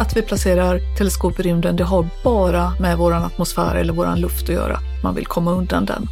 Att 0.00 0.16
vi 0.16 0.22
placerar 0.22 0.80
teleskop 0.98 1.40
i 1.40 1.42
rymden, 1.42 1.76
det 1.76 1.84
har 1.84 2.06
bara 2.24 2.72
med 2.80 2.98
vår 2.98 3.12
atmosfär 3.12 3.74
eller 3.74 3.92
vår 3.92 4.16
luft 4.16 4.42
att 4.42 4.54
göra. 4.54 4.78
Man 5.02 5.14
vill 5.14 5.26
komma 5.26 5.52
undan 5.52 5.84
den. 5.84 6.06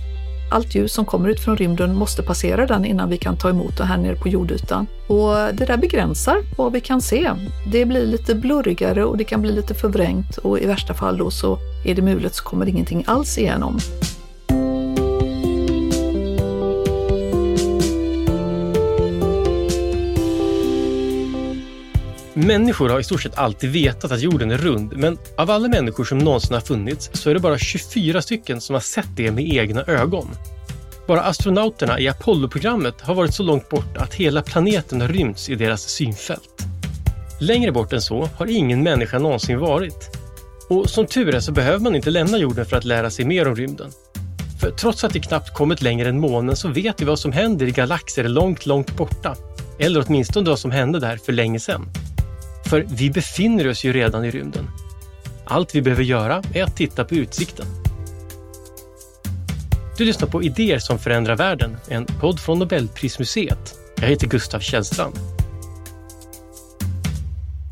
Allt 0.50 0.74
ljus 0.74 0.92
som 0.92 1.04
kommer 1.04 1.28
ut 1.28 1.40
från 1.40 1.56
rymden 1.56 1.94
måste 1.94 2.22
passera 2.22 2.66
den 2.66 2.84
innan 2.84 3.08
vi 3.08 3.18
kan 3.18 3.36
ta 3.36 3.50
emot 3.50 3.76
det 3.76 3.84
här 3.84 3.98
nere 3.98 4.16
på 4.16 4.28
jordytan. 4.28 4.86
Och 5.06 5.34
det 5.34 5.64
där 5.66 5.76
begränsar 5.76 6.36
vad 6.56 6.72
vi 6.72 6.80
kan 6.80 7.00
se. 7.00 7.30
Det 7.72 7.84
blir 7.84 8.06
lite 8.06 8.34
blurrigare 8.34 9.04
och 9.04 9.16
det 9.16 9.24
kan 9.24 9.42
bli 9.42 9.52
lite 9.52 9.74
förvrängt 9.74 10.36
och 10.36 10.58
i 10.58 10.66
värsta 10.66 10.94
fall 10.94 11.18
då 11.18 11.30
så 11.30 11.58
är 11.84 11.94
det 11.94 12.02
mulet 12.02 12.34
så 12.34 12.44
kommer 12.44 12.68
ingenting 12.68 13.04
alls 13.06 13.38
igenom. 13.38 13.78
Människor 22.36 22.88
har 22.88 23.00
i 23.00 23.04
stort 23.04 23.22
sett 23.22 23.38
alltid 23.38 23.70
vetat 23.70 24.12
att 24.12 24.20
jorden 24.20 24.50
är 24.50 24.58
rund, 24.58 24.92
men 24.96 25.18
av 25.36 25.50
alla 25.50 25.68
människor 25.68 26.04
som 26.04 26.18
någonsin 26.18 26.54
har 26.54 26.60
funnits 26.60 27.10
så 27.12 27.30
är 27.30 27.34
det 27.34 27.40
bara 27.40 27.58
24 27.58 28.22
stycken 28.22 28.60
som 28.60 28.74
har 28.74 28.80
sett 28.80 29.08
det 29.16 29.30
med 29.30 29.54
egna 29.54 29.82
ögon. 29.82 30.28
Bara 31.06 31.20
astronauterna 31.20 32.00
i 32.00 32.08
Apollo-programmet 32.08 33.00
har 33.00 33.14
varit 33.14 33.34
så 33.34 33.42
långt 33.42 33.68
bort 33.68 33.96
att 33.96 34.14
hela 34.14 34.42
planeten 34.42 35.00
har 35.00 35.08
rymts 35.08 35.48
i 35.48 35.54
deras 35.54 35.82
synfält. 35.82 36.64
Längre 37.40 37.72
bort 37.72 37.92
än 37.92 38.02
så 38.02 38.28
har 38.36 38.46
ingen 38.46 38.82
människa 38.82 39.18
någonsin 39.18 39.58
varit. 39.58 40.16
Och 40.68 40.90
som 40.90 41.06
tur 41.06 41.34
är 41.34 41.40
så 41.40 41.52
behöver 41.52 41.78
man 41.78 41.96
inte 41.96 42.10
lämna 42.10 42.38
jorden 42.38 42.66
för 42.66 42.76
att 42.76 42.84
lära 42.84 43.10
sig 43.10 43.24
mer 43.24 43.48
om 43.48 43.56
rymden. 43.56 43.90
För 44.60 44.70
trots 44.70 45.04
att 45.04 45.16
vi 45.16 45.20
knappt 45.20 45.54
kommit 45.54 45.82
längre 45.82 46.08
än 46.08 46.20
månen 46.20 46.56
så 46.56 46.68
vet 46.68 47.00
vi 47.00 47.04
vad 47.04 47.18
som 47.18 47.32
händer 47.32 47.66
i 47.66 47.70
galaxer 47.70 48.28
långt, 48.28 48.66
långt 48.66 48.96
borta. 48.96 49.36
Eller 49.78 50.04
åtminstone 50.06 50.50
vad 50.50 50.58
som 50.58 50.70
hände 50.70 51.00
där 51.00 51.16
för 51.16 51.32
länge 51.32 51.60
sedan. 51.60 51.88
För 52.74 52.86
vi 52.88 53.10
befinner 53.10 53.68
oss 53.68 53.84
ju 53.84 53.92
redan 53.92 54.24
i 54.24 54.30
rymden. 54.30 54.68
Allt 55.44 55.74
vi 55.74 55.82
behöver 55.82 56.02
göra 56.02 56.42
är 56.54 56.62
att 56.62 56.76
titta 56.76 57.04
på 57.04 57.14
utsikten. 57.14 57.66
Du 59.98 60.04
lyssnar 60.04 60.28
på 60.28 60.42
Idéer 60.42 60.78
som 60.78 60.98
förändrar 60.98 61.36
världen, 61.36 61.76
en 61.88 62.06
podd 62.06 62.40
från 62.40 62.58
Nobelprismuseet. 62.58 63.74
Jag 63.96 64.08
heter 64.08 64.26
Gustav 64.26 64.60
Källstrand. 64.60 65.14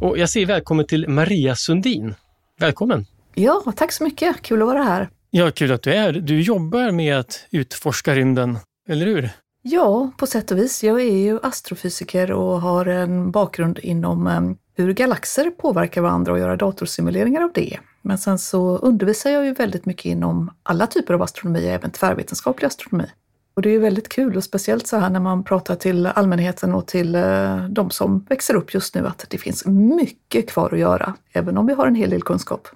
Och 0.01 0.19
jag 0.19 0.31
säger 0.31 0.47
välkommen 0.47 0.87
till 0.87 1.09
Maria 1.09 1.57
Sundin. 1.57 2.15
Välkommen! 2.61 3.07
Ja, 3.35 3.63
tack 3.77 3.93
så 3.93 4.05
mycket. 4.05 4.43
Kul 4.43 4.63
att 4.63 4.69
vara 4.69 4.83
här. 4.83 5.09
Ja, 5.31 5.51
kul 5.51 5.73
att 5.73 5.83
du 5.83 5.93
är 5.93 6.01
här. 6.01 6.13
Du 6.13 6.41
jobbar 6.41 6.91
med 6.91 7.19
att 7.19 7.47
utforska 7.51 8.15
rymden, 8.15 8.59
eller 8.89 9.07
hur? 9.07 9.31
Ja, 9.63 10.11
på 10.17 10.27
sätt 10.27 10.51
och 10.51 10.59
vis. 10.59 10.85
Jag 10.85 11.01
är 11.01 11.17
ju 11.17 11.39
astrofysiker 11.43 12.33
och 12.33 12.61
har 12.61 12.87
en 12.87 13.31
bakgrund 13.31 13.79
inom 13.79 14.27
hur 14.75 14.93
galaxer 14.93 15.51
påverkar 15.51 16.01
varandra 16.01 16.33
och 16.33 16.39
göra 16.39 16.57
datorsimuleringar 16.57 17.43
av 17.43 17.51
det. 17.55 17.79
Men 18.03 18.19
sen 18.19 18.39
så 18.39 18.77
undervisar 18.77 19.31
jag 19.31 19.45
ju 19.45 19.53
väldigt 19.53 19.87
mycket 19.87 20.05
inom 20.05 20.51
alla 20.63 20.87
typer 20.87 21.15
av 21.15 21.23
astronomi, 21.23 21.67
även 21.67 21.91
tvärvetenskaplig 21.91 22.67
astronomi. 22.67 23.07
Och 23.55 23.63
det 23.63 23.69
är 23.69 23.73
ju 23.73 23.79
väldigt 23.79 24.09
kul 24.09 24.37
och 24.37 24.45
speciellt 24.45 24.87
så 24.87 24.97
här 24.97 25.11
när 25.11 25.21
man 25.21 25.45
pratar 25.45 25.75
till 25.75 26.07
allmänheten 26.07 26.75
och 26.75 26.87
till 26.87 27.15
eh, 27.15 27.69
de 27.69 27.91
som 27.91 28.27
växer 28.29 28.55
upp 28.55 28.75
just 28.75 28.95
nu 28.95 29.07
att 29.07 29.27
det 29.29 29.39
finns 29.39 29.67
mycket 29.67 30.51
kvar 30.51 30.73
att 30.73 30.79
göra, 30.79 31.15
även 31.33 31.59
om 31.59 31.67
vi 31.67 31.73
har 31.73 31.87
en 31.87 31.95
hel 31.95 32.11
del 32.11 32.23
kunskap. 32.23 32.69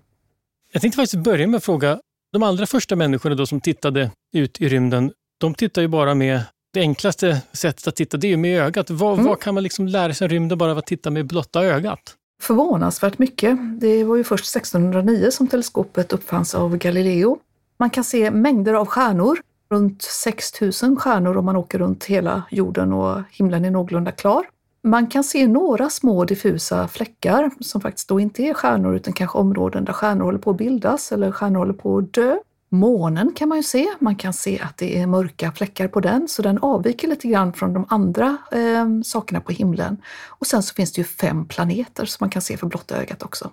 Jag 0.72 0.82
tänkte 0.82 0.96
faktiskt 0.96 1.24
börja 1.24 1.46
med 1.46 1.58
att 1.58 1.64
fråga, 1.64 2.00
de 2.32 2.42
allra 2.42 2.66
första 2.66 2.96
människorna 2.96 3.34
då 3.34 3.46
som 3.46 3.60
tittade 3.60 4.10
ut 4.32 4.60
i 4.60 4.68
rymden, 4.68 5.12
de 5.38 5.54
tittar 5.54 5.82
ju 5.82 5.88
bara 5.88 6.14
med 6.14 6.40
det 6.76 6.80
enklaste 6.80 7.42
sättet 7.52 7.86
att 7.86 7.96
titta 7.96 8.16
det 8.16 8.32
är 8.32 8.36
med 8.36 8.62
ögat. 8.62 8.90
Vad, 8.90 9.14
mm. 9.14 9.26
vad 9.26 9.40
kan 9.40 9.54
man 9.54 9.62
liksom 9.62 9.88
lära 9.88 10.14
sig 10.14 10.24
om 10.24 10.28
rymden 10.28 10.58
bara 10.58 10.70
av 10.70 10.78
att 10.78 10.86
titta 10.86 11.10
med 11.10 11.26
blotta 11.26 11.64
ögat? 11.64 12.00
Förvånansvärt 12.42 13.18
mycket. 13.18 13.58
Det 13.80 14.04
var 14.04 14.16
ju 14.16 14.24
först 14.24 14.56
1609 14.56 15.30
som 15.30 15.46
teleskopet 15.46 16.12
uppfanns 16.12 16.54
av 16.54 16.76
Galileo. 16.76 17.38
Man 17.78 17.90
kan 17.90 18.04
se 18.04 18.30
mängder 18.30 18.74
av 18.74 18.86
stjärnor, 18.86 19.38
runt 19.70 20.02
6000 20.02 20.96
stjärnor 20.96 21.36
om 21.36 21.44
man 21.44 21.56
åker 21.56 21.78
runt 21.78 22.04
hela 22.04 22.42
jorden 22.50 22.92
och 22.92 23.22
himlen 23.30 23.64
är 23.64 23.70
någorlunda 23.70 24.12
klar. 24.12 24.46
Man 24.82 25.06
kan 25.06 25.24
se 25.24 25.46
några 25.46 25.90
små 25.90 26.24
diffusa 26.24 26.88
fläckar 26.88 27.50
som 27.60 27.80
faktiskt 27.80 28.08
då 28.08 28.20
inte 28.20 28.42
är 28.42 28.54
stjärnor 28.54 28.96
utan 28.96 29.12
kanske 29.12 29.38
områden 29.38 29.84
där 29.84 29.92
stjärnor 29.92 30.24
håller 30.24 30.38
på 30.38 30.50
att 30.50 30.56
bildas 30.56 31.12
eller 31.12 31.32
stjärnor 31.32 31.58
håller 31.58 31.72
på 31.72 31.98
att 31.98 32.12
dö. 32.12 32.36
Månen 32.68 33.32
kan 33.36 33.48
man 33.48 33.58
ju 33.58 33.62
se. 33.62 33.86
Man 33.98 34.16
kan 34.16 34.32
se 34.32 34.60
att 34.60 34.76
det 34.76 34.98
är 34.98 35.06
mörka 35.06 35.52
fläckar 35.52 35.88
på 35.88 36.00
den, 36.00 36.28
så 36.28 36.42
den 36.42 36.58
avviker 36.58 37.08
lite 37.08 37.28
grann 37.28 37.52
från 37.52 37.72
de 37.72 37.86
andra 37.88 38.36
eh, 38.52 38.86
sakerna 39.04 39.40
på 39.40 39.52
himlen. 39.52 39.96
Och 40.26 40.46
sen 40.46 40.62
så 40.62 40.74
finns 40.74 40.92
det 40.92 41.00
ju 41.00 41.04
fem 41.04 41.48
planeter 41.48 42.04
som 42.04 42.16
man 42.20 42.30
kan 42.30 42.42
se 42.42 42.56
för 42.56 42.66
blotta 42.66 42.96
ögat 42.96 43.22
också. 43.22 43.50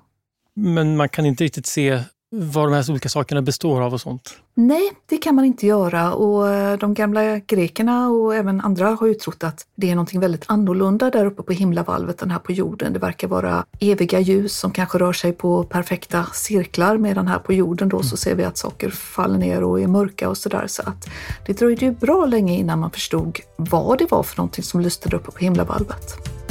Men 0.56 0.97
man 0.97 1.09
kan 1.09 1.25
inte 1.25 1.44
riktigt 1.44 1.66
se 1.66 2.03
vad 2.35 2.66
de 2.66 2.73
här 2.73 2.91
olika 2.91 3.09
sakerna 3.09 3.41
består 3.41 3.81
av 3.81 3.94
och 3.94 4.01
sånt? 4.01 4.38
Nej, 4.53 4.91
det 5.09 5.17
kan 5.17 5.35
man 5.35 5.45
inte 5.45 5.67
göra 5.67 6.13
och 6.13 6.49
eh, 6.49 6.77
de 6.77 6.94
gamla 6.94 7.39
grekerna 7.39 8.09
och 8.09 8.35
även 8.35 8.61
andra 8.61 8.89
har 8.89 9.07
ju 9.07 9.13
trott 9.13 9.44
att 9.44 9.66
det 9.75 9.89
är 9.89 9.95
någonting 9.95 10.19
väldigt 10.19 10.43
annorlunda 10.47 11.09
där 11.09 11.25
uppe 11.25 11.43
på 11.43 11.53
himlavalvet 11.53 12.22
än 12.22 12.31
här 12.31 12.39
på 12.39 12.51
jorden. 12.51 12.93
Det 12.93 12.99
verkar 12.99 13.27
vara 13.27 13.66
eviga 13.79 14.19
ljus 14.19 14.59
som 14.59 14.72
kanske 14.72 14.97
rör 14.97 15.13
sig 15.13 15.33
på 15.33 15.63
perfekta 15.63 16.25
cirklar 16.33 16.97
medan 16.97 17.27
här 17.27 17.39
på 17.39 17.53
jorden 17.53 17.89
då 17.89 18.03
så 18.03 18.17
ser 18.17 18.35
vi 18.35 18.43
att 18.43 18.57
saker 18.57 18.89
faller 18.89 19.38
ner 19.38 19.63
och 19.63 19.81
är 19.81 19.88
mörka 19.88 20.29
och 20.29 20.38
sådär. 20.38 20.67
Så 20.67 20.81
att 20.81 21.09
det 21.45 21.53
dröjde 21.53 21.85
ju 21.85 21.91
bra 21.91 22.25
länge 22.25 22.57
innan 22.57 22.79
man 22.79 22.91
förstod 22.91 23.39
vad 23.55 23.97
det 23.97 24.11
var 24.11 24.23
för 24.23 24.38
någonting 24.38 24.63
som 24.63 24.81
lyste 24.81 25.09
där 25.09 25.17
uppe 25.17 25.31
på 25.31 25.39
himlavalvet. 25.39 26.42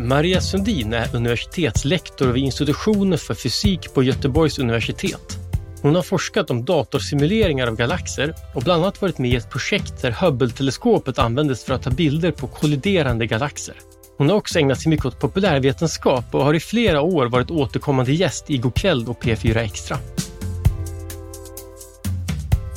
Maria 0.00 0.40
Sundin 0.40 0.92
är 0.92 1.16
universitetslektor 1.16 2.26
vid 2.26 2.44
institutionen 2.44 3.18
för 3.18 3.34
fysik 3.34 3.94
på 3.94 4.02
Göteborgs 4.02 4.58
universitet. 4.58 5.38
Hon 5.82 5.94
har 5.94 6.02
forskat 6.02 6.50
om 6.50 6.64
datorsimuleringar 6.64 7.66
av 7.66 7.76
galaxer 7.76 8.34
och 8.54 8.62
bland 8.62 8.82
annat 8.82 9.02
varit 9.02 9.18
med 9.18 9.30
i 9.30 9.36
ett 9.36 9.50
projekt 9.50 10.02
där 10.02 10.10
Hubble-teleskopet 10.10 11.18
användes 11.18 11.64
för 11.64 11.74
att 11.74 11.82
ta 11.82 11.90
bilder 11.90 12.30
på 12.30 12.46
kolliderande 12.46 13.26
galaxer. 13.26 13.74
Hon 14.18 14.28
har 14.28 14.36
också 14.36 14.58
ägnat 14.58 14.80
sig 14.80 14.90
mycket 14.90 15.06
åt 15.06 15.20
populärvetenskap 15.20 16.24
och 16.34 16.44
har 16.44 16.54
i 16.54 16.60
flera 16.60 17.00
år 17.00 17.26
varit 17.26 17.50
återkommande 17.50 18.12
gäst 18.12 18.50
i 18.50 18.58
Go'kväll 18.58 19.08
och 19.08 19.22
P4 19.22 19.58
Extra. 19.58 19.98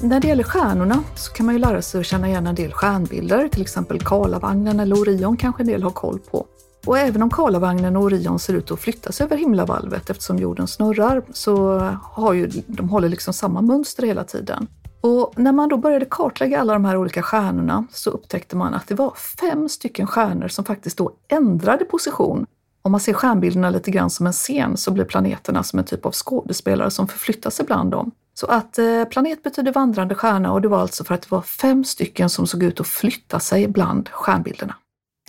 När 0.01 0.19
det 0.19 0.27
gäller 0.27 0.43
stjärnorna 0.43 1.03
så 1.15 1.33
kan 1.33 1.45
man 1.45 1.55
ju 1.55 1.61
lära 1.61 1.81
sig 1.81 1.99
att 1.99 2.07
känna 2.07 2.27
igen 2.27 2.47
en 2.47 2.55
del 2.55 2.71
stjärnbilder, 2.71 3.47
till 3.47 3.61
exempel 3.61 3.99
Karlavagnen 3.99 4.79
eller 4.79 5.01
Orion 5.01 5.37
kanske 5.37 5.63
en 5.63 5.67
del 5.67 5.83
har 5.83 5.91
koll 5.91 6.19
på. 6.19 6.47
Och 6.87 6.97
även 6.97 7.21
om 7.21 7.29
Karlavagnen 7.29 7.95
och 7.95 8.03
Orion 8.03 8.39
ser 8.39 8.53
ut 8.53 8.71
att 8.71 8.79
flyttas 8.79 9.21
över 9.21 9.37
himlavalvet 9.37 10.09
eftersom 10.09 10.37
jorden 10.37 10.67
snurrar 10.67 11.21
så 11.33 11.79
har 12.03 12.33
ju, 12.33 12.51
de 12.67 12.89
håller 12.89 13.09
liksom 13.09 13.33
samma 13.33 13.61
mönster 13.61 14.03
hela 14.03 14.23
tiden. 14.23 14.67
Och 15.01 15.33
när 15.35 15.51
man 15.51 15.69
då 15.69 15.77
började 15.77 16.05
kartlägga 16.05 16.61
alla 16.61 16.73
de 16.73 16.85
här 16.85 16.97
olika 16.97 17.21
stjärnorna 17.21 17.85
så 17.91 18.09
upptäckte 18.09 18.55
man 18.55 18.73
att 18.73 18.87
det 18.87 18.95
var 18.95 19.13
fem 19.39 19.69
stycken 19.69 20.07
stjärnor 20.07 20.47
som 20.47 20.65
faktiskt 20.65 20.97
då 20.97 21.11
ändrade 21.27 21.85
position. 21.85 22.45
Om 22.81 22.91
man 22.91 23.01
ser 23.01 23.13
stjärnbilderna 23.13 23.69
lite 23.69 23.91
grann 23.91 24.09
som 24.09 24.27
en 24.27 24.33
scen 24.33 24.77
så 24.77 24.91
blir 24.91 25.05
planeterna 25.05 25.63
som 25.63 25.79
en 25.79 25.85
typ 25.85 26.05
av 26.05 26.11
skådespelare 26.11 26.91
som 26.91 27.07
förflyttar 27.07 27.49
sig 27.49 27.65
bland 27.65 27.91
dem. 27.91 28.11
Så 28.33 28.47
att 28.47 28.79
eh, 28.79 29.03
planet 29.03 29.43
betyder 29.43 29.71
vandrande 29.73 30.15
stjärna 30.15 30.53
och 30.53 30.61
det 30.61 30.67
var 30.67 30.79
alltså 30.79 31.03
för 31.03 31.13
att 31.13 31.21
det 31.21 31.31
var 31.31 31.41
fem 31.41 31.83
stycken 31.83 32.29
som 32.29 32.47
såg 32.47 32.63
ut 32.63 32.79
att 32.79 32.87
flytta 32.87 33.39
sig 33.39 33.67
bland 33.67 34.09
stjärnbilderna. 34.09 34.75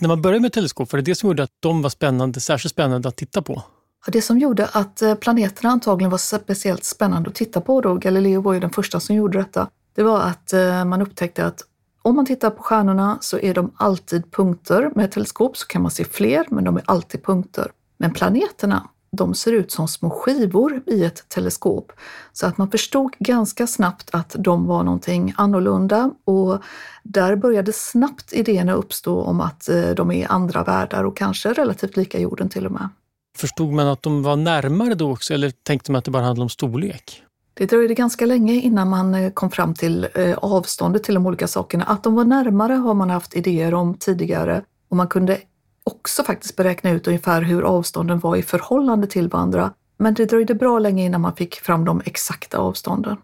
När 0.01 0.07
man 0.07 0.21
började 0.21 0.41
med 0.41 0.53
teleskop, 0.53 0.91
var 0.91 0.97
det 0.97 1.03
det 1.11 1.15
som 1.15 1.29
gjorde 1.29 1.43
att 1.43 1.51
de 1.59 1.81
var 1.81 1.89
spännande, 1.89 2.39
särskilt 2.39 2.71
spännande 2.71 3.09
att 3.09 3.15
titta 3.15 3.41
på? 3.41 3.63
Det 4.07 4.21
som 4.21 4.39
gjorde 4.39 4.65
att 4.65 5.01
eh, 5.01 5.15
planeterna 5.15 5.69
antagligen 5.69 6.11
var 6.11 6.17
speciellt 6.17 6.83
spännande 6.83 7.29
att 7.29 7.35
titta 7.35 7.61
på, 7.61 7.81
då 7.81 7.95
Galileo 7.95 8.41
var 8.41 8.53
ju 8.53 8.59
den 8.59 8.69
första 8.69 8.99
som 8.99 9.15
gjorde 9.15 9.37
detta, 9.37 9.69
det 9.95 10.03
var 10.03 10.21
att 10.21 10.53
eh, 10.53 10.85
man 10.85 11.01
upptäckte 11.01 11.45
att 11.45 11.61
om 12.01 12.15
man 12.15 12.25
tittar 12.25 12.49
på 12.49 12.63
stjärnorna 12.63 13.17
så 13.21 13.39
är 13.39 13.53
de 13.53 13.71
alltid 13.75 14.31
punkter. 14.31 14.91
Med 14.95 15.11
teleskop 15.11 15.57
så 15.57 15.67
kan 15.67 15.81
man 15.81 15.91
se 15.91 16.03
fler, 16.05 16.45
men 16.49 16.63
de 16.63 16.77
är 16.77 16.83
alltid 16.85 17.23
punkter. 17.23 17.71
Men 17.97 18.13
planeterna, 18.13 18.89
de 19.11 19.33
ser 19.33 19.51
ut 19.51 19.71
som 19.71 19.87
små 19.87 20.09
skivor 20.09 20.81
i 20.85 21.03
ett 21.03 21.29
teleskop. 21.29 21.91
Så 22.33 22.47
att 22.47 22.57
man 22.57 22.71
förstod 22.71 23.15
ganska 23.19 23.67
snabbt 23.67 24.09
att 24.11 24.35
de 24.39 24.65
var 24.65 24.83
någonting 24.83 25.33
annorlunda 25.37 26.11
och 26.25 26.63
där 27.03 27.35
började 27.35 27.73
snabbt 27.73 28.33
idéerna 28.33 28.73
uppstå 28.73 29.21
om 29.21 29.41
att 29.41 29.69
eh, 29.69 29.89
de 29.89 30.11
är 30.11 30.31
andra 30.31 30.63
världar 30.63 31.03
och 31.03 31.17
kanske 31.17 31.53
relativt 31.53 31.97
lika 31.97 32.19
jorden 32.19 32.49
till 32.49 32.65
och 32.65 32.71
med. 32.71 32.89
Förstod 33.37 33.73
man 33.73 33.87
att 33.87 34.03
de 34.03 34.23
var 34.23 34.35
närmare 34.35 34.95
då 34.95 35.11
också 35.11 35.33
eller 35.33 35.51
tänkte 35.63 35.91
man 35.91 35.99
att 35.99 36.05
det 36.05 36.11
bara 36.11 36.23
handlade 36.23 36.45
om 36.45 36.49
storlek? 36.49 37.23
Det 37.53 37.65
dröjde 37.65 37.93
ganska 37.93 38.25
länge 38.25 38.53
innan 38.53 38.89
man 38.89 39.15
eh, 39.15 39.31
kom 39.31 39.51
fram 39.51 39.73
till 39.73 40.07
eh, 40.13 40.37
avståndet 40.37 41.03
till 41.03 41.13
de 41.13 41.25
olika 41.25 41.47
sakerna. 41.47 41.83
Att 41.83 42.03
de 42.03 42.15
var 42.15 42.25
närmare 42.25 42.73
har 42.73 42.93
man 42.93 43.09
haft 43.09 43.35
idéer 43.35 43.73
om 43.73 43.93
tidigare 43.93 44.63
och 44.89 44.97
man 44.97 45.07
kunde 45.07 45.37
också 45.83 46.23
faktiskt 46.23 46.55
beräkna 46.55 46.91
ut 46.91 47.07
ungefär 47.07 47.41
hur 47.41 47.61
avstånden 47.61 48.19
var 48.19 48.35
i 48.35 48.41
förhållande 48.41 49.07
till 49.07 49.27
varandra. 49.27 49.73
Men 49.97 50.13
det 50.13 50.25
dröjde 50.25 50.55
bra 50.55 50.79
länge 50.79 51.05
innan 51.05 51.21
man 51.21 51.35
fick 51.35 51.55
fram 51.55 51.85
de 51.85 52.01
exakta 52.05 52.57
avstånden. 52.57 53.17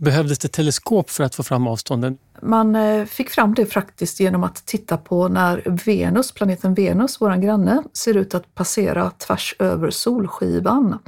Behövdes 0.00 0.38
det 0.38 0.48
teleskop 0.48 1.10
för 1.10 1.24
att 1.24 1.34
få 1.34 1.42
fram 1.42 1.66
avstånden? 1.66 2.18
Man 2.42 2.76
eh, 2.76 3.04
fick 3.04 3.30
fram 3.30 3.54
det 3.54 3.66
faktiskt 3.66 4.20
genom 4.20 4.44
att 4.44 4.66
titta 4.66 4.96
på 4.96 5.28
när 5.28 5.62
Venus, 5.84 6.32
planeten 6.32 6.74
Venus, 6.74 7.20
vår 7.20 7.36
granne, 7.36 7.82
ser 7.92 8.16
ut 8.16 8.34
att 8.34 8.54
passera 8.54 9.10
tvärs 9.10 9.54
över 9.58 9.90
Solskivan. 9.90 10.98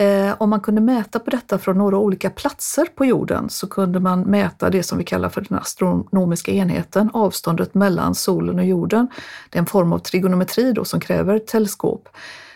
Eh, 0.00 0.34
om 0.38 0.50
man 0.50 0.60
kunde 0.60 0.80
mäta 0.80 1.18
på 1.18 1.30
detta 1.30 1.58
från 1.58 1.78
några 1.78 1.98
olika 1.98 2.30
platser 2.30 2.86
på 2.94 3.04
jorden 3.04 3.50
så 3.50 3.66
kunde 3.66 4.00
man 4.00 4.20
mäta 4.20 4.70
det 4.70 4.82
som 4.82 4.98
vi 4.98 5.04
kallar 5.04 5.28
för 5.28 5.46
den 5.48 5.58
astronomiska 5.58 6.52
enheten, 6.52 7.10
avståndet 7.12 7.74
mellan 7.74 8.14
solen 8.14 8.58
och 8.58 8.64
jorden. 8.64 9.08
Det 9.50 9.58
är 9.58 9.60
en 9.60 9.66
form 9.66 9.92
av 9.92 9.98
trigonometri 9.98 10.72
då 10.72 10.84
som 10.84 11.00
kräver 11.00 11.38
teleskop. 11.38 12.08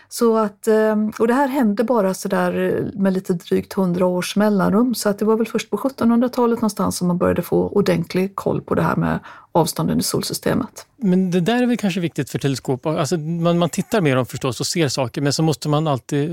Så 0.09 0.37
att, 0.37 0.67
ehm, 0.67 1.11
och 1.19 1.27
det 1.27 1.33
här 1.33 1.47
hände 1.47 1.83
bara 1.83 2.13
sådär 2.13 2.59
eh, 2.59 2.99
med 3.01 3.13
lite 3.13 3.33
drygt 3.33 3.73
hundra 3.73 4.05
års 4.05 4.35
mellanrum, 4.35 4.95
så 4.95 5.09
att 5.09 5.19
det 5.19 5.25
var 5.25 5.37
väl 5.37 5.47
först 5.47 5.69
på 5.69 5.77
1700-talet 5.77 6.57
någonstans 6.57 6.97
som 6.97 7.07
man 7.07 7.17
började 7.17 7.41
få 7.41 7.69
ordentlig 7.69 8.35
koll 8.35 8.61
på 8.61 8.75
det 8.75 8.81
här 8.81 8.95
med 8.95 9.19
avstånden 9.51 9.99
i 9.99 10.03
solsystemet. 10.03 10.85
Men 10.97 11.31
det 11.31 11.39
där 11.39 11.63
är 11.63 11.65
väl 11.65 11.77
kanske 11.77 11.99
viktigt 11.99 12.29
för 12.29 12.39
teleskop? 12.39 12.85
Alltså 12.85 13.17
man, 13.17 13.57
man 13.57 13.69
tittar 13.69 14.01
mer 14.01 14.17
om 14.17 14.25
förstås 14.25 14.59
och 14.59 14.67
ser 14.67 14.87
saker, 14.87 15.21
men 15.21 15.33
så 15.33 15.43
måste 15.43 15.69
man 15.69 15.87
alltid, 15.87 16.29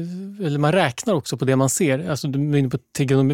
eller 0.47 0.59
man 0.59 0.73
räknar 0.73 1.15
också 1.15 1.37
på 1.37 1.45
det 1.45 1.57
man 1.57 1.71
ser. 1.71 2.11
Alltså 2.11 2.29
du 2.29 2.59
inne 2.59 2.69
på 2.69 2.79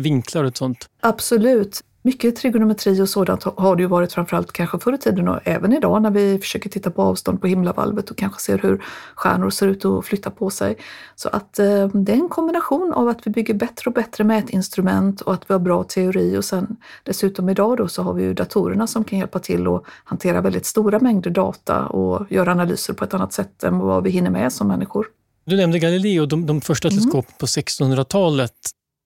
vinklar 0.01 0.45
och 0.45 0.57
sånt. 0.57 0.89
Absolut. 1.01 1.83
Mycket 2.09 2.37
trigonometri 2.37 3.03
och 3.03 3.09
sådant 3.09 3.45
har 3.45 3.77
det 3.77 3.83
ju 3.83 3.89
varit 3.89 4.13
framförallt 4.13 4.53
kanske 4.53 4.79
förr 4.79 4.93
i 4.93 4.99
tiden 4.99 5.29
och 5.29 5.41
även 5.45 5.73
idag 5.73 6.03
när 6.03 6.11
vi 6.11 6.39
försöker 6.39 6.71
titta 6.71 6.91
på 6.91 7.03
avstånd 7.03 7.41
på 7.41 7.47
himlavalvet 7.47 8.11
och 8.11 8.17
kanske 8.17 8.41
ser 8.41 8.59
hur 8.59 8.85
stjärnor 9.15 9.51
ser 9.51 9.67
ut 9.67 9.85
och 9.85 10.05
flyttar 10.05 10.31
på 10.31 10.51
sig. 10.51 10.77
Så 11.15 11.29
att 11.29 11.59
eh, 11.59 11.89
det 11.89 12.13
är 12.13 12.17
en 12.17 12.29
kombination 12.29 12.93
av 12.93 13.09
att 13.09 13.27
vi 13.27 13.31
bygger 13.31 13.55
bättre 13.55 13.89
och 13.89 13.93
bättre 13.93 14.25
mätinstrument 14.25 15.21
och 15.21 15.35
att 15.35 15.51
vi 15.51 15.55
har 15.55 15.59
bra 15.59 15.85
teori 15.85 16.37
och 16.37 16.45
sen 16.45 16.77
dessutom 17.03 17.49
idag 17.49 17.77
då 17.77 17.89
så 17.89 18.03
har 18.03 18.15
vi 18.15 18.23
ju 18.23 18.35
datorerna 18.35 18.87
som 18.87 19.05
kan 19.05 19.19
hjälpa 19.19 19.39
till 19.39 19.67
att 19.67 19.83
hantera 20.05 20.41
väldigt 20.41 20.67
stora 20.67 20.99
mängder 20.99 21.31
data 21.31 21.87
och 21.87 22.33
göra 22.33 22.53
analyser 22.53 22.95
på 22.95 23.05
ett 23.05 23.15
annat 23.15 23.33
sätt 23.33 23.65
än 23.65 23.79
vad 23.79 24.05
vi 24.05 24.11
hinner 24.11 24.31
med 24.31 24.53
som 24.53 24.69
människor. 24.69 25.07
Du 25.45 25.57
nämnde 25.57 25.79
Galileo, 25.79 26.27
de, 26.27 26.47
de 26.47 26.61
första 26.61 26.89
mm. 26.89 26.99
teleskopen 26.99 27.33
på 27.39 27.47
1600-talet. 27.47 28.53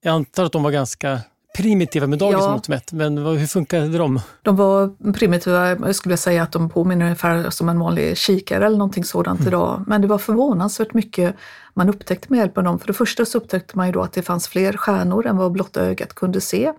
Jag 0.05 0.14
antar 0.14 0.44
att 0.44 0.52
de 0.52 0.62
var 0.62 0.70
ganska 0.70 1.20
primitiva 1.52 2.06
med 2.06 2.19
dagens 2.19 2.44
ja. 2.44 2.52
mått 2.52 2.69
mätt, 2.69 2.93
men 2.93 3.19
hur 3.19 3.46
funkade 3.46 3.99
de? 3.99 4.20
De 4.43 4.56
var 4.56 5.12
primitiva, 5.12 5.69
jag 5.69 5.94
skulle 5.94 6.16
säga 6.16 6.43
att 6.43 6.52
de 6.52 6.69
påminner 6.69 7.04
ungefär 7.04 7.50
som 7.50 7.69
en 7.69 7.78
vanlig 7.78 8.16
kikare 8.16 8.66
eller 8.66 8.78
någonting 8.78 9.04
sådant 9.04 9.40
mm. 9.40 9.49
idag. 9.49 9.84
Men 9.87 10.00
det 10.00 10.06
var 10.06 10.19
förvånansvärt 10.19 10.94
mycket 10.94 11.37
man 11.75 11.88
upptäckte 11.88 12.26
med 12.31 12.38
hjälp 12.38 12.58
av 12.58 12.64
dem. 12.64 12.78
För 12.78 12.87
det 12.87 12.93
första 12.93 13.25
så 13.25 13.38
upptäckte 13.38 13.76
man 13.76 13.87
ju 13.87 13.93
då 13.93 14.02
att 14.02 14.12
det 14.12 14.22
fanns 14.22 14.49
fler 14.49 14.72
stjärnor 14.72 15.26
än 15.26 15.37
vad 15.37 15.52
blotta 15.52 15.81
ögat 15.81 16.14
kunde 16.14 16.40
se. 16.40 16.72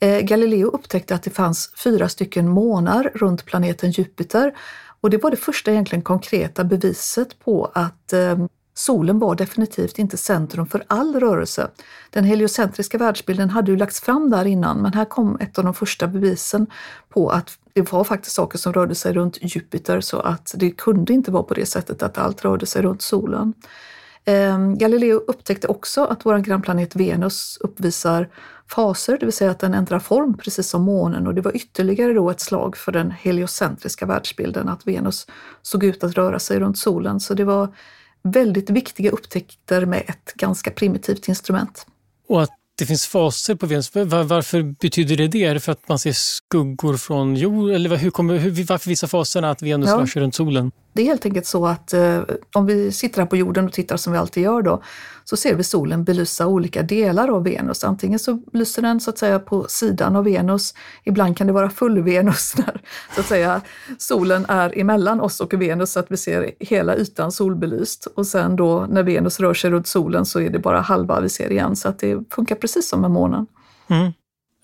Eh, 0.00 0.20
Galileo 0.20 0.68
upptäckte 0.68 1.14
att 1.14 1.22
det 1.22 1.30
fanns 1.30 1.72
fyra 1.84 2.08
stycken 2.08 2.48
månar 2.48 3.10
runt 3.14 3.44
planeten 3.44 3.90
Jupiter 3.90 4.52
och 5.00 5.10
det 5.10 5.22
var 5.22 5.30
det 5.30 5.36
första 5.36 5.70
egentligen 5.70 6.02
konkreta 6.02 6.64
beviset 6.64 7.38
på 7.44 7.70
att 7.74 8.12
eh, 8.12 8.38
Solen 8.78 9.18
var 9.18 9.34
definitivt 9.34 9.98
inte 9.98 10.16
centrum 10.16 10.66
för 10.66 10.84
all 10.86 11.20
rörelse. 11.20 11.70
Den 12.10 12.24
heliocentriska 12.24 12.98
världsbilden 12.98 13.50
hade 13.50 13.70
ju 13.70 13.76
lagts 13.76 14.00
fram 14.00 14.30
där 14.30 14.44
innan, 14.44 14.82
men 14.82 14.92
här 14.92 15.04
kom 15.04 15.38
ett 15.40 15.58
av 15.58 15.64
de 15.64 15.74
första 15.74 16.06
bevisen 16.06 16.66
på 17.08 17.30
att 17.30 17.58
det 17.72 17.92
var 17.92 18.04
faktiskt 18.04 18.36
saker 18.36 18.58
som 18.58 18.72
rörde 18.72 18.94
sig 18.94 19.12
runt 19.12 19.38
Jupiter, 19.40 20.00
så 20.00 20.20
att 20.20 20.54
det 20.56 20.70
kunde 20.70 21.12
inte 21.12 21.30
vara 21.30 21.42
på 21.42 21.54
det 21.54 21.66
sättet 21.66 22.02
att 22.02 22.18
allt 22.18 22.44
rörde 22.44 22.66
sig 22.66 22.82
runt 22.82 23.02
solen. 23.02 23.54
Ehm, 24.24 24.78
Galileo 24.78 25.18
upptäckte 25.26 25.68
också 25.68 26.04
att 26.04 26.26
vår 26.26 26.38
grannplanet 26.38 26.96
Venus 26.96 27.58
uppvisar 27.60 28.28
faser, 28.66 29.18
det 29.18 29.26
vill 29.26 29.32
säga 29.32 29.50
att 29.50 29.58
den 29.58 29.74
ändrar 29.74 29.98
form 29.98 30.36
precis 30.36 30.68
som 30.68 30.82
månen 30.82 31.26
och 31.26 31.34
det 31.34 31.40
var 31.40 31.56
ytterligare 31.56 32.12
då 32.12 32.30
ett 32.30 32.40
slag 32.40 32.76
för 32.76 32.92
den 32.92 33.10
heliocentriska 33.10 34.06
världsbilden 34.06 34.68
att 34.68 34.86
Venus 34.86 35.26
såg 35.62 35.84
ut 35.84 36.04
att 36.04 36.14
röra 36.14 36.38
sig 36.38 36.60
runt 36.60 36.78
solen. 36.78 37.20
Så 37.20 37.34
det 37.34 37.44
var 37.44 37.68
väldigt 38.30 38.70
viktiga 38.70 39.10
upptäckter 39.10 39.86
med 39.86 40.02
ett 40.06 40.32
ganska 40.34 40.70
primitivt 40.70 41.28
instrument. 41.28 41.86
Och 42.28 42.42
att 42.42 42.50
det 42.78 42.86
finns 42.86 43.06
faser 43.06 43.54
på 43.54 43.66
Venus, 43.66 43.90
varför 43.94 44.62
betyder 44.62 45.16
det 45.16 45.28
det? 45.28 45.44
Är 45.44 45.54
det 45.54 45.60
för 45.60 45.72
att 45.72 45.88
man 45.88 45.98
ser 45.98 46.12
skuggor 46.12 46.96
från 46.96 47.36
jorden? 47.36 47.74
Eller 47.74 47.96
hur 47.96 48.10
kommer, 48.10 48.38
hur, 48.38 48.64
varför 48.64 48.88
visar 48.88 49.08
faserna 49.08 49.50
att 49.50 49.62
Venus 49.62 49.88
ja. 49.88 49.98
rör 49.98 50.06
sig 50.06 50.22
runt 50.22 50.34
solen? 50.34 50.72
Det 50.98 51.02
är 51.02 51.06
helt 51.06 51.26
enkelt 51.26 51.46
så 51.46 51.66
att 51.66 51.92
eh, 51.92 52.20
om 52.54 52.66
vi 52.66 52.92
sitter 52.92 53.20
här 53.20 53.26
på 53.26 53.36
jorden 53.36 53.66
och 53.66 53.72
tittar 53.72 53.96
som 53.96 54.12
vi 54.12 54.18
alltid 54.18 54.42
gör 54.42 54.62
då, 54.62 54.82
så 55.24 55.36
ser 55.36 55.54
vi 55.54 55.64
solen 55.64 56.04
belysa 56.04 56.46
olika 56.46 56.82
delar 56.82 57.28
av 57.28 57.44
Venus. 57.44 57.84
Antingen 57.84 58.18
så 58.18 58.42
lyser 58.52 58.82
den 58.82 59.00
så 59.00 59.10
att 59.10 59.18
säga 59.18 59.38
på 59.38 59.66
sidan 59.68 60.16
av 60.16 60.24
Venus, 60.24 60.74
ibland 61.04 61.36
kan 61.36 61.46
det 61.46 61.52
vara 61.52 61.70
full 61.70 62.02
Venus 62.02 62.54
när 62.56 62.80
så 63.14 63.20
att 63.20 63.26
säga 63.26 63.60
solen 63.98 64.46
är 64.48 64.78
emellan 64.78 65.20
oss 65.20 65.40
och 65.40 65.54
Venus 65.54 65.92
så 65.92 66.00
att 66.00 66.10
vi 66.10 66.16
ser 66.16 66.52
hela 66.60 66.96
ytan 66.96 67.32
solbelyst. 67.32 68.06
Och 68.06 68.26
sen 68.26 68.56
då 68.56 68.86
när 68.90 69.02
Venus 69.02 69.40
rör 69.40 69.54
sig 69.54 69.70
runt 69.70 69.86
solen 69.86 70.26
så 70.26 70.40
är 70.40 70.50
det 70.50 70.58
bara 70.58 70.80
halva 70.80 71.20
vi 71.20 71.28
ser 71.28 71.50
igen 71.52 71.76
så 71.76 71.88
att 71.88 71.98
det 71.98 72.34
funkar 72.34 72.54
precis 72.54 72.88
som 72.88 73.00
med 73.00 73.10
månen. 73.10 73.46
Mm. 73.90 74.12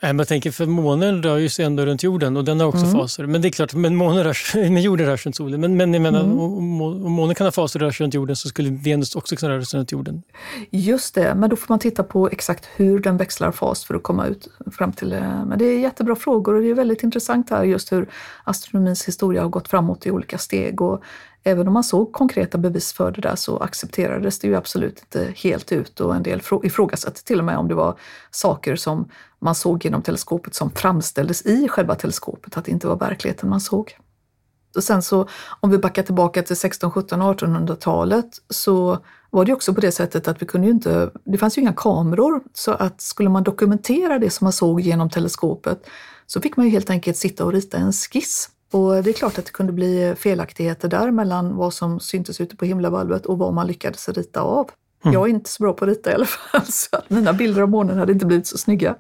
Jag 0.06 0.29
tänker 0.29 0.51
för 0.51 0.67
månen 0.67 1.23
rör 1.23 1.37
ju 1.37 1.49
sig 1.49 1.65
ändå 1.65 1.87
runt 1.87 2.03
jorden 2.03 2.37
och 2.37 2.45
den 2.45 2.61
har 2.61 2.67
också 2.67 2.85
mm. 2.85 2.93
faser. 2.93 3.27
Men 3.27 3.43
det 3.43 3.49
är 3.49 3.51
klart, 3.51 3.75
men 3.75 3.97
månen 3.97 4.25
rör, 4.25 4.37
men 4.71 4.83
jorden 4.83 5.06
rör 5.06 5.17
sig 5.17 5.29
runt 5.29 5.37
solen. 5.37 5.61
Men, 5.61 5.77
men 5.77 5.95
jag 5.95 6.03
menar, 6.03 6.21
mm. 6.21 6.39
om, 6.39 6.83
om 6.83 7.12
månen 7.12 7.35
kan 7.35 7.47
ha 7.47 7.53
faser 7.53 7.79
och 7.79 7.85
rör 7.85 7.91
sig 7.91 8.05
runt 8.05 8.15
jorden 8.15 8.37
så 8.37 8.49
skulle 8.49 8.71
Venus 8.71 9.15
också 9.15 9.37
kunna 9.37 9.53
röra 9.53 9.65
sig 9.65 9.79
runt 9.79 9.93
jorden. 9.93 10.23
Just 10.71 11.15
det, 11.15 11.35
men 11.35 11.51
då 11.51 11.56
får 11.56 11.73
man 11.73 11.79
titta 11.79 12.03
på 12.03 12.29
exakt 12.29 12.69
hur 12.77 12.99
den 12.99 13.17
växlar 13.17 13.53
fas 13.53 13.85
för 13.85 13.95
att 13.95 14.03
komma 14.03 14.27
ut 14.27 14.49
fram 14.73 14.93
till. 14.93 15.12
Eh, 15.12 15.45
men 15.45 15.59
det 15.59 15.65
är 15.65 15.79
jättebra 15.79 16.17
frågor 16.17 16.55
och 16.55 16.62
det 16.62 16.71
är 16.71 16.75
väldigt 16.75 17.03
intressant 17.03 17.50
här 17.50 17.65
just 17.65 17.93
hur 17.93 18.09
astronomins 18.45 19.09
historia 19.09 19.43
har 19.43 19.49
gått 19.49 19.69
framåt 19.69 20.07
i 20.07 20.11
olika 20.11 20.39
steg. 20.39 20.81
Och 20.81 21.03
även 21.44 21.67
om 21.67 21.75
man 21.75 21.85
såg 21.85 22.12
konkreta 22.12 22.58
bevis 22.58 22.93
för 22.93 23.11
det 23.11 23.20
där 23.20 23.37
så 23.37 23.58
accepterades 23.58 24.38
det 24.38 24.49
ju 24.49 24.56
absolut 24.56 25.00
inte 25.00 25.32
helt 25.37 25.73
ut 25.73 26.00
och 26.00 26.14
en 26.14 26.23
del 26.23 26.43
ifrågasatte 26.62 27.25
till 27.25 27.38
och 27.38 27.44
med 27.44 27.58
om 27.58 27.69
det 27.69 27.75
var 27.75 27.99
saker 28.31 28.76
som 28.76 29.08
man 29.38 29.55
såg 29.55 29.85
genom 29.85 30.02
teleskopet 30.02 30.55
som 30.55 30.70
framställdes 30.70 31.46
i 31.46 31.69
själva 31.69 31.94
teleskopet, 31.94 32.56
att 32.56 32.64
det 32.64 32.70
inte 32.70 32.87
var 32.87 32.96
verkligheten 32.96 33.49
man 33.49 33.61
såg. 33.61 33.96
Och 34.76 34.85
sen 34.85 35.02
så 35.02 35.29
om 35.61 35.70
vi 35.70 35.79
backar 35.79 36.02
tillbaka 36.02 36.43
till 36.43 36.56
16, 36.56 36.91
17, 36.91 37.23
1800-talet 37.23 38.31
så 38.50 38.99
var 39.31 39.44
det 39.44 39.52
också 39.52 39.75
på 39.75 39.81
det 39.81 39.93
sättet 39.93 40.29
att 40.29 40.43
vi 40.43 40.47
kunde 40.47 40.67
ju 40.67 40.73
inte, 40.73 41.11
det 41.25 41.38
fanns 41.38 41.58
ju 41.58 41.62
inga 41.62 41.73
kameror, 41.73 42.43
så 42.55 42.73
att 42.73 43.00
skulle 43.00 43.29
man 43.29 43.43
dokumentera 43.43 44.19
det 44.19 44.31
som 44.31 44.44
man 44.44 44.52
såg 44.52 44.81
genom 44.81 45.11
teleskopet 45.11 45.87
så 46.26 46.40
fick 46.40 46.56
man 46.56 46.67
ju 46.67 46.73
helt 46.73 46.90
enkelt 46.90 47.17
sitta 47.17 47.44
och 47.44 47.52
rita 47.52 47.76
en 47.76 47.93
skiss 47.93 48.50
och 48.75 49.03
det 49.03 49.11
är 49.11 49.15
klart 49.15 49.38
att 49.38 49.47
det 49.47 49.53
kunde 49.53 49.73
bli 49.73 50.15
felaktigheter 50.19 50.88
där 50.88 51.11
mellan 51.11 51.56
vad 51.56 51.75
som 51.75 52.00
syntes 52.00 52.41
ute 52.41 52.56
på 52.56 52.65
himlavalvet 52.65 53.26
och 53.26 53.38
vad 53.38 53.55
man 53.55 53.67
lyckades 53.67 54.09
rita 54.09 54.41
av. 54.41 54.71
Mm. 55.05 55.15
Jag 55.15 55.25
är 55.25 55.31
inte 55.31 55.50
så 55.50 55.62
bra 55.62 55.73
på 55.73 55.85
att 55.85 55.88
rita 55.88 56.11
i 56.11 56.14
alla 56.14 56.26
fall, 56.26 56.62
så 56.69 56.97
att 56.97 57.11
mina 57.11 57.33
bilder 57.33 57.62
av 57.62 57.69
månen 57.69 57.99
hade 57.99 58.12
inte 58.12 58.26
blivit 58.26 58.47
så 58.47 58.59
snygga. 58.59 58.97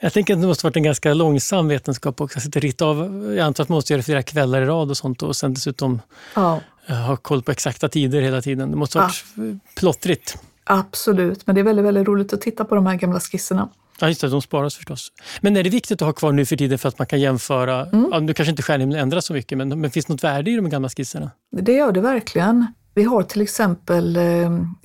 Jag 0.00 0.12
tänker 0.12 0.34
att 0.34 0.40
det 0.40 0.46
måste 0.46 0.66
varit 0.66 0.76
en 0.76 0.82
ganska 0.82 1.14
långsam 1.14 1.68
vetenskap 1.68 2.20
också. 2.20 2.38
Att 2.38 2.56
rita 2.56 2.84
av, 2.84 3.26
jag 3.36 3.46
antar 3.46 3.62
att 3.62 3.68
man 3.68 3.76
måste 3.76 3.92
göra 3.92 4.02
flera 4.02 4.22
kvällar 4.22 4.62
i 4.62 4.66
rad 4.66 4.90
och 4.90 4.96
sånt 4.96 5.22
och 5.22 5.36
sen 5.36 5.54
dessutom 5.54 6.00
ja. 6.34 6.60
Eh, 6.86 6.96
ha 6.96 7.16
koll 7.16 7.42
på 7.42 7.52
exakta 7.52 7.88
tider 7.88 8.20
hela 8.20 8.42
tiden. 8.42 8.70
Det 8.70 8.76
måste 8.76 8.98
varit 8.98 9.24
ja. 9.34 9.42
plottrigt. 9.76 10.38
Absolut, 10.64 11.46
men 11.46 11.54
det 11.54 11.60
är 11.60 11.64
väldigt, 11.64 11.84
väldigt 11.84 12.08
roligt 12.08 12.32
att 12.32 12.40
titta 12.40 12.64
på 12.64 12.74
de 12.74 12.86
här 12.86 12.94
gamla 12.94 13.20
skisserna. 13.20 13.68
Ja, 14.02 14.08
just 14.08 14.20
det, 14.20 14.28
de 14.28 14.42
sparas 14.42 14.74
förstås. 14.74 15.12
Men 15.40 15.56
är 15.56 15.62
det 15.62 15.70
viktigt 15.70 16.02
att 16.02 16.06
ha 16.06 16.12
kvar 16.12 16.32
nu 16.32 16.46
för 16.46 16.56
tiden 16.56 16.78
för 16.78 16.88
att 16.88 16.98
man 16.98 17.06
kan 17.06 17.20
jämföra? 17.20 17.86
Mm. 17.86 18.08
Ja, 18.12 18.20
nu 18.20 18.34
kanske 18.34 18.50
inte 18.50 18.62
stjärnhimlen 18.62 19.00
ändras 19.00 19.26
så 19.26 19.32
mycket, 19.32 19.58
men, 19.58 19.80
men 19.80 19.90
finns 19.90 20.06
det 20.06 20.12
något 20.12 20.24
värde 20.24 20.50
i 20.50 20.56
de 20.56 20.70
gamla 20.70 20.88
skisserna? 20.88 21.30
Det 21.56 21.72
gör 21.72 21.92
det 21.92 22.00
verkligen. 22.00 22.66
Vi 22.94 23.02
har 23.02 23.22
till 23.22 23.40
exempel 23.42 24.16
eh, 24.16 24.22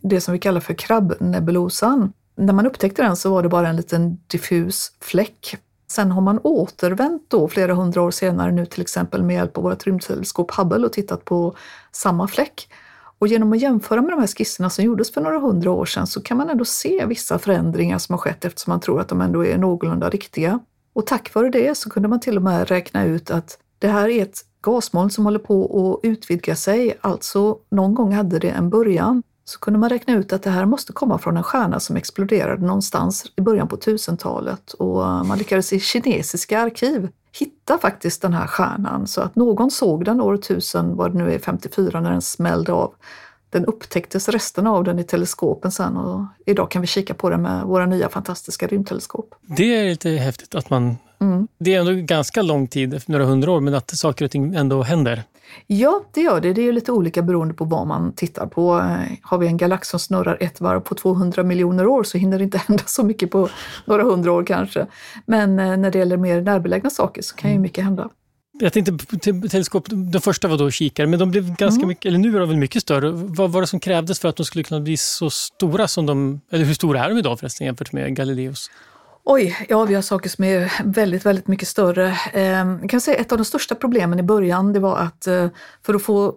det 0.02 0.22
som 0.22 0.32
vi 0.32 0.40
kallar 0.40 0.62
för 0.62 0.74
krabbnebulosan. 0.74 2.14
När 2.36 2.54
man 2.54 2.66
upptäckte 2.66 3.02
den 3.02 3.16
så 3.16 3.30
var 3.30 3.44
det 3.44 3.50
bara 3.50 3.68
en 3.70 3.76
liten 3.76 4.18
diffus 4.28 4.92
fläck. 5.02 5.58
Sen 5.92 6.12
har 6.12 6.22
man 6.22 6.40
återvänt 6.44 7.26
då 7.28 7.48
flera 7.48 7.74
hundra 7.74 8.02
år 8.02 8.12
senare 8.12 8.52
nu 8.52 8.66
till 8.66 8.82
exempel 8.82 9.24
med 9.24 9.36
hjälp 9.36 9.58
av 9.58 9.64
vårt 9.64 9.88
rymdteleskop 9.88 10.52
Hubble 10.52 10.86
och 10.86 10.94
tittat 10.94 11.26
på 11.26 11.56
samma 11.92 12.28
fläck. 12.28 12.68
Och 13.20 13.28
genom 13.28 13.54
att 13.54 13.62
jämföra 13.62 14.02
med 14.02 14.12
de 14.12 14.20
här 14.20 14.28
skisserna 14.28 14.70
som 14.70 14.86
gjordes 14.86 15.12
för 15.12 15.22
några 15.22 15.40
hundra 15.40 15.72
år 15.72 15.86
sedan 15.86 16.08
så 16.08 16.22
kan 16.22 16.38
man 16.38 16.50
ändå 16.50 16.66
se 16.66 17.06
vissa 17.06 17.40
förändringar 17.40 17.98
som 17.98 18.14
har 18.14 18.20
skett 18.20 18.46
eftersom 18.46 18.72
man 18.72 18.80
tror 18.80 19.02
att 19.02 19.08
de 19.08 19.22
ändå 19.22 19.46
är 19.46 19.58
någorlunda 19.58 20.10
riktiga. 20.10 20.60
Och 20.94 21.06
tack 21.06 21.34
vare 21.34 21.50
det 21.50 21.78
så 21.78 21.90
kunde 21.90 22.10
man 22.10 22.20
till 22.20 22.38
och 22.38 22.44
med 22.44 22.68
räkna 22.68 23.06
ut 23.06 23.32
att 23.32 23.58
det 23.80 23.88
här 23.88 24.10
är 24.10 24.22
ett 24.22 24.42
gasmoln 24.62 25.10
som 25.10 25.26
håller 25.26 25.40
på 25.40 25.66
att 26.04 26.08
utvidga 26.08 26.56
sig, 26.56 26.98
alltså 27.02 27.58
någon 27.70 27.96
gång 27.96 28.14
hade 28.14 28.40
det 28.40 28.50
en 28.50 28.70
början. 28.70 29.24
Så 29.46 29.60
kunde 29.60 29.80
man 29.80 29.90
räkna 29.90 30.14
ut 30.14 30.34
att 30.34 30.44
det 30.44 30.50
här 30.50 30.66
måste 30.66 30.94
komma 30.94 31.18
från 31.18 31.38
en 31.38 31.44
stjärna 31.44 31.80
som 31.80 31.96
exploderade 31.96 32.66
någonstans 32.66 33.32
i 33.36 33.42
början 33.42 33.68
på 33.68 33.78
1000-talet 33.78 34.74
och 34.74 34.96
man 35.26 35.38
lyckades 35.38 35.74
i 35.74 35.80
kinesiska 35.80 36.60
arkiv 36.60 37.10
hitta 37.40 37.78
faktiskt 37.78 38.22
den 38.22 38.34
här 38.34 38.48
stjärnan 38.48 39.08
så 39.08 39.22
att 39.22 39.36
någon 39.36 39.72
såg 39.72 40.06
den 40.06 40.22
år 40.22 40.34
1000, 40.34 40.96
vad 40.96 41.12
det 41.12 41.18
nu 41.18 41.34
är, 41.34 41.40
54 41.40 42.02
när 42.02 42.12
den 42.12 42.22
smällde 42.22 42.72
av 42.72 42.94
Den 43.50 43.66
upptäcktes 43.66 44.30
resten 44.30 44.68
av 44.68 44.84
den 44.84 45.00
i 45.00 45.04
teleskopen 45.04 45.72
sen 45.72 45.98
och 45.98 46.26
idag 46.46 46.72
kan 46.72 46.82
vi 46.82 46.88
kika 46.88 47.14
på 47.14 47.30
den 47.30 47.42
med 47.42 47.64
våra 47.64 47.86
nya 47.86 48.10
fantastiska 48.10 48.68
rymdteleskop. 48.68 49.36
Det 49.42 49.76
är 49.76 49.90
lite 49.90 50.10
häftigt 50.10 50.56
att 50.56 50.70
man... 50.70 50.98
Mm. 51.20 51.48
Det 51.58 51.76
är 51.76 51.80
ändå 51.80 51.94
ganska 51.94 52.42
lång 52.42 52.68
tid, 52.68 53.04
några 53.08 53.26
hundra 53.26 53.52
år, 53.52 53.60
men 53.60 53.74
att 53.74 53.98
saker 53.98 54.26
och 54.26 54.32
ting 54.32 54.56
ändå 54.56 54.84
händer. 54.84 55.24
Ja, 55.68 56.04
det 56.14 56.22
gör 56.22 56.42
det. 56.42 56.54
Det 56.54 56.62
är 56.62 56.74
lite 56.74 56.92
olika 56.92 57.22
beroende 57.22 57.54
på 57.54 57.66
vad 57.66 57.88
man 57.88 58.14
tittar 58.14 58.48
på. 58.48 58.74
Har 59.22 59.38
vi 59.38 59.48
en 59.48 59.58
galax 59.58 59.90
som 59.90 60.00
snurrar 60.00 60.38
ett 60.40 60.62
varv 60.62 60.80
på 60.80 60.96
200 60.96 61.44
miljoner 61.44 61.88
år 61.88 62.04
så 62.04 62.18
hinner 62.18 62.38
det 62.38 62.44
inte 62.44 62.58
hända 62.68 62.84
så 62.86 63.04
mycket 63.04 63.32
på 63.32 63.50
några 63.86 64.04
hundra 64.04 64.32
år 64.32 64.44
kanske. 64.46 64.88
Men 65.26 65.60
eh, 65.60 65.78
när 65.78 65.92
det 65.92 66.00
gäller 66.00 66.18
mer 66.18 66.42
närbelägna 66.42 66.90
saker 66.90 67.22
så 67.22 67.36
kan 67.36 67.50
ju 67.50 67.56
mm. 67.56 67.62
mycket 67.62 67.84
hända. 67.84 68.10
Jag 68.60 68.74
tänkte 68.74 69.18
teleskop, 69.50 69.86
den 69.90 70.22
första 70.22 70.48
var 70.48 70.58
då 70.58 70.72
kikare, 70.72 71.08
men 71.08 71.20
de 71.20 71.32
blev 71.32 71.56
ganska 71.56 71.80
mm. 71.80 71.88
mycket, 71.88 72.06
eller 72.06 72.18
nu 72.18 72.36
är 72.36 72.40
de 72.40 72.50
väl 72.50 72.58
mycket 72.58 72.82
större. 72.82 73.12
Vad 73.12 73.52
var 73.52 73.62
det 73.62 73.68
som 73.68 73.80
krävdes 73.80 74.20
för 74.20 74.30
att 74.30 74.36
de 74.36 74.46
skulle 74.46 74.64
kunna 74.64 74.82
bli 74.82 74.98
så 74.98 75.30
stora 75.30 75.88
som 75.88 76.06
de, 76.06 76.42
eller 76.52 76.66
hur 76.66 76.74
stora 76.74 77.06
är 77.06 77.10
de 77.10 77.18
idag 77.18 77.40
förresten 77.40 77.68
jämfört 77.68 77.92
med 77.92 78.16
Galileos? 78.16 78.70
Oj, 79.30 79.66
ja 79.70 79.86
vi 79.86 79.96
har 79.96 80.02
saker 80.02 80.30
som 80.30 80.44
är 80.44 80.72
väldigt, 80.84 81.26
väldigt 81.26 81.48
mycket 81.48 81.68
större. 81.68 82.18
Eh, 82.34 82.78
jag 82.82 82.90
kan 82.90 83.02
säga 83.02 83.18
ett 83.18 83.32
av 83.32 83.38
de 83.38 83.46
största 83.46 83.76
problemen 83.76 84.20
i 84.20 84.24
början, 84.24 84.74
det 84.74 84.80
var 84.80 84.98
att 84.98 85.28
eh, 85.28 85.48
för 85.86 85.94
att 85.94 86.02
få 86.02 86.36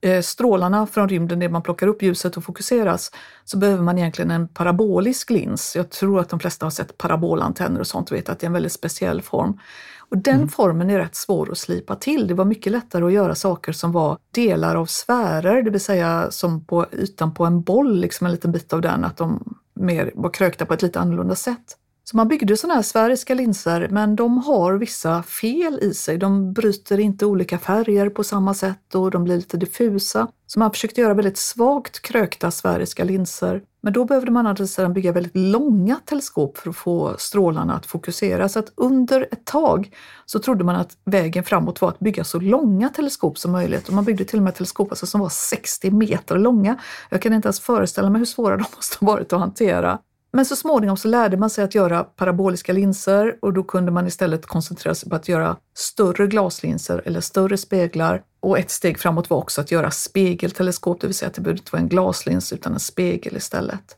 eh, 0.00 0.20
strålarna 0.20 0.86
från 0.86 1.08
rymden, 1.08 1.38
det 1.38 1.48
man 1.48 1.62
plockar 1.62 1.86
upp 1.86 2.02
ljuset 2.02 2.36
och 2.36 2.44
fokuseras, 2.44 3.10
så 3.44 3.58
behöver 3.58 3.82
man 3.82 3.98
egentligen 3.98 4.30
en 4.30 4.48
parabolisk 4.48 5.30
lins. 5.30 5.76
Jag 5.76 5.90
tror 5.90 6.20
att 6.20 6.28
de 6.28 6.40
flesta 6.40 6.66
har 6.66 6.70
sett 6.70 6.98
parabolantenner 6.98 7.80
och 7.80 7.86
sånt 7.86 8.10
och 8.10 8.16
vet 8.16 8.28
att 8.28 8.40
det 8.40 8.44
är 8.44 8.48
en 8.48 8.52
väldigt 8.52 8.72
speciell 8.72 9.22
form. 9.22 9.58
Och 9.98 10.18
den 10.18 10.34
mm. 10.34 10.48
formen 10.48 10.90
är 10.90 10.98
rätt 10.98 11.16
svår 11.16 11.50
att 11.50 11.58
slipa 11.58 11.96
till. 11.96 12.26
Det 12.26 12.34
var 12.34 12.44
mycket 12.44 12.72
lättare 12.72 13.04
att 13.04 13.12
göra 13.12 13.34
saker 13.34 13.72
som 13.72 13.92
var 13.92 14.18
delar 14.30 14.76
av 14.76 14.86
sfärer, 14.86 15.62
det 15.62 15.70
vill 15.70 15.80
säga 15.80 16.30
som 16.30 16.64
på 16.64 16.86
ytan 16.92 17.34
på 17.34 17.44
en 17.44 17.62
boll, 17.62 18.00
liksom 18.00 18.26
en 18.26 18.32
liten 18.32 18.52
bit 18.52 18.72
av 18.72 18.80
den, 18.80 19.04
att 19.04 19.16
de 19.16 19.56
mer 19.74 20.12
var 20.14 20.30
krökta 20.30 20.66
på 20.66 20.74
ett 20.74 20.82
lite 20.82 21.00
annorlunda 21.00 21.34
sätt. 21.34 21.76
Så 22.10 22.16
man 22.16 22.28
byggde 22.28 22.56
sådana 22.56 22.74
här 22.74 22.82
sfäriska 22.82 23.34
linser, 23.34 23.88
men 23.90 24.16
de 24.16 24.38
har 24.38 24.74
vissa 24.74 25.22
fel 25.22 25.78
i 25.82 25.94
sig. 25.94 26.18
De 26.18 26.52
bryter 26.52 27.00
inte 27.00 27.26
olika 27.26 27.58
färger 27.58 28.08
på 28.08 28.24
samma 28.24 28.54
sätt 28.54 28.94
och 28.94 29.10
de 29.10 29.24
blir 29.24 29.36
lite 29.36 29.56
diffusa. 29.56 30.28
Så 30.46 30.58
man 30.58 30.70
försökte 30.70 31.00
göra 31.00 31.14
väldigt 31.14 31.38
svagt 31.38 32.02
krökta 32.02 32.50
sfäriska 32.50 33.04
linser. 33.04 33.62
Men 33.82 33.92
då 33.92 34.04
behövde 34.04 34.30
man 34.30 34.46
andra 34.46 34.88
bygga 34.88 35.12
väldigt 35.12 35.36
långa 35.36 35.96
teleskop 36.04 36.58
för 36.58 36.70
att 36.70 36.76
få 36.76 37.14
strålarna 37.18 37.74
att 37.74 37.86
fokusera. 37.86 38.48
Så 38.48 38.58
att 38.58 38.72
under 38.74 39.28
ett 39.32 39.44
tag 39.44 39.96
så 40.26 40.38
trodde 40.38 40.64
man 40.64 40.76
att 40.76 40.96
vägen 41.04 41.44
framåt 41.44 41.80
var 41.80 41.88
att 41.88 41.98
bygga 41.98 42.24
så 42.24 42.40
långa 42.40 42.88
teleskop 42.88 43.38
som 43.38 43.52
möjligt. 43.52 43.88
Och 43.88 43.94
man 43.94 44.04
byggde 44.04 44.24
till 44.24 44.38
och 44.38 44.42
med 44.42 44.54
teleskop 44.54 44.90
alltså 44.90 45.06
som 45.06 45.20
var 45.20 45.28
60 45.28 45.90
meter 45.90 46.38
långa. 46.38 46.78
Jag 47.10 47.22
kan 47.22 47.32
inte 47.32 47.46
ens 47.46 47.60
föreställa 47.60 48.10
mig 48.10 48.18
hur 48.18 48.26
svåra 48.26 48.56
de 48.56 48.64
måste 48.76 48.96
ha 49.00 49.12
varit 49.12 49.32
att 49.32 49.40
hantera. 49.40 49.98
Men 50.32 50.44
så 50.44 50.56
småningom 50.56 50.96
så 50.96 51.08
lärde 51.08 51.36
man 51.36 51.50
sig 51.50 51.64
att 51.64 51.74
göra 51.74 52.04
paraboliska 52.04 52.72
linser 52.72 53.36
och 53.42 53.52
då 53.52 53.62
kunde 53.62 53.92
man 53.92 54.06
istället 54.06 54.46
koncentrera 54.46 54.94
sig 54.94 55.10
på 55.10 55.16
att 55.16 55.28
göra 55.28 55.56
större 55.74 56.26
glaslinser 56.26 57.02
eller 57.04 57.20
större 57.20 57.56
speglar. 57.56 58.22
Och 58.40 58.58
ett 58.58 58.70
steg 58.70 58.98
framåt 58.98 59.30
var 59.30 59.36
också 59.38 59.60
att 59.60 59.70
göra 59.70 59.90
spegelteleskop, 59.90 61.00
det 61.00 61.06
vill 61.06 61.14
säga 61.14 61.28
att 61.28 61.34
det 61.34 61.40
behövde 61.40 61.60
inte 61.60 61.72
vara 61.72 61.82
en 61.82 61.88
glaslins 61.88 62.52
utan 62.52 62.72
en 62.72 62.80
spegel 62.80 63.36
istället. 63.36 63.96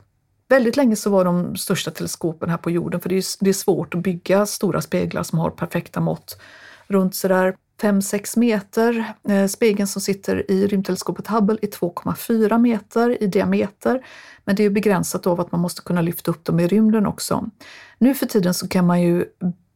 Väldigt 0.48 0.76
länge 0.76 0.96
så 0.96 1.10
var 1.10 1.24
de 1.24 1.56
största 1.56 1.90
teleskopen 1.90 2.50
här 2.50 2.56
på 2.56 2.70
jorden, 2.70 3.00
för 3.00 3.08
det 3.08 3.16
är, 3.16 3.24
det 3.44 3.50
är 3.50 3.54
svårt 3.54 3.94
att 3.94 4.02
bygga 4.02 4.46
stora 4.46 4.80
speglar 4.80 5.22
som 5.22 5.38
har 5.38 5.50
perfekta 5.50 6.00
mått. 6.00 6.40
Runt 6.86 7.14
sådär 7.14 7.56
5-6 7.82 8.38
meter. 8.38 9.12
Eh, 9.28 9.46
spegeln 9.46 9.86
som 9.86 10.02
sitter 10.02 10.50
i 10.50 10.66
rymdteleskopet 10.66 11.26
Hubble 11.26 11.58
är 11.62 11.66
2,4 11.66 12.58
meter 12.58 13.22
i 13.22 13.26
diameter. 13.26 14.06
Men 14.44 14.56
det 14.56 14.64
är 14.64 14.70
begränsat 14.70 15.26
av 15.26 15.40
att 15.40 15.52
man 15.52 15.60
måste 15.60 15.82
kunna 15.82 16.00
lyfta 16.00 16.30
upp 16.30 16.44
dem 16.44 16.60
i 16.60 16.66
rymden 16.66 17.06
också. 17.06 17.50
Nu 17.98 18.14
för 18.14 18.26
tiden 18.26 18.54
så 18.54 18.68
kan 18.68 18.86
man 18.86 19.02
ju 19.02 19.24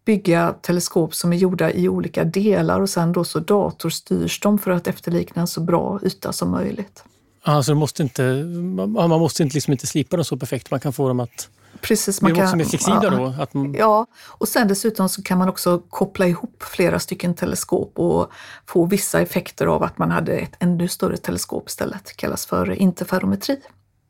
bygga 0.05 0.55
teleskop 0.63 1.15
som 1.15 1.33
är 1.33 1.37
gjorda 1.37 1.73
i 1.73 1.89
olika 1.89 2.25
delar 2.25 2.81
och 2.81 2.91
sen 2.91 3.13
då 3.13 3.25
så 3.25 3.39
datorstyrs 3.39 4.41
de 4.41 4.59
för 4.59 4.71
att 4.71 4.87
efterlikna 4.87 5.41
en 5.41 5.47
så 5.47 5.61
bra 5.61 6.01
yta 6.03 6.33
som 6.33 6.51
möjligt. 6.51 7.05
Alltså 7.43 7.75
måste 7.75 8.03
inte, 8.03 8.23
man 8.87 9.11
måste 9.11 9.43
inte, 9.43 9.55
liksom 9.55 9.73
inte 9.73 9.87
slipa 9.87 10.17
dem 10.17 10.25
så 10.25 10.37
perfekt, 10.37 10.71
man 10.71 10.81
kan 10.81 10.93
få 10.93 11.09
dem 11.09 11.21
att 11.21 11.49
Precis, 11.81 12.23
man 12.23 12.35
kan, 12.35 12.61
är 12.61 12.65
flexibla 12.65 13.11
då? 13.11 13.35
Att 13.39 13.55
man... 13.55 13.75
Ja, 13.75 14.07
och 14.29 14.49
sen 14.49 14.69
dessutom 14.69 15.09
så 15.09 15.23
kan 15.23 15.39
man 15.39 15.49
också 15.49 15.79
koppla 15.79 16.27
ihop 16.27 16.63
flera 16.63 16.99
stycken 16.99 17.35
teleskop 17.35 17.99
och 17.99 18.31
få 18.67 18.85
vissa 18.85 19.21
effekter 19.21 19.67
av 19.67 19.83
att 19.83 19.99
man 19.99 20.11
hade 20.11 20.33
ett 20.33 20.57
ännu 20.59 20.89
större 20.89 21.17
teleskop 21.17 21.69
istället. 21.69 22.05
Det 22.05 22.15
kallas 22.17 22.47
för 22.47 22.73
interferometri. 22.73 23.61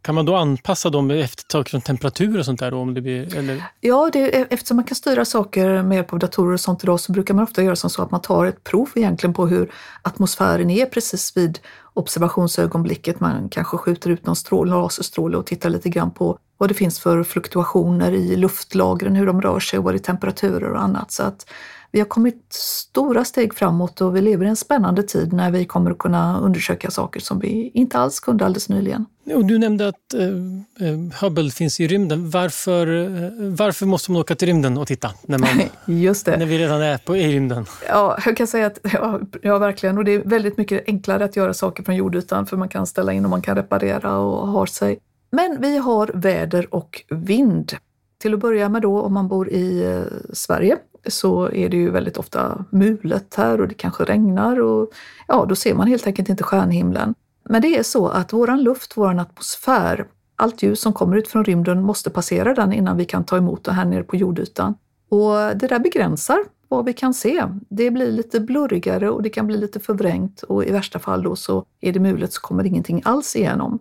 Kan 0.07 0.15
man 0.15 0.27
då 0.27 0.37
anpassa 0.37 0.91
dem 0.91 1.11
efter 1.11 1.45
saker 1.53 1.71
som 1.71 1.81
temperatur 1.81 2.39
och 2.39 2.45
sånt 2.45 2.61
där? 2.61 2.71
Då, 2.71 2.79
om 2.79 2.95
det 2.95 3.01
blir, 3.01 3.37
eller? 3.37 3.63
Ja, 3.81 4.11
det, 4.13 4.29
eftersom 4.53 4.77
man 4.77 4.85
kan 4.85 4.95
styra 4.95 5.25
saker 5.25 5.83
med 5.83 5.97
hjälp 5.97 6.13
av 6.13 6.19
datorer 6.19 6.53
och 6.53 6.61
sånt 6.61 6.85
idag 6.85 7.01
så 7.01 7.13
brukar 7.13 7.35
man 7.35 7.45
ofta 7.45 7.63
göra 7.63 7.77
som 7.77 7.91
så 7.91 8.03
att 8.03 8.11
man 8.11 8.21
tar 8.21 8.47
ett 8.47 8.65
prov 8.65 8.89
egentligen 8.95 9.35
på 9.35 9.47
hur 9.47 9.73
atmosfären 10.03 10.71
är 10.71 10.87
precis 10.87 11.37
vid 11.37 11.59
observationsögonblicket. 11.95 13.21
Man 13.21 13.49
kanske 13.49 13.77
skjuter 13.77 14.11
ut 14.11 14.27
någon 14.27 14.37
strål, 14.37 14.69
laserstråle 14.69 15.37
och 15.37 15.47
tittar 15.47 15.71
lite 15.71 15.89
grann 15.89 16.11
på 16.11 16.39
vad 16.59 16.71
det 16.71 16.75
finns 16.75 17.01
för 17.01 17.23
fluktuationer 17.23 18.13
i 18.13 18.37
luftlagren, 18.37 19.17
hur 19.17 19.27
de 19.27 19.43
rör 19.43 19.61
sig 19.61 19.79
och 19.79 19.85
vad 19.85 19.95
det 19.95 19.99
är 19.99 19.99
temperaturer 19.99 20.73
och 20.73 20.83
annat. 20.83 21.13
Så 21.13 21.23
att 21.23 21.47
vi 21.93 21.99
har 21.99 22.07
kommit 22.07 22.47
stora 22.50 23.25
steg 23.25 23.55
framåt 23.55 24.00
och 24.00 24.16
vi 24.16 24.21
lever 24.21 24.47
i 24.47 24.49
en 24.49 24.57
spännande 24.57 25.02
tid 25.02 25.33
när 25.33 25.50
vi 25.50 25.64
kommer 25.64 25.90
att 25.90 25.99
kunna 25.99 26.40
undersöka 26.40 26.90
saker 26.90 27.21
som 27.21 27.38
vi 27.38 27.71
inte 27.75 27.99
alls 27.99 28.21
kunde 28.21 28.45
alldeles 28.45 28.69
nyligen. 28.69 29.07
Och 29.35 29.45
du 29.45 29.59
nämnde 29.59 29.88
att 29.88 30.14
eh, 30.14 30.88
eh, 30.88 30.99
Hubble 31.21 31.50
finns 31.50 31.81
i 31.81 31.87
rymden. 31.87 32.31
Varför, 32.31 32.87
eh, 32.87 33.31
varför 33.38 33.87
måste 33.87 34.12
man 34.12 34.21
åka 34.21 34.35
till 34.35 34.49
rymden 34.49 34.78
och 34.78 34.87
titta 34.87 35.11
när, 35.23 35.38
man, 35.38 35.49
Just 36.00 36.26
det. 36.26 36.37
när 36.37 36.47
vi 36.47 36.59
redan 36.59 36.83
är 36.83 36.99
på, 36.99 37.16
i 37.16 37.33
rymden? 37.33 37.66
Ja, 37.88 38.19
jag 38.26 38.37
kan 38.37 38.47
säga 38.47 38.66
att 38.66 38.78
ja, 38.93 39.21
ja, 39.43 39.59
verkligen. 39.59 39.99
Och 39.99 40.05
det 40.05 40.14
är 40.14 40.19
väldigt 40.25 40.57
mycket 40.57 40.85
enklare 40.87 41.25
att 41.25 41.37
göra 41.37 41.55
saker 41.55 41.83
från 41.83 41.97
jordytan 41.97 42.47
för 42.47 42.57
man 42.57 42.69
kan 42.69 42.87
ställa 42.87 43.12
in 43.12 43.25
och 43.25 43.31
man 43.31 43.43
kan 43.43 43.57
reparera 43.57 44.19
och 44.19 44.49
ha 44.49 44.66
sig. 44.66 44.99
Men 45.31 45.61
vi 45.61 45.76
har 45.76 46.11
väder 46.14 46.75
och 46.75 47.02
vind. 47.11 47.76
Till 48.19 48.35
att 48.35 48.40
börja 48.40 48.69
med 48.69 48.83
då, 48.83 49.00
om 49.00 49.14
man 49.14 49.28
bor 49.28 49.49
i 49.49 49.85
eh, 49.85 50.02
Sverige 50.33 50.76
så 51.09 51.51
är 51.53 51.69
det 51.69 51.77
ju 51.77 51.91
väldigt 51.91 52.17
ofta 52.17 52.65
mulet 52.71 53.35
här 53.35 53.61
och 53.61 53.69
det 53.69 53.75
kanske 53.75 54.05
regnar 54.05 54.61
och 54.61 54.91
ja, 55.29 55.47
då 55.49 55.57
ser 55.57 55.75
man 55.75 55.87
helt 55.87 56.07
enkelt 56.07 56.29
inte 56.29 56.45
stjärnhimlen. 56.45 57.15
Men 57.49 57.63
det 57.63 57.79
är 57.79 57.83
så 57.83 58.09
att 58.09 58.33
våran 58.33 58.63
luft, 58.63 58.97
våran 58.97 59.19
atmosfär, 59.19 60.07
allt 60.37 60.63
ljus 60.63 60.81
som 60.81 60.93
kommer 60.93 61.17
ut 61.17 61.29
från 61.29 61.45
rymden 61.45 61.83
måste 61.83 62.11
passera 62.11 62.55
den 62.55 62.73
innan 62.73 62.97
vi 62.97 63.05
kan 63.05 63.25
ta 63.25 63.37
emot 63.37 63.65
det 63.65 63.73
här 63.73 63.85
nere 63.85 64.03
på 64.03 64.17
jordytan. 64.17 64.75
Och 65.09 65.35
det 65.35 65.67
där 65.67 65.79
begränsar 65.79 66.39
vad 66.69 66.85
vi 66.85 66.93
kan 66.93 67.15
se. 67.15 67.45
Det 67.69 67.91
blir 67.91 68.13
lite 68.13 68.41
blurrigare 68.41 69.11
och 69.11 69.23
det 69.23 69.31
kan 69.31 69.47
bli 69.47 69.57
lite 69.57 69.81
förvrängt 69.81 70.43
och 70.43 70.65
i 70.65 70.73
värsta 70.73 70.99
fall 70.99 71.23
då 71.23 71.37
så 71.37 71.65
är 71.81 71.93
det 71.93 72.01
mulet 72.01 72.33
så 72.33 72.41
kommer 72.41 72.67
ingenting 72.67 73.03
alls 73.05 73.37
igenom. 73.37 73.79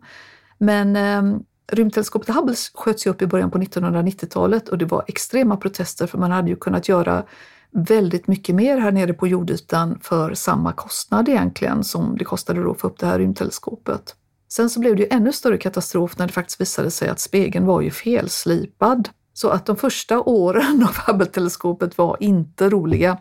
Men 0.57 0.95
eh, 0.95 1.39
rymdteleskopet 1.71 2.35
Hubble 2.35 2.55
sköts 2.73 3.07
ju 3.07 3.11
upp 3.11 3.21
i 3.21 3.27
början 3.27 3.51
på 3.51 3.57
1990-talet 3.57 4.69
och 4.69 4.77
det 4.77 4.85
var 4.85 5.05
extrema 5.07 5.57
protester 5.57 6.07
för 6.07 6.17
man 6.17 6.31
hade 6.31 6.49
ju 6.49 6.55
kunnat 6.55 6.89
göra 6.89 7.23
väldigt 7.71 8.27
mycket 8.27 8.55
mer 8.55 8.77
här 8.77 8.91
nere 8.91 9.13
på 9.13 9.27
jordytan 9.27 9.99
för 10.01 10.33
samma 10.33 10.73
kostnad 10.73 11.29
egentligen 11.29 11.83
som 11.83 12.17
det 12.17 12.25
kostade 12.25 12.63
då 12.63 12.71
att 12.71 12.79
få 12.79 12.87
upp 12.87 12.99
det 12.99 13.05
här 13.05 13.19
rymdteleskopet. 13.19 14.15
Sen 14.49 14.69
så 14.69 14.79
blev 14.79 14.95
det 14.95 15.01
ju 15.01 15.07
ännu 15.11 15.31
större 15.31 15.57
katastrof 15.57 16.17
när 16.17 16.27
det 16.27 16.33
faktiskt 16.33 16.61
visade 16.61 16.91
sig 16.91 17.09
att 17.09 17.19
spegeln 17.19 17.65
var 17.65 17.81
ju 17.81 17.91
felslipad. 17.91 19.09
Så 19.33 19.49
att 19.49 19.65
de 19.65 19.75
första 19.75 20.21
åren 20.21 20.83
av 20.89 20.95
Hubble-teleskopet 20.95 21.97
var 21.97 22.17
inte 22.19 22.69
roliga. 22.69 23.17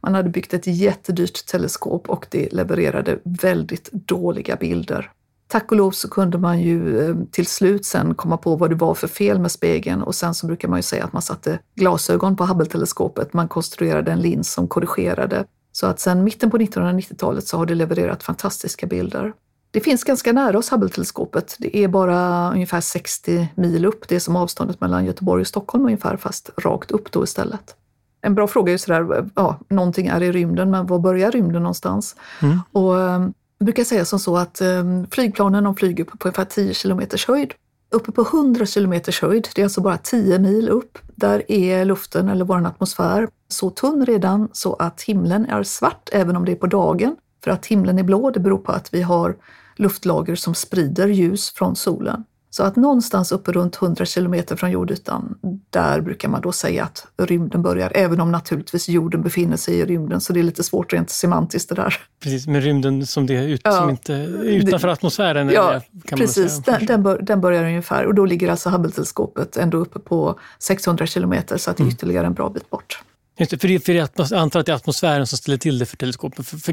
Man 0.00 0.14
hade 0.14 0.30
byggt 0.30 0.54
ett 0.54 0.66
jättedyrt 0.66 1.46
teleskop 1.46 2.08
och 2.08 2.26
det 2.30 2.52
levererade 2.52 3.18
väldigt 3.24 3.92
dåliga 3.92 4.56
bilder. 4.56 5.12
Tack 5.48 5.70
och 5.70 5.76
lov 5.76 5.90
så 5.90 6.10
kunde 6.10 6.38
man 6.38 6.60
ju 6.60 7.08
eh, 7.08 7.16
till 7.30 7.46
slut 7.46 7.86
sen 7.86 8.14
komma 8.14 8.36
på 8.36 8.56
vad 8.56 8.70
det 8.70 8.76
var 8.76 8.94
för 8.94 9.08
fel 9.08 9.38
med 9.38 9.50
spegeln 9.50 10.02
och 10.02 10.14
sen 10.14 10.34
så 10.34 10.46
brukar 10.46 10.68
man 10.68 10.78
ju 10.78 10.82
säga 10.82 11.04
att 11.04 11.12
man 11.12 11.22
satte 11.22 11.58
glasögon 11.74 12.36
på 12.36 12.44
Hubble-teleskopet. 12.44 13.32
Man 13.32 13.48
konstruerade 13.48 14.12
en 14.12 14.20
lins 14.20 14.52
som 14.52 14.68
korrigerade. 14.68 15.44
Så 15.72 15.86
att 15.86 16.00
sen 16.00 16.24
mitten 16.24 16.50
på 16.50 16.58
1990-talet 16.58 17.46
så 17.46 17.56
har 17.56 17.66
det 17.66 17.74
levererat 17.74 18.22
fantastiska 18.22 18.86
bilder. 18.86 19.32
Det 19.70 19.80
finns 19.80 20.04
ganska 20.04 20.32
nära 20.32 20.58
oss, 20.58 20.72
Hubble-teleskopet. 20.72 21.56
Det 21.58 21.76
är 21.76 21.88
bara 21.88 22.50
ungefär 22.52 22.80
60 22.80 23.48
mil 23.54 23.84
upp. 23.84 24.08
Det 24.08 24.16
är 24.16 24.20
som 24.20 24.36
avståndet 24.36 24.80
mellan 24.80 25.04
Göteborg 25.04 25.40
och 25.40 25.46
Stockholm 25.46 25.84
ungefär, 25.84 26.16
fast 26.16 26.50
rakt 26.56 26.90
upp 26.90 27.12
då 27.12 27.24
istället. 27.24 27.74
En 28.20 28.34
bra 28.34 28.46
fråga 28.46 28.70
är 28.70 28.74
ju 28.74 28.78
sådär, 28.78 29.30
ja, 29.34 29.58
någonting 29.68 30.06
är 30.06 30.22
i 30.22 30.32
rymden, 30.32 30.70
men 30.70 30.86
var 30.86 30.98
börjar 30.98 31.30
rymden 31.30 31.62
någonstans? 31.62 32.16
Mm. 32.42 32.60
Och 32.72 33.00
ehm, 33.00 33.32
jag 33.58 33.66
brukar 33.66 33.84
säga 33.84 34.04
som 34.04 34.18
så 34.18 34.36
att 34.36 34.60
ehm, 34.60 35.06
flygplanen 35.10 35.64
de 35.64 35.76
flyger 35.76 36.04
på 36.04 36.16
ungefär 36.20 36.44
10 36.44 36.74
kilometers 36.74 37.26
höjd. 37.26 37.54
Uppe 37.90 38.12
på 38.12 38.22
100 38.22 38.66
kilometers 38.66 39.22
höjd, 39.22 39.48
det 39.54 39.62
är 39.62 39.64
alltså 39.64 39.80
bara 39.80 39.98
10 39.98 40.38
mil 40.38 40.68
upp, 40.68 40.98
där 41.14 41.52
är 41.52 41.84
luften 41.84 42.28
eller 42.28 42.44
vår 42.44 42.66
atmosfär 42.66 43.28
så 43.48 43.70
tunn 43.70 44.06
redan 44.06 44.48
så 44.52 44.74
att 44.74 45.02
himlen 45.02 45.46
är 45.46 45.62
svart 45.62 46.08
även 46.12 46.36
om 46.36 46.44
det 46.44 46.52
är 46.52 46.56
på 46.56 46.66
dagen. 46.66 47.16
För 47.44 47.50
att 47.50 47.66
himlen 47.66 47.98
är 47.98 48.02
blå, 48.02 48.30
det 48.30 48.40
beror 48.40 48.58
på 48.58 48.72
att 48.72 48.94
vi 48.94 49.02
har 49.02 49.36
luftlager 49.76 50.36
som 50.36 50.54
sprider 50.54 51.08
ljus 51.08 51.50
från 51.50 51.76
solen. 51.76 52.24
Så 52.50 52.62
att 52.62 52.76
någonstans 52.76 53.32
uppe 53.32 53.52
runt 53.52 53.82
100 53.82 54.04
kilometer 54.04 54.56
från 54.56 54.70
jordytan, 54.70 55.38
där 55.70 56.00
brukar 56.00 56.28
man 56.28 56.40
då 56.40 56.52
säga 56.52 56.84
att 56.84 57.06
rymden 57.16 57.62
börjar, 57.62 57.92
även 57.94 58.20
om 58.20 58.32
naturligtvis 58.32 58.88
jorden 58.88 59.22
befinner 59.22 59.56
sig 59.56 59.74
i 59.74 59.84
rymden, 59.84 60.20
så 60.20 60.32
det 60.32 60.40
är 60.40 60.44
lite 60.44 60.62
svårt 60.62 60.92
rent 60.92 61.10
semantiskt 61.10 61.68
det 61.68 61.74
där. 61.74 61.94
Precis, 62.22 62.46
med 62.46 62.62
rymden 62.62 63.06
som 63.06 63.26
det 63.26 63.36
är 63.36 63.48
ut, 63.48 63.60
ja, 63.64 63.72
som 63.72 63.90
inte, 63.90 64.12
utanför 64.42 64.88
atmosfären? 64.88 65.50
Ja, 65.50 65.80
kan 66.04 66.18
precis. 66.18 66.54
Man 66.54 66.64
säga. 66.64 66.78
Den, 66.78 66.86
den, 66.86 67.02
bör, 67.02 67.18
den, 67.22 67.40
börjar 67.40 67.64
ungefär 67.64 68.06
och 68.06 68.14
då 68.14 68.24
ligger 68.24 68.50
alltså 68.50 68.68
Hubble-teleskopet 68.70 69.56
ändå 69.56 69.78
uppe 69.78 69.98
på 69.98 70.38
600 70.58 71.06
kilometer, 71.06 71.56
så 71.56 71.70
att 71.70 71.76
det 71.76 71.80
är 71.80 71.84
mm. 71.84 71.94
ytterligare 71.94 72.26
en 72.26 72.34
bra 72.34 72.48
bit 72.48 72.70
bort. 72.70 73.02
Just 73.38 73.50
det, 73.50 73.58
för, 73.58 73.68
det, 73.68 73.80
för 73.80 73.92
jag 73.92 74.08
antar 74.32 74.60
att 74.60 74.66
det 74.66 74.72
är 74.72 74.76
atmosfären 74.76 75.26
som 75.26 75.38
ställer 75.38 75.58
till 75.58 75.78
det 75.78 75.86
för 75.86 75.96
teleskopen. 75.96 76.44
För, 76.44 76.56
för, 76.56 76.72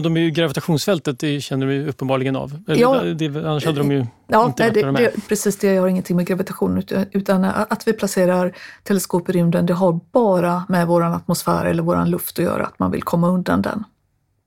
de 0.00 0.16
är 0.16 0.20
ju 0.20 0.30
gravitationsfältet, 0.30 1.18
det 1.18 1.40
känner 1.40 1.66
de 1.66 1.72
ju 1.72 1.88
uppenbarligen 1.88 2.36
av. 2.36 2.62
Ja, 2.66 3.02
det, 3.02 3.26
annars 3.26 3.64
hade 3.64 3.78
de 3.78 3.92
ju 3.92 4.06
ja, 4.26 4.46
inte 4.46 4.62
nej, 4.62 4.72
det, 4.72 4.92
det, 4.92 5.28
Precis, 5.28 5.58
det 5.58 5.76
har 5.76 5.88
ingenting 5.88 6.16
med 6.16 6.26
gravitation 6.26 6.82
utan 7.12 7.44
att 7.44 7.88
vi 7.88 7.92
placerar 7.92 8.52
teleskop 8.82 9.28
i 9.28 9.32
rymden, 9.32 9.66
det 9.66 9.74
har 9.74 10.00
bara 10.12 10.64
med 10.68 10.86
vår 10.86 11.02
atmosfär 11.02 11.64
eller 11.64 11.82
vår 11.82 12.06
luft 12.06 12.38
att 12.38 12.44
göra, 12.44 12.66
att 12.66 12.78
man 12.78 12.90
vill 12.90 13.02
komma 13.02 13.28
undan 13.28 13.62
den. 13.62 13.84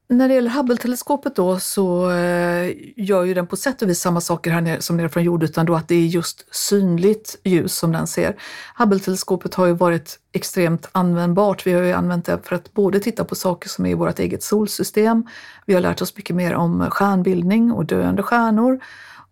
När 0.07 0.27
det 0.27 0.33
gäller 0.33 0.49
Hubble-teleskopet 0.49 1.35
då 1.35 1.59
så 1.59 2.11
eh, 2.11 2.73
gör 2.95 3.23
ju 3.23 3.33
den 3.33 3.47
på 3.47 3.55
sätt 3.55 3.81
och 3.81 3.89
vis 3.89 3.99
samma 3.99 4.21
saker 4.21 4.51
här 4.51 4.61
nere, 4.61 4.81
som 4.81 4.97
nere 4.97 5.09
från 5.09 5.23
jordytan 5.23 5.65
då 5.65 5.75
att 5.75 5.87
det 5.87 5.95
är 5.95 6.05
just 6.05 6.55
synligt 6.55 7.39
ljus 7.43 7.75
som 7.75 7.91
den 7.91 8.07
ser. 8.07 8.35
Hubble-teleskopet 8.77 9.55
har 9.55 9.65
ju 9.65 9.73
varit 9.73 10.19
extremt 10.33 10.89
användbart. 10.91 11.67
Vi 11.67 11.73
har 11.73 11.81
ju 11.81 11.91
använt 11.91 12.25
det 12.25 12.39
för 12.43 12.55
att 12.55 12.73
både 12.73 12.99
titta 12.99 13.23
på 13.23 13.35
saker 13.35 13.69
som 13.69 13.85
är 13.85 13.89
i 13.89 13.93
vårt 13.93 14.19
eget 14.19 14.43
solsystem. 14.43 15.27
Vi 15.65 15.73
har 15.73 15.81
lärt 15.81 16.01
oss 16.01 16.17
mycket 16.17 16.35
mer 16.35 16.53
om 16.55 16.87
stjärnbildning 16.91 17.71
och 17.71 17.85
döende 17.85 18.23
stjärnor. 18.23 18.79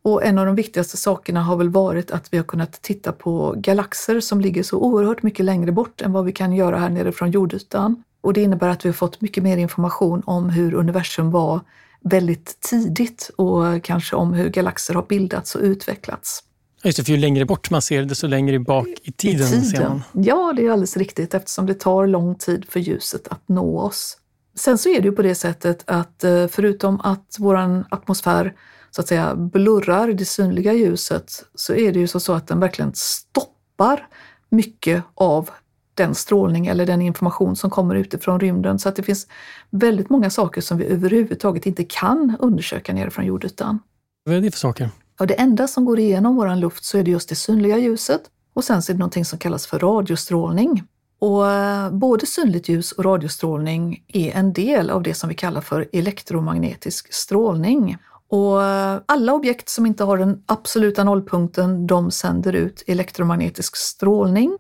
Och 0.02 0.24
en 0.24 0.38
av 0.38 0.46
de 0.46 0.56
viktigaste 0.56 0.98
sakerna 0.98 1.44
har 1.44 1.58
väl 1.58 1.70
varit 1.70 2.12
att 2.12 2.34
vi 2.34 2.38
har 2.38 2.46
kunnat 2.46 2.82
titta 2.82 3.12
på 3.12 3.54
galaxer 3.58 4.20
som 4.20 4.42
ligger 4.42 4.64
så 4.64 4.78
oerhört 4.78 5.24
mycket 5.24 5.46
längre 5.46 5.72
bort 5.72 6.02
än 6.02 6.14
vad 6.14 6.26
vi 6.26 6.32
kan 6.32 6.54
göra 6.54 6.78
här 6.78 6.90
nere 6.90 7.12
från 7.12 7.32
jordytan. 7.32 8.04
Och 8.24 8.34
det 8.34 8.42
innebär 8.42 8.70
att 8.70 8.86
vi 8.86 8.90
har 8.90 8.94
fått 8.94 9.22
mycket 9.22 9.44
mer 9.44 9.58
information 9.58 10.24
om 10.26 10.50
hur 10.50 10.74
universum 10.74 11.32
var 11.32 11.62
väldigt 12.02 12.62
tidigt 12.62 13.32
och 13.38 13.84
kanske 13.84 14.16
om 14.16 14.34
hur 14.34 14.50
galaxer 14.50 14.94
har 14.94 15.06
bildats 15.10 15.56
och 15.56 15.62
utvecklats. 15.62 16.44
Just 16.84 16.98
det, 16.98 17.04
för 17.04 17.12
ju 17.12 17.18
längre 17.18 17.46
bort 17.46 17.70
man 17.70 17.82
ser, 17.82 18.04
desto 18.04 18.28
längre 18.28 18.60
bak 18.60 18.88
i 19.04 19.12
tiden, 19.12 19.48
I 19.48 19.50
tiden. 19.50 19.66
ser 19.66 19.90
man. 19.90 20.04
Ja, 20.12 20.54
det 20.56 20.66
är 20.66 20.72
alldeles 20.72 20.98
riktigt 20.98 21.34
eftersom 21.34 21.66
det 21.66 21.74
tar 21.74 22.08
lång 22.08 22.36
tid 22.36 22.66
för 22.70 22.80
ljuset 22.80 23.28
att 23.28 23.42
nå 23.50 23.80
oss. 23.80 24.18
Sen 24.56 24.78
så 24.78 24.90
är 24.90 25.02
det 25.02 25.08
ju 25.08 25.12
på 25.12 25.22
det 25.22 25.36
sättet 25.36 25.84
att 25.86 26.24
eh, 26.24 26.48
förutom 26.48 27.02
att 27.02 27.36
vår 27.40 27.86
atmosfär 27.90 28.54
så 28.92 29.02
att 29.02 29.08
säga 29.08 29.36
blurrar 29.36 30.14
det 30.14 30.26
synliga 30.26 30.74
ljuset 30.74 31.32
så 31.56 31.74
är 31.74 31.92
det 31.92 32.00
ju 32.00 32.08
så 32.08 32.34
att 32.34 32.48
den 32.48 32.60
verkligen 32.60 32.92
stoppar 32.96 34.08
mycket 34.50 35.04
av 35.16 35.50
den 35.94 36.16
strålning 36.16 36.68
eller 36.68 36.86
den 36.86 37.02
information 37.02 37.56
som 37.56 37.70
kommer 37.70 37.96
utifrån 37.96 38.40
rymden. 38.40 38.80
Så 38.80 38.90
att 38.90 38.96
det 38.96 39.04
finns 39.04 39.28
väldigt 39.70 40.10
många 40.10 40.30
saker 40.30 40.62
som 40.62 40.78
vi 40.78 40.86
överhuvudtaget 40.86 41.66
inte 41.66 41.84
kan 41.84 42.38
undersöka 42.40 42.94
nerifrån 42.94 43.26
jordytan. 43.26 43.80
Vad 44.26 44.36
är 44.36 44.42
det 44.42 44.52
för 44.52 44.60
saker? 44.60 44.90
Ja, 45.20 45.26
det 45.26 45.34
enda 45.34 45.68
som 45.68 45.86
går 45.86 46.00
igenom 46.00 46.36
vår 46.36 46.56
luft 46.56 46.84
så 46.84 46.98
är 46.98 47.04
det 47.04 47.12
just 47.12 47.30
det 47.30 47.36
synliga 47.36 47.78
ljuset 47.78 48.22
och 48.54 48.64
sen 48.64 48.82
så 48.82 48.92
är 48.92 48.94
det 48.94 49.00
någonting 49.00 49.26
som 49.26 49.40
kallas 49.40 49.68
för 49.68 49.80
radiostrålning. 49.80 50.84
Och 51.20 51.52
eh, 51.52 51.92
både 51.92 52.26
synligt 52.26 52.70
ljus 52.70 52.92
och 52.92 53.06
radiostrålning 53.06 54.04
är 54.08 54.32
en 54.32 54.54
del 54.54 54.90
av 54.90 55.04
det 55.04 55.14
som 55.14 55.30
vi 55.30 55.36
kallar 55.36 55.62
för 55.62 55.90
elektromagnetisk 55.94 57.14
strålning. 57.14 57.98
Och 58.30 58.64
eh, 58.64 59.00
alla 59.06 59.34
objekt 59.34 59.70
som 59.70 59.86
inte 59.86 60.04
har 60.04 60.18
den 60.18 60.44
absoluta 60.46 61.04
nollpunkten, 61.04 61.88
de 61.88 62.12
sänder 62.12 62.54
ut 62.54 62.84
elektromagnetisk 62.88 63.76
strålning 63.76 64.58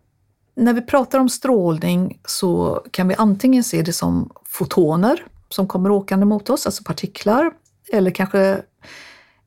när 0.56 0.74
vi 0.74 0.82
pratar 0.82 1.20
om 1.20 1.30
strålning 1.30 2.20
så 2.26 2.82
kan 2.92 3.08
vi 3.08 3.16
antingen 3.16 3.64
se 3.64 3.82
det 3.82 3.94
som 3.94 4.30
fotoner 4.46 5.26
som 5.50 5.68
kommer 5.68 5.92
åkande 5.92 6.26
mot 6.26 6.50
oss, 6.50 6.66
alltså 6.66 6.84
partiklar, 6.84 7.52
eller 7.92 8.12
kanske 8.12 8.62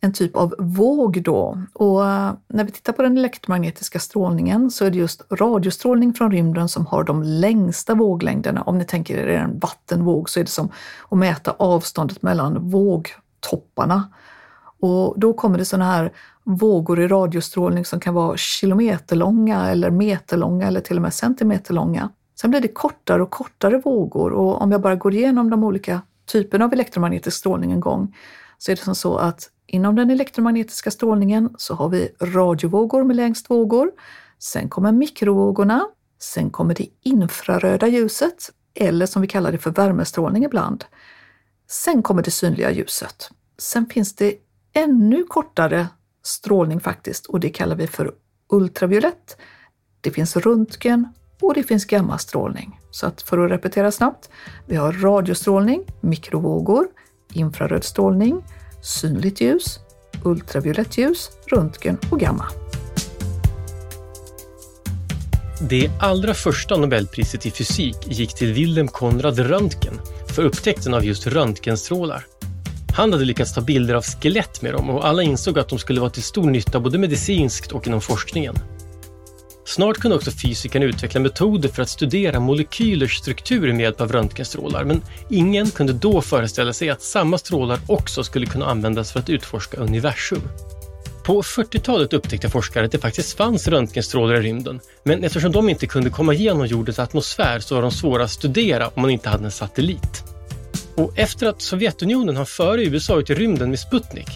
en 0.00 0.12
typ 0.12 0.36
av 0.36 0.54
våg 0.58 1.22
då. 1.22 1.62
Och 1.72 2.06
eh, 2.06 2.32
när 2.48 2.64
vi 2.64 2.72
tittar 2.72 2.92
på 2.92 3.02
den 3.02 3.18
elektromagnetiska 3.18 3.98
strålningen 3.98 4.70
så 4.70 4.84
är 4.84 4.90
det 4.90 4.98
just 4.98 5.22
radiostrålning 5.30 6.14
från 6.14 6.32
rymden 6.32 6.68
som 6.68 6.86
har 6.86 7.04
de 7.04 7.22
längsta 7.22 7.94
våglängderna. 7.94 8.62
Om 8.62 8.78
ni 8.78 8.84
tänker 8.84 9.18
er 9.18 9.38
en 9.38 9.58
vattenvåg 9.58 10.30
så 10.30 10.40
är 10.40 10.44
det 10.44 10.50
som 10.50 10.68
att 11.08 11.18
mäta 11.18 11.54
avståndet 11.58 12.22
mellan 12.22 12.70
vågtopparna. 12.70 14.12
Och 14.80 15.20
då 15.20 15.32
kommer 15.32 15.58
det 15.58 15.64
sådana 15.64 15.90
här 15.92 16.12
vågor 16.44 17.00
i 17.00 17.08
radiostrålning 17.08 17.84
som 17.84 18.00
kan 18.00 18.14
vara 18.14 18.36
kilometerlånga 18.36 19.70
eller 19.70 19.90
meterlånga 19.90 20.66
eller 20.66 20.80
till 20.80 20.96
och 20.96 21.02
med 21.02 21.14
centimeterlånga. 21.14 22.10
Sen 22.40 22.50
blir 22.50 22.60
det 22.60 22.68
kortare 22.68 23.22
och 23.22 23.30
kortare 23.30 23.78
vågor 23.78 24.32
och 24.32 24.62
om 24.62 24.72
jag 24.72 24.80
bara 24.80 24.94
går 24.94 25.14
igenom 25.14 25.50
de 25.50 25.64
olika 25.64 26.02
typerna 26.26 26.64
av 26.64 26.72
elektromagnetisk 26.72 27.36
strålning 27.36 27.72
en 27.72 27.80
gång 27.80 28.16
så 28.58 28.72
är 28.72 28.76
det 28.76 28.82
som 28.82 28.94
så 28.94 29.16
att 29.16 29.50
inom 29.66 29.96
den 29.96 30.10
elektromagnetiska 30.10 30.90
strålningen 30.90 31.54
så 31.58 31.74
har 31.74 31.88
vi 31.88 32.08
radiovågor 32.20 33.04
med 33.04 33.16
längst 33.16 33.50
vågor. 33.50 33.90
Sen 34.38 34.68
kommer 34.68 34.92
mikrovågorna. 34.92 35.86
Sen 36.18 36.50
kommer 36.50 36.74
det 36.74 36.86
infraröda 37.02 37.86
ljuset, 37.86 38.50
eller 38.74 39.06
som 39.06 39.22
vi 39.22 39.28
kallar 39.28 39.52
det 39.52 39.58
för 39.58 39.70
värmestrålning 39.70 40.44
ibland. 40.44 40.84
Sen 41.68 42.02
kommer 42.02 42.22
det 42.22 42.30
synliga 42.30 42.70
ljuset. 42.70 43.30
Sen 43.58 43.86
finns 43.86 44.14
det 44.14 44.34
ännu 44.76 45.24
kortare 45.24 45.88
strålning 46.22 46.80
faktiskt 46.80 47.26
och 47.26 47.40
det 47.40 47.50
kallar 47.50 47.76
vi 47.76 47.86
för 47.86 48.12
ultraviolett. 48.48 49.36
Det 50.00 50.10
finns 50.10 50.36
röntgen 50.36 51.12
och 51.40 51.54
det 51.54 51.62
finns 51.62 51.84
gammastrålning. 51.84 52.80
Så 52.90 53.06
att 53.06 53.22
för 53.22 53.38
att 53.38 53.50
repetera 53.50 53.92
snabbt, 53.92 54.30
vi 54.66 54.76
har 54.76 54.92
radiostrålning, 54.92 55.84
mikrovågor, 56.00 56.86
infraröd 57.32 57.84
strålning, 57.84 58.44
synligt 58.82 59.40
ljus, 59.40 59.78
ultraviolett 60.24 60.98
ljus, 60.98 61.30
röntgen 61.46 61.98
och 62.10 62.20
gamma. 62.20 62.44
Det 65.68 65.90
allra 66.00 66.34
första 66.34 66.76
Nobelpriset 66.76 67.46
i 67.46 67.50
fysik 67.50 67.96
gick 68.06 68.34
till 68.34 68.52
Wilhelm 68.52 68.88
Konrad 68.88 69.38
Röntgen 69.38 69.94
för 70.34 70.44
upptäckten 70.44 70.94
av 70.94 71.04
just 71.04 71.26
röntgenstrålar. 71.26 72.26
Han 72.96 73.12
hade 73.12 73.24
lyckats 73.24 73.54
ta 73.54 73.60
bilder 73.60 73.94
av 73.94 74.02
skelett 74.04 74.62
med 74.62 74.72
dem 74.72 74.90
och 74.90 75.06
alla 75.06 75.22
insåg 75.22 75.58
att 75.58 75.68
de 75.68 75.78
skulle 75.78 76.00
vara 76.00 76.10
till 76.10 76.22
stor 76.22 76.50
nytta 76.50 76.80
både 76.80 76.98
medicinskt 76.98 77.72
och 77.72 77.86
inom 77.86 78.00
forskningen. 78.00 78.54
Snart 79.66 79.96
kunde 79.96 80.16
också 80.16 80.30
fysikerna 80.30 80.84
utveckla 80.84 81.20
metoder 81.20 81.68
för 81.68 81.82
att 81.82 81.88
studera 81.88 82.40
molekylers 82.40 83.16
struktur 83.16 83.72
med 83.72 83.80
hjälp 83.80 84.00
av 84.00 84.12
röntgenstrålar, 84.12 84.84
men 84.84 85.02
ingen 85.30 85.70
kunde 85.70 85.92
då 85.92 86.20
föreställa 86.20 86.72
sig 86.72 86.90
att 86.90 87.02
samma 87.02 87.38
strålar 87.38 87.78
också 87.86 88.24
skulle 88.24 88.46
kunna 88.46 88.66
användas 88.66 89.12
för 89.12 89.20
att 89.20 89.30
utforska 89.30 89.76
universum. 89.76 90.42
På 91.24 91.42
40-talet 91.42 92.12
upptäckte 92.12 92.50
forskare 92.50 92.84
att 92.84 92.92
det 92.92 92.98
faktiskt 92.98 93.36
fanns 93.36 93.68
röntgenstrålar 93.68 94.34
i 94.34 94.40
rymden, 94.40 94.80
men 95.02 95.24
eftersom 95.24 95.52
de 95.52 95.68
inte 95.68 95.86
kunde 95.86 96.10
komma 96.10 96.34
igenom 96.34 96.66
jordens 96.66 96.98
atmosfär 96.98 97.58
så 97.60 97.74
var 97.74 97.82
de 97.82 97.90
svåra 97.90 98.24
att 98.24 98.30
studera 98.30 98.88
om 98.88 99.02
man 99.02 99.10
inte 99.10 99.28
hade 99.28 99.44
en 99.44 99.50
satellit. 99.50 100.35
Och 100.96 101.18
efter 101.18 101.46
att 101.46 101.62
Sovjetunionen 101.62 102.36
har 102.36 102.44
före 102.44 102.84
USA 102.84 103.18
ut 103.18 103.30
i 103.30 103.34
rymden 103.34 103.70
med 103.70 103.78
Sputnik, 103.78 104.28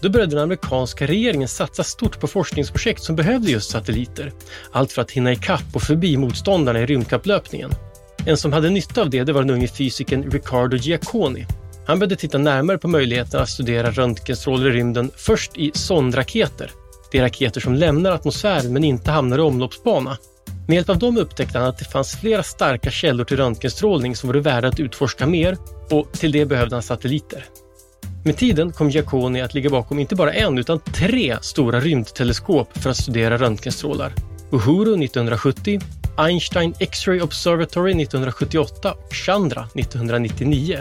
då 0.00 0.08
började 0.08 0.36
den 0.36 0.42
amerikanska 0.42 1.06
regeringen 1.06 1.48
satsa 1.48 1.84
stort 1.84 2.20
på 2.20 2.26
forskningsprojekt 2.26 3.02
som 3.02 3.16
behövde 3.16 3.50
just 3.50 3.70
satelliter. 3.70 4.32
Allt 4.72 4.92
för 4.92 5.02
att 5.02 5.10
hinna 5.10 5.32
ikapp 5.32 5.74
och 5.74 5.82
förbi 5.82 6.16
motståndarna 6.16 6.80
i 6.80 6.86
rymdkapplöpningen. 6.86 7.70
En 8.26 8.36
som 8.36 8.52
hade 8.52 8.70
nytta 8.70 9.00
av 9.00 9.10
det, 9.10 9.24
det 9.24 9.32
var 9.32 9.42
den 9.42 9.50
unge 9.50 9.68
fysikern 9.68 10.30
Riccardo 10.30 10.76
Giacconi. 10.76 11.46
Han 11.86 11.98
började 11.98 12.16
titta 12.16 12.38
närmare 12.38 12.78
på 12.78 12.88
möjligheten 12.88 13.40
att 13.40 13.48
studera 13.48 13.90
röntgenstrålar 13.90 14.66
i 14.66 14.70
rymden 14.70 15.10
först 15.16 15.58
i 15.58 15.70
sondraketer. 15.74 16.70
Det 17.10 17.18
är 17.18 17.22
raketer 17.22 17.60
som 17.60 17.74
lämnar 17.74 18.10
atmosfären 18.10 18.72
men 18.72 18.84
inte 18.84 19.10
hamnar 19.10 19.38
i 19.38 19.40
omloppsbana. 19.40 20.16
Med 20.66 20.74
hjälp 20.74 20.88
av 20.88 20.98
dem 20.98 21.16
upptäckte 21.16 21.58
han 21.58 21.68
att 21.68 21.78
det 21.78 21.84
fanns 21.84 22.16
flera 22.16 22.42
starka 22.42 22.90
källor 22.90 23.24
till 23.24 23.36
röntgenstrålning 23.36 24.16
som 24.16 24.26
vore 24.26 24.40
värda 24.40 24.68
att 24.68 24.80
utforska 24.80 25.26
mer 25.26 25.56
och 25.90 26.12
till 26.12 26.32
det 26.32 26.46
behövde 26.46 26.76
han 26.76 26.82
satelliter. 26.82 27.44
Med 28.24 28.36
tiden 28.36 28.72
kom 28.72 28.90
Giacconi 28.90 29.40
att 29.40 29.54
ligga 29.54 29.70
bakom 29.70 29.98
inte 29.98 30.14
bara 30.14 30.32
en 30.32 30.58
utan 30.58 30.80
tre 30.80 31.36
stora 31.42 31.80
rymdteleskop 31.80 32.78
för 32.78 32.90
att 32.90 32.96
studera 32.96 33.38
röntgenstrålar. 33.38 34.12
Uhuru 34.50 35.04
1970, 35.04 35.80
Einstein 36.16 36.74
X-ray 36.80 37.20
Observatory 37.20 37.90
1978 37.90 38.92
och 38.92 39.14
Chandra 39.14 39.68
1999. 39.74 40.78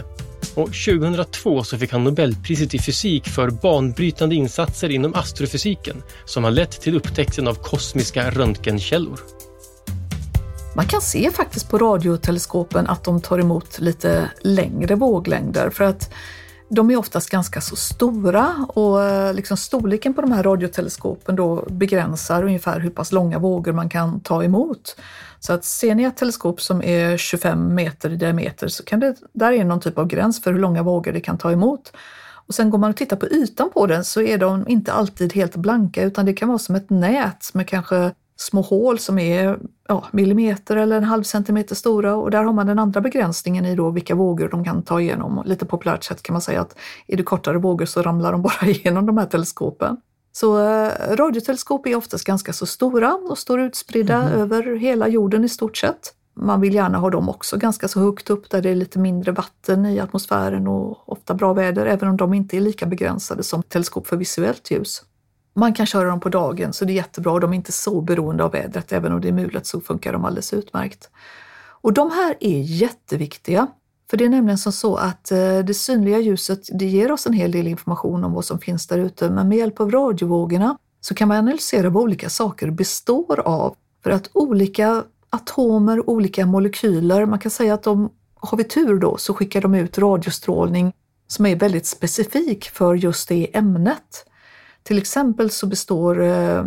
Och 0.56 0.70
2002 0.86 1.64
så 1.64 1.78
fick 1.78 1.92
han 1.92 2.04
Nobelpriset 2.04 2.74
i 2.74 2.80
fysik 2.80 3.28
för 3.28 3.50
banbrytande 3.50 4.36
insatser 4.36 4.90
inom 4.90 5.16
astrofysiken 5.16 6.04
som 6.26 6.44
har 6.44 6.52
lett 6.52 6.82
till 6.82 6.96
upptäckten 6.96 7.48
av 7.48 7.56
kosmiska 7.56 8.32
röntgenkällor. 8.32 9.43
Man 10.76 10.86
kan 10.86 11.02
se 11.02 11.32
faktiskt 11.32 11.70
på 11.70 11.78
radioteleskopen 11.78 12.88
att 12.88 13.04
de 13.04 13.22
tar 13.22 13.40
emot 13.40 13.80
lite 13.80 14.30
längre 14.42 14.96
våglängder 14.96 15.70
för 15.70 15.84
att 15.84 16.14
De 16.70 16.92
är 16.92 16.98
oftast 16.98 17.30
ganska 17.30 17.62
så 17.62 17.76
stora 17.76 18.66
och 18.68 19.04
eh, 19.04 19.34
liksom 19.34 19.58
storleken 19.58 20.14
på 20.14 20.22
de 20.22 20.32
här 20.32 20.44
radioteleskopen 20.44 21.36
då 21.36 21.66
begränsar 21.70 22.44
ungefär 22.44 22.80
hur 22.80 22.90
pass 22.90 23.12
långa 23.12 23.40
vågor 23.40 23.72
man 23.72 23.90
kan 23.90 24.20
ta 24.20 24.44
emot. 24.44 24.96
Så 25.40 25.54
att 25.54 25.66
ser 25.66 25.96
ni 25.96 26.04
ett 26.04 26.18
teleskop 26.18 26.62
som 26.62 26.84
är 26.84 27.18
25 27.18 27.76
meter 27.76 28.10
i 28.10 28.16
diameter 28.16 28.68
så 28.68 28.84
kan 28.84 29.00
det, 29.00 29.16
där 29.34 29.52
är 29.52 29.64
någon 29.64 29.80
typ 29.80 29.98
av 29.98 30.08
gräns 30.08 30.44
för 30.44 30.52
hur 30.52 30.60
långa 30.60 30.84
vågor 30.84 31.12
det 31.12 31.22
kan 31.22 31.38
ta 31.38 31.52
emot. 31.52 31.94
Och 32.48 32.54
sen 32.54 32.70
går 32.70 32.78
man 32.78 32.90
och 32.90 32.96
tittar 32.98 33.18
på 33.18 33.28
ytan 33.28 33.70
på 33.74 33.88
den 33.88 34.04
så 34.06 34.22
är 34.22 34.38
de 34.38 34.68
inte 34.68 34.94
alltid 34.94 35.34
helt 35.34 35.56
blanka 35.56 36.04
utan 36.04 36.26
det 36.26 36.34
kan 36.34 36.48
vara 36.48 36.60
som 36.60 36.76
ett 36.76 36.90
nät 36.90 37.50
med 37.54 37.68
kanske 37.68 38.12
små 38.44 38.62
hål 38.62 39.00
som 39.00 39.20
är 39.20 39.60
ja, 39.88 40.06
millimeter 40.12 40.76
eller 40.76 40.98
en 40.98 41.04
halv 41.04 41.24
centimeter 41.24 41.76
stora 41.76 42.16
och 42.16 42.32
där 42.32 42.44
har 42.44 42.54
man 42.54 42.68
den 42.68 42.80
andra 42.80 43.02
begränsningen 43.02 43.66
i 43.66 43.76
då 43.76 43.90
vilka 43.90 44.16
vågor 44.16 44.50
de 44.50 44.64
kan 44.64 44.84
ta 44.84 45.02
igenom. 45.02 45.44
Lite 45.46 45.66
populärt 45.66 46.04
sett 46.04 46.24
kan 46.24 46.34
man 46.34 46.42
säga 46.42 46.62
att 46.62 46.76
är 47.08 47.18
det 47.18 47.24
kortare 47.24 47.58
vågor 47.58 47.86
så 47.86 48.02
ramlar 48.02 48.32
de 48.32 48.42
bara 48.42 48.68
igenom 48.68 49.06
de 49.06 49.18
här 49.18 49.26
teleskopen. 49.26 49.98
Så 50.32 50.60
eh, 50.60 50.92
radioteleskop 51.16 51.88
är 51.88 51.96
oftast 51.96 52.24
ganska 52.24 52.54
så 52.54 52.66
stora 52.66 53.14
och 53.14 53.38
står 53.38 53.62
utspridda 53.62 54.22
mm. 54.22 54.40
över 54.40 54.76
hela 54.76 55.08
jorden 55.08 55.44
i 55.44 55.50
stort 55.50 55.78
sett. 55.78 56.14
Man 56.36 56.62
vill 56.62 56.74
gärna 56.74 56.98
ha 56.98 57.10
dem 57.10 57.30
också 57.30 57.58
ganska 57.58 57.88
så 57.88 58.00
högt 58.00 58.30
upp 58.30 58.50
där 58.50 58.62
det 58.62 58.70
är 58.70 58.76
lite 58.76 59.00
mindre 59.00 59.32
vatten 59.32 59.86
i 59.86 60.00
atmosfären 60.00 60.68
och 60.68 61.10
ofta 61.10 61.34
bra 61.34 61.54
väder, 61.54 61.86
även 61.86 62.10
om 62.10 62.18
de 62.18 62.34
inte 62.34 62.58
är 62.58 62.62
lika 62.62 62.86
begränsade 62.86 63.44
som 63.44 63.64
teleskop 63.64 64.08
för 64.08 64.18
visuellt 64.18 64.72
ljus. 64.72 65.04
Man 65.54 65.74
kan 65.74 65.86
köra 65.86 66.10
dem 66.10 66.20
på 66.20 66.30
dagen 66.30 66.74
så 66.74 66.86
det 66.86 66.92
är 66.92 66.96
jättebra 66.96 67.32
och 67.32 67.40
de 67.40 67.52
är 67.54 67.56
inte 67.56 67.72
så 67.72 68.02
beroende 68.02 68.44
av 68.44 68.52
vädret. 68.52 68.92
Även 68.92 69.12
om 69.12 69.22
det 69.22 69.28
är 69.28 69.32
mulet 69.32 69.68
så 69.68 69.82
funkar 69.82 70.14
de 70.14 70.26
alldeles 70.26 70.54
utmärkt. 70.54 71.10
Och 71.84 71.94
de 71.94 72.12
här 72.12 72.36
är 72.40 72.62
jätteviktiga. 72.62 73.68
För 74.10 74.18
det 74.18 74.26
är 74.26 74.30
nämligen 74.30 74.58
som 74.58 74.72
så 74.72 74.96
att 74.96 75.32
eh, 75.32 75.60
det 75.60 75.74
synliga 75.74 76.20
ljuset 76.20 76.80
det 76.80 76.86
ger 76.86 77.12
oss 77.12 77.28
en 77.28 77.34
hel 77.34 77.52
del 77.52 77.68
information 77.68 78.24
om 78.24 78.34
vad 78.34 78.46
som 78.46 78.60
finns 78.60 78.88
där 78.88 78.98
ute. 78.98 79.30
Men 79.30 79.48
med 79.48 79.58
hjälp 79.58 79.80
av 79.80 79.92
radiovågorna 79.92 80.78
så 81.02 81.16
kan 81.16 81.28
man 81.28 81.38
analysera 81.38 81.90
vad 81.90 82.04
olika 82.04 82.30
saker 82.30 82.72
består 82.72 83.40
av. 83.40 83.76
För 84.04 84.12
att 84.12 84.30
olika 84.34 85.04
atomer, 85.30 86.10
olika 86.10 86.46
molekyler, 86.46 87.26
man 87.26 87.40
kan 87.40 87.52
säga 87.52 87.74
att 87.74 87.84
de, 87.84 88.10
har 88.36 88.58
vi 88.58 88.64
tur 88.64 89.00
då, 89.00 89.18
så 89.18 89.34
skickar 89.34 89.62
de 89.62 89.76
ut 89.76 89.98
radiostrålning 89.98 90.94
som 91.28 91.46
är 91.46 91.56
väldigt 91.56 91.86
specifik 91.86 92.70
för 92.70 92.96
just 92.96 93.30
det 93.30 93.58
ämnet. 93.58 94.26
Till 94.84 94.98
exempel 94.98 95.50
så 95.50 95.68
består 95.68 96.22
eh, 96.24 96.66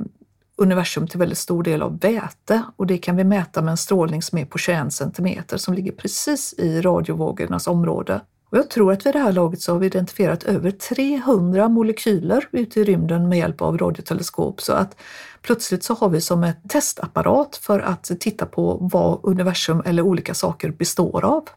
universum 0.56 1.08
till 1.08 1.18
väldigt 1.18 1.38
stor 1.38 1.62
del 1.62 1.82
av 1.82 2.00
väte 2.00 2.62
och 2.76 2.86
det 2.86 2.98
kan 2.98 3.16
vi 3.16 3.24
mäta 3.24 3.62
med 3.62 3.70
en 3.70 3.76
strålning 3.76 4.22
som 4.22 4.38
är 4.38 4.44
på 4.44 4.58
21 4.58 4.92
centimeter 4.92 5.56
som 5.56 5.74
ligger 5.74 5.92
precis 5.92 6.54
i 6.58 6.80
radiovågornas 6.80 7.66
område. 7.66 8.20
Och 8.50 8.58
jag 8.58 8.70
tror 8.70 8.92
att 8.92 9.06
vid 9.06 9.14
det 9.14 9.18
här 9.18 9.32
laget 9.32 9.60
så 9.60 9.72
har 9.72 9.78
vi 9.78 9.86
identifierat 9.86 10.44
över 10.44 10.70
300 10.70 11.68
molekyler 11.68 12.48
ute 12.52 12.80
i 12.80 12.84
rymden 12.84 13.28
med 13.28 13.38
hjälp 13.38 13.62
av 13.62 13.78
radioteleskop 13.78 14.60
så 14.60 14.72
att 14.72 14.96
plötsligt 15.42 15.84
så 15.84 15.94
har 15.94 16.08
vi 16.08 16.20
som 16.20 16.44
ett 16.44 16.68
testapparat 16.68 17.56
för 17.56 17.80
att 17.80 18.10
titta 18.20 18.46
på 18.46 18.78
vad 18.80 19.20
universum 19.22 19.82
eller 19.84 20.02
olika 20.02 20.34
saker 20.34 20.70
består 20.70 21.24
av. 21.24 21.48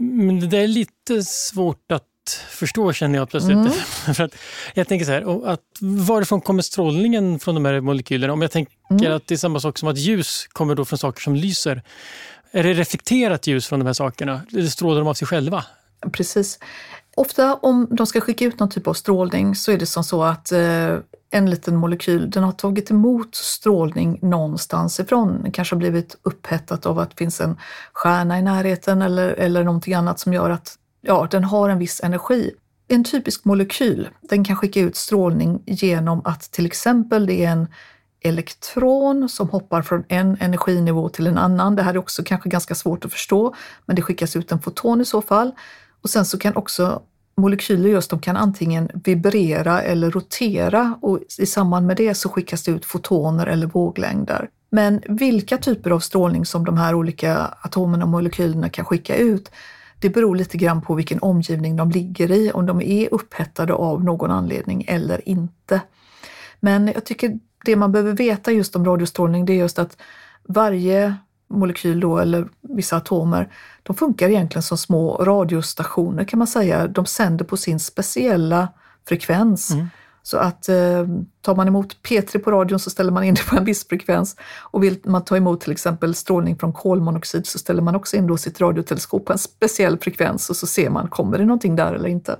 Mm, 0.00 0.26
men 0.26 0.48
det 0.48 0.58
är 0.58 0.68
lite 0.68 1.22
svårt 1.22 1.92
att 1.92 2.04
förstå 2.30 2.92
känner 2.92 3.18
jag 3.18 3.30
plötsligt. 3.30 3.56
Mm. 3.56 3.72
För 4.14 4.24
att 4.24 4.34
jag 4.74 4.88
tänker 4.88 5.06
så 5.06 5.12
här, 5.12 5.52
att 5.52 5.60
varifrån 5.80 6.40
kommer 6.40 6.62
strålningen 6.62 7.38
från 7.38 7.54
de 7.54 7.64
här 7.64 7.80
molekylerna? 7.80 8.32
Om 8.32 8.42
jag 8.42 8.50
tänker 8.50 8.72
mm. 8.90 9.12
att 9.12 9.26
det 9.26 9.34
är 9.34 9.36
samma 9.36 9.60
sak 9.60 9.78
som 9.78 9.88
att 9.88 9.98
ljus 9.98 10.46
kommer 10.52 10.74
då 10.74 10.84
från 10.84 10.98
saker 10.98 11.22
som 11.22 11.34
lyser. 11.34 11.82
Är 12.50 12.62
det 12.62 12.72
reflekterat 12.72 13.46
ljus 13.46 13.66
från 13.66 13.78
de 13.78 13.86
här 13.86 13.92
sakerna? 13.92 14.40
Eller 14.52 14.66
strålar 14.66 14.98
de 14.98 15.08
av 15.08 15.14
sig 15.14 15.28
själva? 15.28 15.64
Precis. 16.12 16.58
Ofta 17.16 17.54
om 17.54 17.86
de 17.90 18.06
ska 18.06 18.20
skicka 18.20 18.44
ut 18.44 18.58
någon 18.60 18.70
typ 18.70 18.86
av 18.86 18.94
strålning 18.94 19.54
så 19.54 19.72
är 19.72 19.78
det 19.78 19.86
som 19.86 20.04
så 20.04 20.22
att 20.22 20.52
eh, 20.52 20.96
en 21.30 21.50
liten 21.50 21.76
molekyl, 21.76 22.30
den 22.30 22.44
har 22.44 22.52
tagit 22.52 22.90
emot 22.90 23.34
strålning 23.34 24.18
någonstans 24.22 25.00
ifrån. 25.00 25.42
Den 25.42 25.52
kanske 25.52 25.74
har 25.74 25.78
blivit 25.78 26.18
upphettat 26.22 26.86
av 26.86 26.98
att 26.98 27.10
det 27.10 27.16
finns 27.16 27.40
en 27.40 27.56
stjärna 27.92 28.38
i 28.38 28.42
närheten 28.42 29.02
eller, 29.02 29.28
eller 29.28 29.64
någonting 29.64 29.94
annat 29.94 30.20
som 30.20 30.32
gör 30.32 30.50
att 30.50 30.76
ja, 31.00 31.28
den 31.30 31.44
har 31.44 31.68
en 31.68 31.78
viss 31.78 32.00
energi. 32.00 32.50
En 32.88 33.04
typisk 33.04 33.44
molekyl, 33.44 34.08
den 34.20 34.44
kan 34.44 34.56
skicka 34.56 34.80
ut 34.80 34.96
strålning 34.96 35.62
genom 35.66 36.22
att 36.24 36.40
till 36.40 36.66
exempel 36.66 37.26
det 37.26 37.44
är 37.44 37.50
en 37.50 37.66
elektron 38.20 39.28
som 39.28 39.48
hoppar 39.48 39.82
från 39.82 40.04
en 40.08 40.36
energinivå 40.40 41.08
till 41.08 41.26
en 41.26 41.38
annan. 41.38 41.76
Det 41.76 41.82
här 41.82 41.94
är 41.94 41.98
också 41.98 42.22
kanske 42.24 42.48
ganska 42.48 42.74
svårt 42.74 43.04
att 43.04 43.12
förstå, 43.12 43.54
men 43.86 43.96
det 43.96 44.02
skickas 44.02 44.36
ut 44.36 44.52
en 44.52 44.60
foton 44.60 45.00
i 45.00 45.04
så 45.04 45.22
fall. 45.22 45.52
Och 46.02 46.10
sen 46.10 46.24
så 46.24 46.38
kan 46.38 46.56
också 46.56 47.02
molekyler 47.36 47.88
just, 47.88 48.10
de 48.10 48.20
kan 48.20 48.36
antingen 48.36 48.90
vibrera 48.94 49.82
eller 49.82 50.10
rotera 50.10 50.98
och 51.02 51.20
i 51.38 51.46
samband 51.46 51.86
med 51.86 51.96
det 51.96 52.14
så 52.14 52.28
skickas 52.28 52.62
det 52.62 52.70
ut 52.70 52.84
fotoner 52.84 53.46
eller 53.46 53.66
våglängder. 53.66 54.48
Men 54.70 55.02
vilka 55.08 55.58
typer 55.58 55.90
av 55.90 56.00
strålning 56.00 56.46
som 56.46 56.64
de 56.64 56.78
här 56.78 56.94
olika 56.94 57.36
atomerna 57.62 58.04
och 58.04 58.10
molekylerna 58.10 58.68
kan 58.68 58.84
skicka 58.84 59.16
ut, 59.16 59.50
det 60.00 60.10
beror 60.10 60.36
lite 60.36 60.56
grann 60.56 60.82
på 60.82 60.94
vilken 60.94 61.18
omgivning 61.18 61.76
de 61.76 61.90
ligger 61.90 62.30
i, 62.30 62.52
om 62.52 62.66
de 62.66 62.82
är 62.82 63.14
upphettade 63.14 63.72
av 63.72 64.04
någon 64.04 64.30
anledning 64.30 64.84
eller 64.88 65.28
inte. 65.28 65.80
Men 66.60 66.86
jag 66.86 67.04
tycker 67.04 67.38
det 67.64 67.76
man 67.76 67.92
behöver 67.92 68.12
veta 68.12 68.52
just 68.52 68.76
om 68.76 68.84
radiostrålning, 68.84 69.44
det 69.44 69.52
är 69.52 69.56
just 69.56 69.78
att 69.78 69.96
varje 70.48 71.14
molekyl 71.48 72.00
då, 72.00 72.18
eller 72.18 72.48
vissa 72.60 72.96
atomer, 72.96 73.52
de 73.82 73.96
funkar 73.96 74.28
egentligen 74.28 74.62
som 74.62 74.78
små 74.78 75.16
radiostationer 75.16 76.24
kan 76.24 76.38
man 76.38 76.46
säga. 76.46 76.86
De 76.86 77.06
sänder 77.06 77.44
på 77.44 77.56
sin 77.56 77.80
speciella 77.80 78.68
frekvens. 79.08 79.70
Mm. 79.70 79.88
Så 80.22 80.38
att 80.38 80.68
eh, 80.68 81.06
tar 81.42 81.54
man 81.54 81.68
emot 81.68 81.96
P3 82.08 82.38
på 82.38 82.50
radion 82.50 82.78
så 82.78 82.90
ställer 82.90 83.12
man 83.12 83.24
in 83.24 83.34
det 83.34 83.42
på 83.50 83.56
en 83.56 83.64
viss 83.64 83.88
frekvens 83.88 84.36
och 84.60 84.82
vill 84.84 85.00
man 85.04 85.24
ta 85.24 85.36
emot 85.36 85.60
till 85.60 85.72
exempel 85.72 86.14
strålning 86.14 86.58
från 86.58 86.72
kolmonoxid 86.72 87.46
så 87.46 87.58
ställer 87.58 87.82
man 87.82 87.94
också 87.94 88.16
in 88.16 88.26
då 88.26 88.36
sitt 88.36 88.60
radioteleskop 88.60 89.24
på 89.24 89.32
en 89.32 89.38
speciell 89.38 89.98
frekvens 89.98 90.50
och 90.50 90.56
så 90.56 90.66
ser 90.66 90.90
man, 90.90 91.08
kommer 91.08 91.38
det 91.38 91.44
någonting 91.44 91.76
där 91.76 91.92
eller 91.92 92.08
inte? 92.08 92.36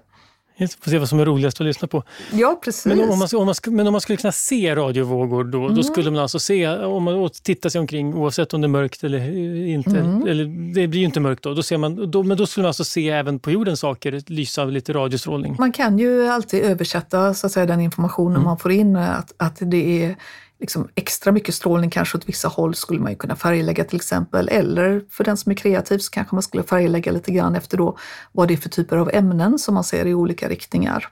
Får 0.58 0.90
se 0.90 0.98
vad 0.98 1.08
som 1.08 1.20
är 1.20 1.24
roligast 1.24 1.60
att 1.60 1.66
lyssna 1.66 1.88
på. 1.88 2.02
Ja, 2.32 2.60
precis. 2.64 2.86
Men 2.86 3.00
om 3.00 3.18
man, 3.18 3.28
om 3.34 3.46
man, 3.46 3.54
men 3.66 3.86
om 3.86 3.92
man 3.92 4.00
skulle 4.00 4.16
kunna 4.16 4.32
se 4.32 4.74
radiovågor 4.74 5.44
då, 5.44 5.64
mm. 5.64 5.74
då 5.74 5.82
skulle 5.82 6.10
man 6.10 6.22
alltså 6.22 6.38
se, 6.38 6.68
om 6.68 7.02
man 7.02 7.30
tittar 7.42 7.70
sig 7.70 7.80
omkring 7.80 8.14
oavsett 8.14 8.54
om 8.54 8.60
det 8.60 8.66
är 8.66 8.68
mörkt 8.68 9.04
eller 9.04 9.36
inte, 9.66 9.90
mm. 9.90 10.26
eller 10.26 10.44
det 10.74 10.88
blir 10.88 11.00
ju 11.00 11.06
inte 11.06 11.20
mörkt 11.20 11.42
då, 11.42 11.54
då 11.54 11.62
ser 11.62 11.78
man, 11.78 12.10
då, 12.10 12.22
men 12.22 12.36
då 12.36 12.46
skulle 12.46 12.62
man 12.62 12.68
alltså 12.68 12.84
se 12.84 13.10
även 13.10 13.38
på 13.38 13.50
jorden 13.50 13.76
saker 13.76 14.22
lysa 14.26 14.62
av 14.62 14.72
lite 14.72 14.92
radiostrålning. 14.92 15.56
Man 15.58 15.72
kan 15.72 15.98
ju 15.98 16.28
alltid 16.28 16.62
översätta 16.62 17.34
så 17.34 17.46
att 17.46 17.52
säga, 17.52 17.66
den 17.66 17.80
informationen 17.80 18.36
mm. 18.36 18.44
man 18.44 18.58
får 18.58 18.72
in, 18.72 18.96
att, 18.96 19.32
att 19.36 19.56
det 19.60 20.04
är 20.04 20.16
liksom 20.60 20.88
extra 20.94 21.32
mycket 21.32 21.54
strålning 21.54 21.90
kanske 21.90 22.18
åt 22.18 22.28
vissa 22.28 22.48
håll 22.48 22.74
skulle 22.74 23.00
man 23.00 23.12
ju 23.12 23.16
kunna 23.16 23.36
färglägga 23.36 23.84
till 23.84 23.96
exempel. 23.96 24.48
Eller 24.48 25.02
för 25.10 25.24
den 25.24 25.36
som 25.36 25.52
är 25.52 25.56
kreativ 25.56 25.98
så 25.98 26.10
kanske 26.10 26.34
man 26.34 26.42
skulle 26.42 26.62
färglägga 26.62 27.12
lite 27.12 27.32
grann 27.32 27.54
efter 27.54 27.76
då 27.76 27.98
vad 28.32 28.48
det 28.48 28.54
är 28.54 28.58
för 28.58 28.68
typer 28.68 28.96
av 28.96 29.10
ämnen 29.12 29.58
som 29.58 29.74
man 29.74 29.84
ser 29.84 30.06
i 30.06 30.14
olika 30.14 30.48
riktningar. 30.48 31.08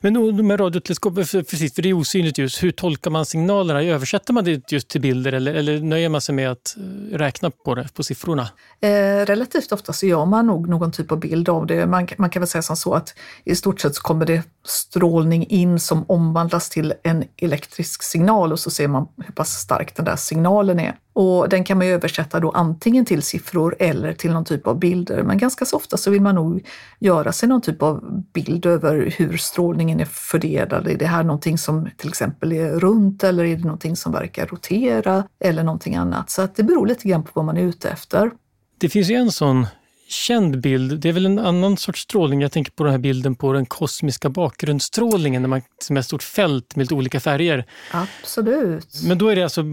Men 0.00 0.14
de 0.36 0.50
här 0.50 0.58
radioteleskopen, 0.58 1.24
precis, 1.24 1.74
för 1.74 1.82
det 1.82 1.88
är 1.88 1.92
osynligt 1.92 2.38
ljus, 2.38 2.62
hur 2.62 2.70
tolkar 2.70 3.10
man 3.10 3.26
signalerna? 3.26 3.82
Översätter 3.82 4.32
man 4.32 4.44
det 4.44 4.72
just 4.72 4.88
till 4.88 5.00
bilder 5.00 5.32
eller, 5.32 5.54
eller 5.54 5.80
nöjer 5.80 6.08
man 6.08 6.20
sig 6.20 6.34
med 6.34 6.50
att 6.50 6.76
eh, 6.76 7.18
räkna 7.18 7.50
på 7.50 7.74
det, 7.74 7.88
på 7.94 8.02
siffrorna? 8.02 8.48
Eh, 8.80 9.26
relativt 9.26 9.72
ofta 9.72 9.92
så 9.92 10.06
gör 10.06 10.26
man 10.26 10.46
nog 10.46 10.68
någon 10.68 10.92
typ 10.92 11.12
av 11.12 11.20
bild 11.20 11.48
av 11.48 11.66
det. 11.66 11.86
Man, 11.86 12.08
man 12.16 12.30
kan 12.30 12.40
väl 12.40 12.48
säga 12.48 12.62
som 12.62 12.76
så 12.76 12.94
att 12.94 13.14
i 13.44 13.54
stort 13.54 13.80
sett 13.80 13.94
så 13.94 14.02
kommer 14.02 14.26
det 14.26 14.42
strålning 14.64 15.46
in 15.46 15.80
som 15.80 16.04
omvandlas 16.08 16.68
till 16.68 16.94
en 17.02 17.24
elektrisk 17.36 18.02
signal 18.02 18.52
och 18.52 18.60
så 18.60 18.70
ser 18.70 18.88
man 18.88 19.08
hur 19.16 19.32
pass 19.32 19.50
stark 19.50 19.96
den 19.96 20.04
där 20.04 20.16
signalen 20.16 20.80
är. 20.80 20.96
Och 21.14 21.48
den 21.48 21.64
kan 21.64 21.78
man 21.78 21.86
översätta 21.86 22.40
då 22.40 22.50
antingen 22.50 23.04
till 23.04 23.22
siffror 23.22 23.76
eller 23.78 24.12
till 24.12 24.32
någon 24.32 24.44
typ 24.44 24.66
av 24.66 24.78
bilder. 24.78 25.22
Men 25.22 25.38
ganska 25.38 25.64
så 25.64 25.76
ofta 25.76 25.96
så 25.96 26.10
vill 26.10 26.22
man 26.22 26.34
nog 26.34 26.66
göra 26.98 27.32
sig 27.32 27.48
någon 27.48 27.60
typ 27.60 27.82
av 27.82 28.22
bild 28.32 28.66
över 28.66 29.14
hur 29.16 29.36
strålningen 29.72 30.00
är 30.00 30.04
fördelad. 30.04 30.88
Är 30.88 30.96
det 30.96 31.06
här 31.06 31.22
någonting 31.22 31.58
som 31.58 31.90
till 31.96 32.08
exempel 32.08 32.52
är 32.52 32.70
runt 32.70 33.24
eller 33.24 33.44
är 33.44 33.56
det 33.56 33.64
någonting 33.64 33.96
som 33.96 34.12
verkar 34.12 34.46
rotera 34.46 35.24
eller 35.44 35.62
någonting 35.62 35.96
annat? 35.96 36.30
Så 36.30 36.42
att 36.42 36.56
det 36.56 36.62
beror 36.62 36.86
lite 36.86 37.08
grann 37.08 37.22
på 37.22 37.30
vad 37.34 37.44
man 37.44 37.56
är 37.56 37.62
ute 37.62 37.88
efter. 37.88 38.30
Det 38.78 38.88
finns 38.88 39.10
ju 39.10 39.14
en 39.14 39.32
sån 39.32 39.66
känd 40.08 40.60
bild. 40.60 41.00
Det 41.00 41.08
är 41.08 41.12
väl 41.12 41.26
en 41.26 41.38
annan 41.38 41.76
sorts 41.76 42.02
strålning. 42.02 42.40
Jag 42.40 42.52
tänker 42.52 42.72
på 42.72 42.84
den 42.84 42.90
här 42.90 42.98
bilden 42.98 43.34
på 43.34 43.52
den 43.52 43.66
kosmiska 43.66 44.28
bakgrundsstrålningen, 44.28 45.42
när 45.42 45.48
man, 45.48 45.62
som 45.82 45.96
är 45.96 46.00
ett 46.00 46.06
stort 46.06 46.22
fält 46.22 46.76
med 46.76 46.84
lite 46.84 46.94
olika 46.94 47.20
färger. 47.20 47.66
Absolut. 47.92 49.02
Men 49.04 49.18
då 49.18 49.28
är 49.28 49.36
det 49.36 49.42
alltså 49.42 49.64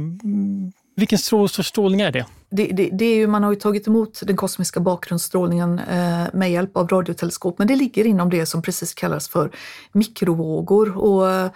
vilken 0.99 1.19
sorts 1.19 1.67
strålning 1.67 2.01
är 2.01 2.11
det? 2.11 2.25
Det, 2.49 2.65
det, 2.65 2.89
det, 2.91 3.05
är 3.05 3.15
ju, 3.15 3.27
man 3.27 3.43
har 3.43 3.51
ju 3.51 3.59
tagit 3.59 3.87
emot 3.87 4.21
den 4.23 4.35
kosmiska 4.35 4.79
bakgrundsstrålningen 4.79 5.79
eh, 5.79 6.23
med 6.33 6.51
hjälp 6.51 6.77
av 6.77 6.87
radioteleskop, 6.87 7.57
men 7.57 7.67
det 7.67 7.75
ligger 7.75 8.05
inom 8.05 8.29
det 8.29 8.45
som 8.45 8.61
precis 8.61 8.93
kallas 8.93 9.29
för 9.29 9.51
mikrovågor. 9.91 10.97
Och, 10.97 11.29
eh, 11.29 11.51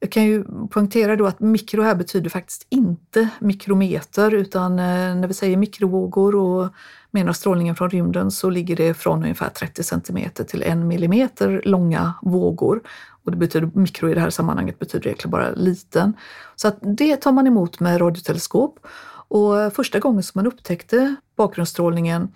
jag 0.00 0.12
kan 0.12 0.24
ju 0.24 0.44
poängtera 0.70 1.16
då 1.16 1.26
att 1.26 1.40
mikro 1.40 1.82
här 1.82 1.94
betyder 1.94 2.30
faktiskt 2.30 2.66
inte 2.68 3.28
mikrometer 3.38 4.34
utan 4.34 4.78
eh, 4.78 5.14
när 5.14 5.26
vi 5.26 5.34
säger 5.34 5.56
mikrovågor 5.56 6.34
och 6.34 6.68
menar 7.10 7.32
strålningen 7.32 7.76
från 7.76 7.90
rymden 7.90 8.30
så 8.30 8.50
ligger 8.50 8.76
det 8.76 8.94
från 8.94 9.22
ungefär 9.22 9.48
30 9.48 9.82
centimeter 9.82 10.44
till 10.44 10.62
en 10.62 10.88
millimeter 10.88 11.62
långa 11.64 12.14
vågor. 12.22 12.80
Och 13.24 13.30
det 13.30 13.36
betyder, 13.36 13.70
mikro 13.74 14.10
i 14.10 14.14
det 14.14 14.20
här 14.20 14.30
sammanhanget 14.30 14.78
betyder 14.78 15.06
egentligen 15.06 15.30
bara 15.30 15.50
liten. 15.50 16.12
Så 16.56 16.68
att 16.68 16.78
det 16.80 17.16
tar 17.16 17.32
man 17.32 17.46
emot 17.46 17.80
med 17.80 18.00
radioteleskop. 18.00 18.86
Och 19.28 19.72
första 19.72 19.98
gången 19.98 20.22
som 20.22 20.38
man 20.38 20.46
upptäckte 20.46 21.16
bakgrundsstrålningen 21.36 22.28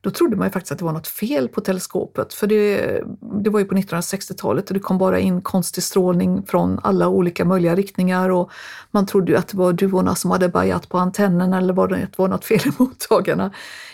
då 0.00 0.10
trodde 0.10 0.36
man 0.36 0.46
ju 0.46 0.50
faktiskt 0.50 0.72
att 0.72 0.78
det 0.78 0.84
var 0.84 0.92
något 0.92 1.06
fel 1.06 1.48
på 1.48 1.60
teleskopet. 1.60 2.34
För 2.34 2.46
det, 2.46 3.00
det 3.42 3.50
var 3.50 3.60
ju 3.60 3.66
på 3.66 3.74
1960-talet 3.74 4.68
och 4.68 4.74
det 4.74 4.80
kom 4.80 4.98
bara 4.98 5.18
in 5.18 5.42
konstig 5.42 5.84
strålning 5.84 6.46
från 6.46 6.80
alla 6.82 7.08
olika 7.08 7.44
möjliga 7.44 7.74
riktningar 7.74 8.30
och 8.30 8.50
man 8.90 9.06
trodde 9.06 9.32
ju 9.32 9.38
att 9.38 9.48
det 9.48 9.56
var 9.56 9.72
duvorna 9.72 10.14
som 10.14 10.30
hade 10.30 10.48
bajat 10.48 10.88
på 10.88 10.98
antennen 10.98 11.52
eller 11.52 11.74
var 11.74 11.88
det 11.88 12.08
var 12.18 12.28
något 12.28 12.44
fel 12.44 12.60
i 12.64 12.70
mottagarna. 12.78 13.52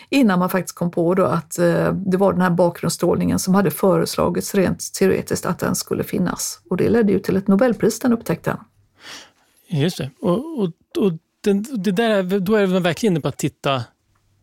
Innan 0.09 0.39
man 0.39 0.49
faktiskt 0.49 0.75
kom 0.75 0.91
på 0.91 1.13
då 1.13 1.25
att 1.25 1.59
eh, 1.59 1.93
det 1.93 2.17
var 2.17 2.33
den 2.33 2.41
här 2.41 2.49
bakgrundsstrålningen 2.49 3.39
som 3.39 3.55
hade 3.55 3.71
föreslagits 3.71 4.55
rent 4.55 4.93
teoretiskt 4.93 5.45
att 5.45 5.59
den 5.59 5.75
skulle 5.75 6.03
finnas. 6.03 6.59
Och 6.69 6.77
det 6.77 6.89
ledde 6.89 7.11
ju 7.11 7.19
till 7.19 7.37
ett 7.37 7.47
Nobelpris, 7.47 7.99
den 7.99 8.13
upptäckten. 8.13 8.57
Just 9.67 9.97
det. 9.97 10.09
Och, 10.21 10.59
och, 10.59 10.71
och 10.97 11.11
den, 11.41 11.65
det 11.83 11.91
där, 11.91 12.39
då 12.39 12.55
är 12.55 12.67
man 12.67 12.83
verkligen 12.83 13.13
inne 13.13 13.21
på 13.21 13.27
att 13.27 13.37
titta 13.37 13.83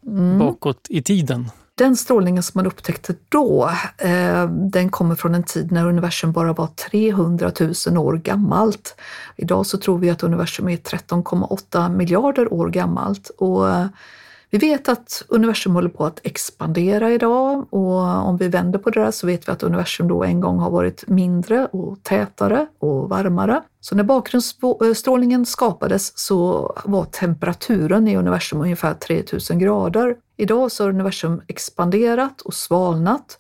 mm. 0.07 0.39
bakåt 0.39 0.87
i 0.89 1.03
tiden. 1.03 1.51
Den 1.75 1.97
strålningen 1.97 2.43
som 2.43 2.59
man 2.59 2.67
upptäckte 2.67 3.15
då, 3.29 3.71
eh, 3.99 4.49
den 4.49 4.91
kommer 4.91 5.15
från 5.15 5.35
en 5.35 5.43
tid 5.43 5.73
när 5.73 5.87
universum 5.87 6.33
bara 6.33 6.53
var 6.53 6.67
300 6.67 7.53
000 7.89 7.99
år 7.99 8.17
gammalt. 8.17 8.97
Idag 9.37 9.67
så 9.67 9.79
tror 9.79 9.99
vi 9.99 10.11
att 10.11 10.23
universum 10.23 10.69
är 10.69 10.77
13,8 10.77 11.97
miljarder 11.97 12.53
år 12.53 12.71
gammalt. 12.71 13.31
Och 13.39 13.71
eh, 13.71 13.87
vi 14.53 14.59
vet 14.59 14.89
att 14.89 15.23
universum 15.29 15.75
håller 15.75 15.89
på 15.89 16.05
att 16.05 16.21
expandera 16.23 17.13
idag 17.13 17.67
och 17.71 17.99
om 18.01 18.37
vi 18.37 18.49
vänder 18.49 18.79
på 18.79 18.91
det 18.91 19.01
där 19.01 19.11
så 19.11 19.27
vet 19.27 19.49
vi 19.49 19.53
att 19.53 19.63
universum 19.63 20.09
då 20.09 20.25
en 20.25 20.41
gång 20.41 20.59
har 20.59 20.71
varit 20.71 21.09
mindre 21.09 21.67
och 21.67 22.03
tätare 22.03 22.67
och 22.79 23.09
varmare. 23.09 23.63
Så 23.81 23.95
när 23.95 24.05
bakgrundsstrålningen 24.05 25.47
skapades 25.47 26.19
så 26.19 26.73
var 26.85 27.05
temperaturen 27.05 28.09
i 28.09 28.17
universum 28.17 28.61
ungefär 28.61 28.95
3000 28.95 29.59
grader. 29.59 30.17
Idag 30.37 30.73
så 30.73 30.85
har 30.85 30.91
universum 30.91 31.43
expanderat 31.47 32.41
och 32.41 32.55
svalnat 32.55 33.39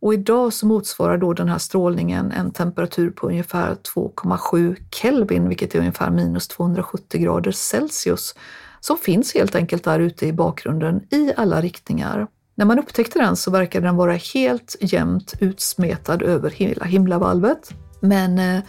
och 0.00 0.14
idag 0.14 0.52
så 0.52 0.66
motsvarar 0.66 1.18
då 1.18 1.32
den 1.32 1.48
här 1.48 1.58
strålningen 1.58 2.32
en 2.32 2.50
temperatur 2.50 3.10
på 3.10 3.26
ungefär 3.26 3.74
2,7 3.74 4.76
Kelvin, 4.90 5.48
vilket 5.48 5.74
är 5.74 5.78
ungefär 5.78 6.10
minus 6.10 6.48
270 6.48 7.20
grader 7.20 7.52
Celsius 7.52 8.34
som 8.84 8.98
finns 8.98 9.34
helt 9.34 9.54
enkelt 9.54 9.84
där 9.84 10.00
ute 10.00 10.26
i 10.26 10.32
bakgrunden 10.32 11.00
i 11.10 11.32
alla 11.36 11.60
riktningar. 11.60 12.26
När 12.54 12.64
man 12.64 12.78
upptäckte 12.78 13.18
den 13.18 13.36
så 13.36 13.50
verkade 13.50 13.86
den 13.86 13.96
vara 13.96 14.12
helt 14.12 14.76
jämnt 14.80 15.34
utsmetad 15.40 16.22
över 16.22 16.50
hela 16.50 16.84
himlavalvet. 16.84 17.70
Men 18.00 18.38
eh, 18.38 18.62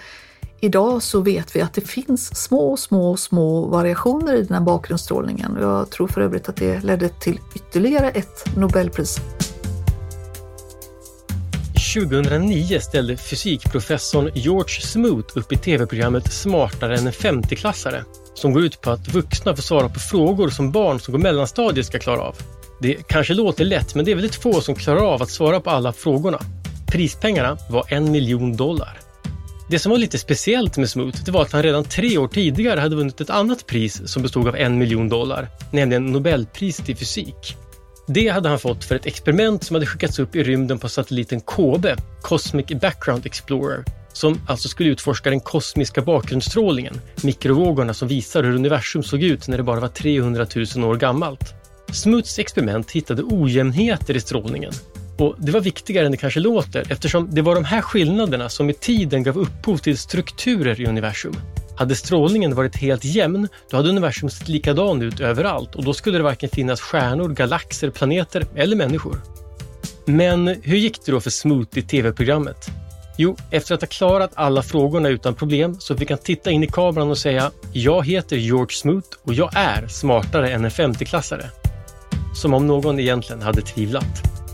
idag 0.59 1.03
så 1.03 1.21
vet 1.21 1.55
vi 1.55 1.61
att 1.61 1.73
det 1.73 1.81
finns 1.81 2.43
små, 2.43 2.77
små, 2.77 3.17
små 3.17 3.65
variationer 3.65 4.33
i 4.33 4.43
den 4.43 4.53
här 4.53 4.63
bakgrundsstrålningen. 4.63 5.57
Jag 5.61 5.89
tror 5.89 6.07
för 6.07 6.21
övrigt 6.21 6.49
att 6.49 6.55
det 6.55 6.83
ledde 6.83 7.09
till 7.09 7.39
ytterligare 7.55 8.09
ett 8.09 8.57
Nobelpris 8.57 9.17
2009 11.95 12.79
ställde 12.79 13.17
fysikprofessorn 13.17 14.31
George 14.33 14.81
Smoot 14.81 15.37
upp 15.37 15.51
i 15.51 15.57
tv-programmet 15.57 16.33
Smartare 16.33 16.97
än 16.97 17.07
en 17.07 17.13
50-klassare 17.13 18.03
som 18.33 18.53
går 18.53 18.63
ut 18.63 18.81
på 18.81 18.91
att 18.91 19.07
vuxna 19.07 19.55
får 19.55 19.63
svara 19.63 19.89
på 19.89 19.99
frågor 19.99 20.49
som 20.49 20.71
barn 20.71 20.99
som 20.99 21.11
går 21.11 21.19
mellanstadiet 21.19 21.85
ska 21.85 21.99
klara 21.99 22.21
av. 22.21 22.35
Det 22.81 23.07
kanske 23.07 23.33
låter 23.33 23.65
lätt, 23.65 23.95
men 23.95 24.05
det 24.05 24.11
är 24.11 24.15
väldigt 24.15 24.35
få 24.35 24.61
som 24.61 24.75
klarar 24.75 25.13
av 25.13 25.21
att 25.21 25.29
svara 25.29 25.59
på 25.59 25.69
alla 25.69 25.93
frågorna. 25.93 26.39
Prispengarna 26.87 27.57
var 27.69 27.85
en 27.87 28.11
miljon 28.11 28.55
dollar. 28.55 28.99
Det 29.69 29.79
som 29.79 29.89
var 29.89 29.97
lite 29.97 30.17
speciellt 30.17 30.77
med 30.77 30.89
Smoot 30.89 31.25
det 31.25 31.31
var 31.31 31.41
att 31.41 31.51
han 31.51 31.63
redan 31.63 31.83
tre 31.83 32.17
år 32.17 32.27
tidigare 32.27 32.79
hade 32.79 32.95
vunnit 32.95 33.21
ett 33.21 33.29
annat 33.29 33.67
pris 33.67 34.01
som 34.05 34.21
bestod 34.21 34.47
av 34.47 34.55
en 34.55 34.77
miljon 34.77 35.09
dollar, 35.09 35.49
nämligen 35.71 36.05
Nobelpriset 36.05 36.89
i 36.89 36.95
fysik. 36.95 37.57
Det 38.07 38.27
hade 38.27 38.49
han 38.49 38.59
fått 38.59 38.83
för 38.83 38.95
ett 38.95 39.05
experiment 39.05 39.63
som 39.63 39.75
hade 39.75 39.85
skickats 39.85 40.19
upp 40.19 40.35
i 40.35 40.43
rymden 40.43 40.79
på 40.79 40.89
satelliten 40.89 41.41
KOBE, 41.41 41.95
Cosmic 42.21 42.65
Background 42.65 43.25
Explorer, 43.25 43.83
som 44.13 44.41
alltså 44.47 44.67
skulle 44.67 44.89
utforska 44.89 45.29
den 45.29 45.39
kosmiska 45.39 46.01
bakgrundsstrålningen, 46.01 47.01
mikrovågorna 47.23 47.93
som 47.93 48.07
visar 48.07 48.43
hur 48.43 48.55
universum 48.55 49.03
såg 49.03 49.23
ut 49.23 49.47
när 49.47 49.57
det 49.57 49.63
bara 49.63 49.79
var 49.79 49.87
300 49.87 50.45
000 50.75 50.85
år 50.85 50.95
gammalt. 50.95 51.53
Smuts 51.93 52.39
experiment 52.39 52.91
hittade 52.91 53.23
ojämnheter 53.23 54.15
i 54.15 54.19
strålningen 54.19 54.71
och 55.17 55.35
det 55.37 55.51
var 55.51 55.61
viktigare 55.61 56.05
än 56.05 56.11
det 56.11 56.17
kanske 56.17 56.39
låter 56.39 56.91
eftersom 56.91 57.29
det 57.31 57.41
var 57.41 57.55
de 57.55 57.65
här 57.65 57.81
skillnaderna 57.81 58.49
som 58.49 58.65
med 58.65 58.79
tiden 58.79 59.23
gav 59.23 59.37
upphov 59.37 59.77
till 59.77 59.97
strukturer 59.97 60.81
i 60.81 60.85
universum. 60.85 61.35
Hade 61.77 61.95
strålningen 61.95 62.55
varit 62.55 62.75
helt 62.75 63.05
jämn, 63.05 63.47
då 63.69 63.77
hade 63.77 63.89
universum 63.89 64.29
sett 64.29 64.47
likadan 64.47 65.01
ut 65.01 65.19
överallt 65.19 65.75
och 65.75 65.83
då 65.83 65.93
skulle 65.93 66.17
det 66.17 66.23
varken 66.23 66.49
finnas 66.49 66.81
stjärnor, 66.81 67.29
galaxer, 67.29 67.89
planeter 67.89 68.45
eller 68.55 68.75
människor. 68.75 69.21
Men 70.05 70.47
hur 70.47 70.77
gick 70.77 71.05
det 71.05 71.11
då 71.11 71.19
för 71.19 71.29
Smoot 71.29 71.77
i 71.77 71.81
tv-programmet? 71.81 72.69
Jo, 73.17 73.37
efter 73.51 73.75
att 73.75 73.81
ha 73.81 73.87
klarat 73.87 74.31
alla 74.33 74.61
frågorna 74.61 75.09
utan 75.09 75.35
problem 75.35 75.75
så 75.79 75.97
fick 75.97 76.09
han 76.09 76.19
titta 76.19 76.51
in 76.51 76.63
i 76.63 76.67
kameran 76.67 77.09
och 77.09 77.17
säga 77.17 77.51
“Jag 77.73 78.05
heter 78.05 78.35
George 78.35 78.75
Smoot 78.75 79.19
och 79.23 79.33
jag 79.33 79.49
är 79.55 79.87
smartare 79.87 80.49
än 80.49 80.65
en 80.65 80.71
50-klassare”. 80.71 81.45
Som 82.35 82.53
om 82.53 82.67
någon 82.67 82.99
egentligen 82.99 83.41
hade 83.41 83.61
tvivlat. 83.61 84.44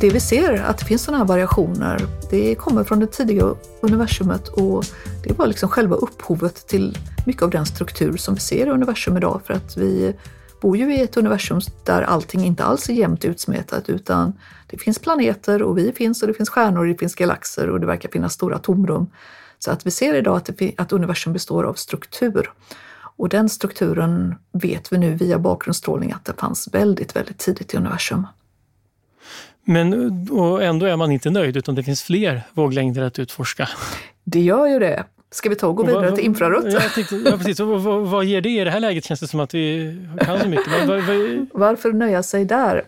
Det 0.00 0.10
vi 0.10 0.20
ser, 0.20 0.62
att 0.62 0.78
det 0.78 0.84
finns 0.84 1.02
sådana 1.02 1.18
här 1.18 1.28
variationer, 1.28 2.06
det 2.30 2.54
kommer 2.54 2.84
från 2.84 3.00
det 3.00 3.06
tidiga 3.06 3.54
universumet 3.80 4.48
och 4.48 4.84
det 5.24 5.38
var 5.38 5.46
liksom 5.46 5.68
själva 5.68 5.96
upphovet 5.96 6.66
till 6.66 6.98
mycket 7.26 7.42
av 7.42 7.50
den 7.50 7.66
struktur 7.66 8.16
som 8.16 8.34
vi 8.34 8.40
ser 8.40 8.66
i 8.66 8.70
universum 8.70 9.16
idag 9.16 9.40
för 9.44 9.54
att 9.54 9.76
vi 9.76 10.14
bor 10.60 10.76
ju 10.76 10.94
i 10.94 11.00
ett 11.00 11.16
universum 11.16 11.60
där 11.84 12.02
allting 12.02 12.44
inte 12.44 12.64
alls 12.64 12.88
är 12.88 12.92
jämnt 12.92 13.24
utsmetat 13.24 13.88
utan 13.88 14.32
det 14.66 14.78
finns 14.78 14.98
planeter 14.98 15.62
och 15.62 15.78
vi 15.78 15.92
finns 15.92 16.22
och 16.22 16.28
det 16.28 16.34
finns 16.34 16.50
stjärnor 16.50 16.80
och 16.80 16.86
det 16.86 16.98
finns 16.98 17.14
galaxer 17.14 17.70
och 17.70 17.80
det 17.80 17.86
verkar 17.86 18.08
finnas 18.08 18.32
stora 18.32 18.58
tomrum. 18.58 19.06
Så 19.58 19.70
att 19.70 19.86
vi 19.86 19.90
ser 19.90 20.14
idag 20.14 20.36
att, 20.36 20.50
det, 20.58 20.72
att 20.76 20.92
universum 20.92 21.32
består 21.32 21.64
av 21.64 21.74
struktur. 21.74 22.52
Och 23.16 23.28
den 23.28 23.48
strukturen 23.48 24.34
vet 24.52 24.92
vi 24.92 24.98
nu 24.98 25.14
via 25.14 25.38
bakgrundsstrålning 25.38 26.12
att 26.12 26.24
det 26.24 26.32
fanns 26.32 26.68
väldigt, 26.72 27.16
väldigt 27.16 27.38
tidigt 27.38 27.74
i 27.74 27.76
universum. 27.76 28.26
Men 29.68 30.12
och 30.30 30.62
ändå 30.62 30.86
är 30.86 30.96
man 30.96 31.12
inte 31.12 31.30
nöjd 31.30 31.56
utan 31.56 31.74
det 31.74 31.82
finns 31.82 32.02
fler 32.02 32.42
våglängder 32.52 33.02
att 33.02 33.18
utforska. 33.18 33.68
Det 34.24 34.40
gör 34.40 34.66
ju 34.66 34.78
det. 34.78 35.04
Ska 35.30 35.48
vi 35.48 35.56
ta 35.56 35.66
och 35.66 35.76
gå 35.76 35.86
vidare 35.86 36.16
till 36.16 36.24
infrarött? 36.24 36.72
Ja, 36.72 36.80
tänkte, 36.94 37.16
ja 37.16 37.36
precis. 37.36 37.60
Och 37.60 37.82
vad, 37.82 38.00
vad, 38.00 38.24
ger 38.24 38.40
det 38.40 38.48
i 38.48 38.64
det 38.64 38.70
här 38.70 38.80
läget? 38.80 39.04
Känns 39.04 39.20
det 39.20 39.26
som 39.26 39.40
att 39.40 39.54
vi 39.54 39.96
kan 40.20 40.40
så 40.40 40.48
mycket. 40.48 40.88
Vad, 40.88 41.02
vad, 41.02 41.46
Varför 41.52 41.92
nöja 41.92 42.22
sig 42.22 42.44
där? 42.44 42.84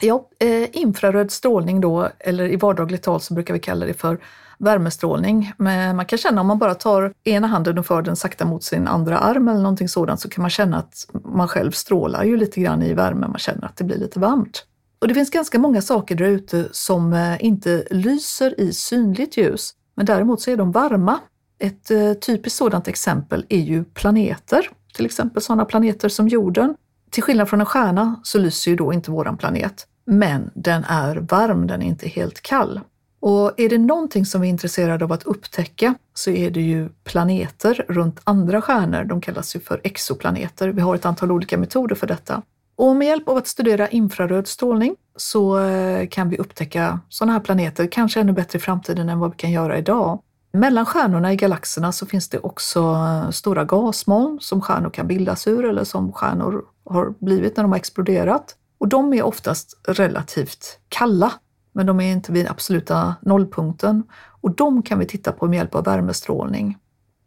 Ja, 0.00 0.28
eh, 0.38 0.76
infraröd 0.76 1.30
strålning 1.30 1.80
då, 1.80 2.08
eller 2.18 2.52
i 2.52 2.56
vardagligt 2.56 3.02
tal 3.02 3.20
så 3.20 3.34
brukar 3.34 3.54
vi 3.54 3.60
kalla 3.60 3.86
det 3.86 3.94
för 3.94 4.18
värmestrålning. 4.58 5.52
Men 5.56 5.96
man 5.96 6.06
kan 6.06 6.18
känna 6.18 6.40
om 6.40 6.46
man 6.46 6.58
bara 6.58 6.74
tar 6.74 7.12
ena 7.24 7.46
handen 7.46 7.78
och 7.78 7.86
för 7.86 8.02
den 8.02 8.16
sakta 8.16 8.44
mot 8.44 8.64
sin 8.64 8.88
andra 8.88 9.18
arm 9.18 9.48
eller 9.48 9.60
någonting 9.60 9.88
sådant 9.88 10.20
så 10.20 10.28
kan 10.28 10.42
man 10.42 10.50
känna 10.50 10.78
att 10.78 11.06
man 11.24 11.48
själv 11.48 11.70
strålar 11.70 12.24
ju 12.24 12.36
lite 12.36 12.60
grann 12.60 12.82
i 12.82 12.94
värme. 12.94 13.26
Man 13.28 13.38
känner 13.38 13.64
att 13.64 13.76
det 13.76 13.84
blir 13.84 13.98
lite 13.98 14.20
varmt. 14.20 14.64
Och 15.04 15.08
det 15.08 15.14
finns 15.14 15.30
ganska 15.30 15.58
många 15.58 15.82
saker 15.82 16.14
där 16.14 16.24
ute 16.24 16.68
som 16.72 17.12
eh, 17.12 17.44
inte 17.44 17.84
lyser 17.90 18.60
i 18.60 18.72
synligt 18.72 19.36
ljus, 19.36 19.74
men 19.94 20.06
däremot 20.06 20.40
så 20.40 20.50
är 20.50 20.56
de 20.56 20.72
varma. 20.72 21.18
Ett 21.58 21.90
eh, 21.90 22.12
typiskt 22.12 22.58
sådant 22.58 22.88
exempel 22.88 23.46
är 23.48 23.60
ju 23.60 23.84
planeter, 23.84 24.70
till 24.94 25.06
exempel 25.06 25.42
sådana 25.42 25.64
planeter 25.64 26.08
som 26.08 26.28
jorden. 26.28 26.74
Till 27.10 27.22
skillnad 27.22 27.48
från 27.48 27.60
en 27.60 27.66
stjärna 27.66 28.20
så 28.22 28.38
lyser 28.38 28.70
ju 28.70 28.76
då 28.76 28.92
inte 28.92 29.10
våran 29.10 29.36
planet, 29.36 29.86
men 30.04 30.50
den 30.54 30.84
är 30.84 31.16
varm, 31.16 31.66
den 31.66 31.82
är 31.82 31.86
inte 31.86 32.08
helt 32.08 32.40
kall. 32.40 32.80
Och 33.20 33.60
är 33.60 33.68
det 33.68 33.78
någonting 33.78 34.26
som 34.26 34.40
vi 34.40 34.48
är 34.48 34.50
intresserade 34.50 35.04
av 35.04 35.12
att 35.12 35.22
upptäcka 35.22 35.94
så 36.14 36.30
är 36.30 36.50
det 36.50 36.62
ju 36.62 36.88
planeter 36.88 37.84
runt 37.88 38.20
andra 38.24 38.62
stjärnor. 38.62 39.04
De 39.04 39.20
kallas 39.20 39.56
ju 39.56 39.60
för 39.60 39.80
exoplaneter. 39.84 40.68
Vi 40.68 40.80
har 40.80 40.94
ett 40.94 41.06
antal 41.06 41.32
olika 41.32 41.58
metoder 41.58 41.94
för 41.94 42.06
detta. 42.06 42.42
Och 42.76 42.96
med 42.96 43.08
hjälp 43.08 43.28
av 43.28 43.36
att 43.36 43.46
studera 43.46 43.88
infraröd 43.88 44.46
strålning 44.46 44.96
så 45.16 45.58
eh, 45.58 46.08
kan 46.08 46.28
vi 46.28 46.38
upptäcka 46.38 47.00
sådana 47.08 47.32
här 47.32 47.40
planeter, 47.40 47.86
kanske 47.86 48.20
ännu 48.20 48.32
bättre 48.32 48.56
i 48.56 48.60
framtiden 48.60 49.08
än 49.08 49.18
vad 49.18 49.30
vi 49.30 49.36
kan 49.36 49.50
göra 49.50 49.78
idag. 49.78 50.20
Mellan 50.52 50.86
stjärnorna 50.86 51.32
i 51.32 51.36
galaxerna 51.36 51.92
så 51.92 52.06
finns 52.06 52.28
det 52.28 52.38
också 52.38 52.80
eh, 52.80 53.30
stora 53.30 53.64
gasmoln 53.64 54.38
som 54.40 54.60
stjärnor 54.60 54.90
kan 54.90 55.06
bildas 55.06 55.46
ur 55.46 55.64
eller 55.64 55.84
som 55.84 56.12
stjärnor 56.12 56.64
har 56.84 57.14
blivit 57.18 57.56
när 57.56 57.64
de 57.64 57.72
har 57.72 57.78
exploderat. 57.78 58.56
Och 58.78 58.88
de 58.88 59.14
är 59.14 59.22
oftast 59.22 59.80
relativt 59.88 60.78
kalla, 60.88 61.32
men 61.72 61.86
de 61.86 62.00
är 62.00 62.12
inte 62.12 62.32
vid 62.32 62.48
absoluta 62.48 63.14
nollpunkten. 63.22 64.02
Och 64.40 64.54
de 64.54 64.82
kan 64.82 64.98
vi 64.98 65.06
titta 65.06 65.32
på 65.32 65.46
med 65.46 65.56
hjälp 65.56 65.74
av 65.74 65.84
värmestrålning. 65.84 66.78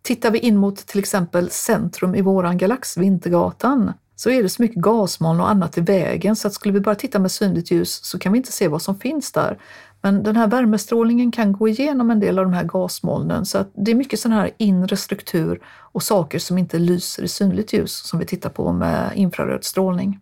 Tittar 0.02 0.32
vi 0.32 0.40
in 0.40 0.58
mot 0.58 0.78
till 0.78 1.00
exempel 1.00 1.50
centrum 1.50 2.16
i 2.16 2.22
våran 2.22 2.58
galax, 2.58 2.98
Vintergatan, 2.98 3.94
så 4.20 4.30
är 4.30 4.44
det 4.44 4.50
så 4.50 4.62
mycket 4.62 4.78
gasmoln 4.78 5.40
och 5.40 5.50
annat 5.50 5.78
i 5.78 5.82
vägen 5.82 6.36
så 6.36 6.48
att 6.48 6.54
skulle 6.54 6.74
vi 6.74 6.80
bara 6.80 6.96
titta 6.96 7.20
med 7.20 7.32
synligt 7.32 7.72
ljus 7.72 8.00
så 8.04 8.20
kan 8.20 8.32
vi 8.32 8.38
inte 8.38 8.52
se 8.52 8.68
vad 8.68 8.82
som 8.82 9.00
finns 9.00 9.32
där. 9.32 9.58
Men 10.02 10.24
den 10.24 10.36
här 10.36 10.48
värmestrålningen 10.48 11.32
kan 11.32 11.54
gå 11.54 11.68
igenom 11.68 12.12
en 12.12 12.20
del 12.20 12.40
av 12.40 12.46
de 12.46 12.54
här 12.54 12.64
gasmolnen 12.64 13.46
så 13.46 13.58
att 13.58 13.72
det 13.76 13.92
är 13.92 13.96
mycket 13.96 14.20
sån 14.20 14.32
här 14.32 14.52
inre 14.58 14.98
struktur 14.98 15.62
och 15.92 16.04
saker 16.04 16.40
som 16.40 16.58
inte 16.58 16.80
lyser 16.80 17.24
i 17.24 17.28
synligt 17.28 17.74
ljus 17.74 17.94
som 17.94 18.20
vi 18.20 18.26
tittar 18.26 18.50
på 18.50 18.72
med 18.72 19.12
infraröd 19.16 19.64
strålning. 19.64 20.20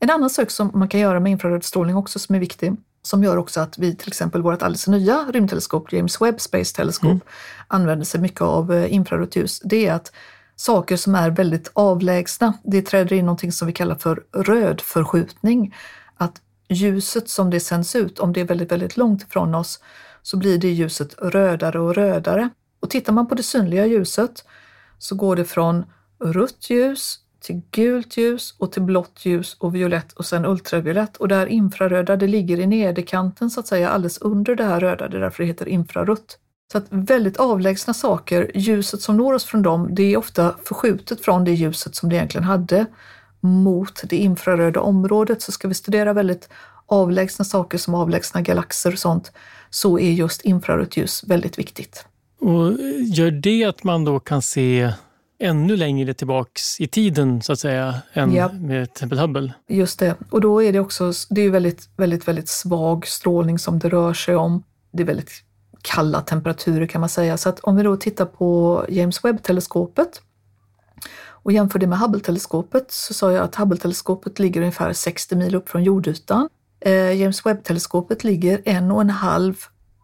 En 0.00 0.10
annan 0.10 0.30
sak 0.30 0.50
som 0.50 0.70
man 0.74 0.88
kan 0.88 1.00
göra 1.00 1.20
med 1.20 1.32
infraröd 1.32 1.64
strålning 1.64 1.96
också 1.96 2.18
som 2.18 2.34
är 2.34 2.40
viktig, 2.40 2.76
som 3.02 3.24
gör 3.24 3.36
också 3.36 3.60
att 3.60 3.78
vi 3.78 3.96
till 3.96 4.08
exempel 4.08 4.42
vårt 4.42 4.62
alldeles 4.62 4.86
nya 4.86 5.24
rymdteleskop, 5.32 5.92
James 5.92 6.20
Webb 6.20 6.40
Space 6.40 6.76
Telescope, 6.76 7.10
mm. 7.10 7.20
använder 7.68 8.04
sig 8.04 8.20
mycket 8.20 8.40
av 8.40 8.72
eh, 8.72 8.94
infrarött 8.94 9.36
ljus. 9.36 9.60
Det 9.64 9.86
är 9.86 9.94
att 9.94 10.12
saker 10.60 10.96
som 10.96 11.14
är 11.14 11.30
väldigt 11.30 11.70
avlägsna, 11.72 12.52
det 12.64 12.82
träder 12.82 13.16
in 13.16 13.26
någonting 13.26 13.52
som 13.52 13.66
vi 13.66 13.72
kallar 13.72 13.94
för 13.94 14.22
rödförskjutning. 14.32 15.74
Att 16.16 16.40
ljuset 16.68 17.28
som 17.28 17.50
det 17.50 17.60
sänds 17.60 17.96
ut, 17.96 18.18
om 18.18 18.32
det 18.32 18.40
är 18.40 18.44
väldigt, 18.44 18.72
väldigt 18.72 18.96
långt 18.96 19.22
ifrån 19.22 19.54
oss, 19.54 19.80
så 20.22 20.36
blir 20.36 20.58
det 20.58 20.68
ljuset 20.68 21.14
rödare 21.18 21.80
och 21.80 21.94
rödare. 21.94 22.48
Och 22.80 22.90
tittar 22.90 23.12
man 23.12 23.28
på 23.28 23.34
det 23.34 23.42
synliga 23.42 23.86
ljuset 23.86 24.44
så 24.98 25.14
går 25.14 25.36
det 25.36 25.44
från 25.44 25.84
rött 26.24 26.70
ljus 26.70 27.18
till 27.40 27.62
gult 27.70 28.16
ljus 28.16 28.54
och 28.58 28.72
till 28.72 28.82
blått 28.82 29.20
ljus 29.24 29.56
och 29.60 29.74
violett 29.74 30.12
och 30.12 30.26
sen 30.26 30.44
ultraviolett. 30.44 31.16
Och 31.16 31.28
det 31.28 31.34
här 31.34 31.46
infraröda, 31.46 32.16
det 32.16 32.26
ligger 32.26 32.60
i 32.60 32.66
nederkanten 32.66 33.50
så 33.50 33.60
att 33.60 33.66
säga 33.66 33.88
alldeles 33.88 34.18
under 34.18 34.54
det 34.54 34.64
här 34.64 34.80
röda, 34.80 35.08
det 35.08 35.16
är 35.16 35.20
därför 35.20 35.42
det 35.42 35.46
heter 35.46 35.68
infrarött. 35.68 36.38
Så 36.72 36.78
att 36.78 36.86
väldigt 36.90 37.36
avlägsna 37.36 37.94
saker, 37.94 38.50
ljuset 38.54 39.00
som 39.00 39.16
når 39.16 39.34
oss 39.34 39.44
från 39.44 39.62
dem, 39.62 39.88
det 39.90 40.02
är 40.02 40.16
ofta 40.16 40.54
förskjutet 40.64 41.20
från 41.20 41.44
det 41.44 41.52
ljuset 41.52 41.94
som 41.94 42.08
det 42.08 42.16
egentligen 42.16 42.44
hade 42.44 42.86
mot 43.40 44.02
det 44.04 44.16
infraröda 44.16 44.80
området. 44.80 45.42
Så 45.42 45.52
ska 45.52 45.68
vi 45.68 45.74
studera 45.74 46.12
väldigt 46.12 46.48
avlägsna 46.86 47.44
saker 47.44 47.78
som 47.78 47.94
avlägsna 47.94 48.40
galaxer 48.40 48.92
och 48.92 48.98
sånt, 48.98 49.32
så 49.70 49.98
är 49.98 50.10
just 50.10 50.42
infrarött 50.42 50.96
ljus 50.96 51.24
väldigt 51.26 51.58
viktigt. 51.58 52.04
Och 52.40 52.72
gör 52.98 53.30
det 53.30 53.64
att 53.64 53.84
man 53.84 54.04
då 54.04 54.20
kan 54.20 54.42
se 54.42 54.92
ännu 55.40 55.76
längre 55.76 56.14
tillbaks 56.14 56.80
i 56.80 56.86
tiden 56.86 57.42
så 57.42 57.52
att 57.52 57.58
säga 57.58 57.94
än 58.12 58.34
ja. 58.34 58.48
med 58.52 58.84
till 58.84 58.92
exempel 58.92 59.18
Hubble. 59.18 59.52
Just 59.68 59.98
det, 59.98 60.14
och 60.30 60.40
då 60.40 60.62
är 60.62 60.72
det 60.72 60.80
också, 60.80 61.12
det 61.30 61.40
är 61.40 61.50
väldigt, 61.50 61.88
väldigt, 61.96 62.28
väldigt 62.28 62.48
svag 62.48 63.06
strålning 63.06 63.58
som 63.58 63.78
det 63.78 63.88
rör 63.88 64.14
sig 64.14 64.36
om. 64.36 64.62
Det 64.92 65.02
är 65.02 65.06
väldigt 65.06 65.44
kalla 65.82 66.20
temperaturer 66.20 66.86
kan 66.86 67.00
man 67.00 67.10
säga. 67.10 67.36
Så 67.36 67.48
att 67.48 67.60
om 67.60 67.76
vi 67.76 67.82
då 67.82 67.96
tittar 67.96 68.24
på 68.24 68.84
James 68.88 69.24
Webb-teleskopet 69.24 70.22
och 71.48 71.52
jämför 71.52 71.78
det 71.78 71.86
med 71.86 71.98
Hubble-teleskopet 71.98 72.90
så 72.90 73.14
sa 73.14 73.32
jag 73.32 73.44
att 73.44 73.54
Hubble-teleskopet 73.54 74.38
ligger 74.38 74.60
ungefär 74.60 74.92
60 74.92 75.36
mil 75.36 75.54
upp 75.54 75.68
från 75.68 75.84
jordytan. 75.84 76.48
Eh, 76.80 77.12
James 77.12 77.46
Webb-teleskopet 77.46 78.24
ligger 78.24 78.62
en 78.64 78.90
och 78.90 79.00
en 79.00 79.10
halv 79.10 79.54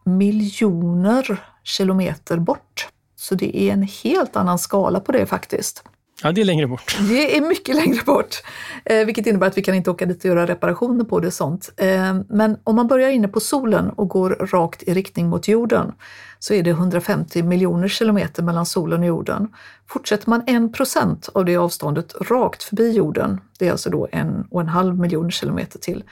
miljoner 0.04 1.44
kilometer 1.62 2.38
bort. 2.38 2.88
Så 3.16 3.34
det 3.34 3.62
är 3.62 3.72
en 3.72 3.82
helt 3.82 4.36
annan 4.36 4.58
skala 4.58 5.00
på 5.00 5.12
det 5.12 5.26
faktiskt. 5.26 5.84
Ja, 6.24 6.32
det 6.32 6.40
är 6.40 6.44
längre 6.44 6.66
bort. 6.66 6.98
Det 7.08 7.36
är 7.36 7.40
mycket 7.40 7.76
längre 7.76 8.02
bort, 8.06 8.42
eh, 8.84 9.06
vilket 9.06 9.26
innebär 9.26 9.46
att 9.46 9.58
vi 9.58 9.62
kan 9.62 9.74
inte 9.74 9.90
åka 9.90 10.06
dit 10.06 10.18
och 10.18 10.24
göra 10.24 10.46
reparationer 10.46 11.04
på 11.04 11.20
det 11.20 11.26
och 11.26 11.32
sånt. 11.32 11.72
Eh, 11.76 12.14
men 12.28 12.56
om 12.64 12.76
man 12.76 12.86
börjar 12.86 13.10
inne 13.10 13.28
på 13.28 13.40
solen 13.40 13.90
och 13.90 14.08
går 14.08 14.30
rakt 14.30 14.82
i 14.82 14.94
riktning 14.94 15.28
mot 15.28 15.48
jorden 15.48 15.92
så 16.38 16.54
är 16.54 16.62
det 16.62 16.70
150 16.70 17.42
miljoner 17.42 17.88
kilometer 17.88 18.42
mellan 18.42 18.66
solen 18.66 19.00
och 19.00 19.06
jorden. 19.06 19.48
Fortsätter 19.88 20.30
man 20.30 20.42
en 20.46 20.72
procent 20.72 21.28
av 21.34 21.44
det 21.44 21.56
avståndet 21.56 22.14
rakt 22.20 22.62
förbi 22.62 22.90
jorden, 22.90 23.40
det 23.58 23.66
är 23.66 23.70
alltså 23.70 23.90
då 23.90 24.08
en 24.12 24.46
och 24.50 24.60
en 24.60 24.68
halv 24.68 24.98
miljon 24.98 25.30
kilometer 25.30 25.78
till, 25.78 26.04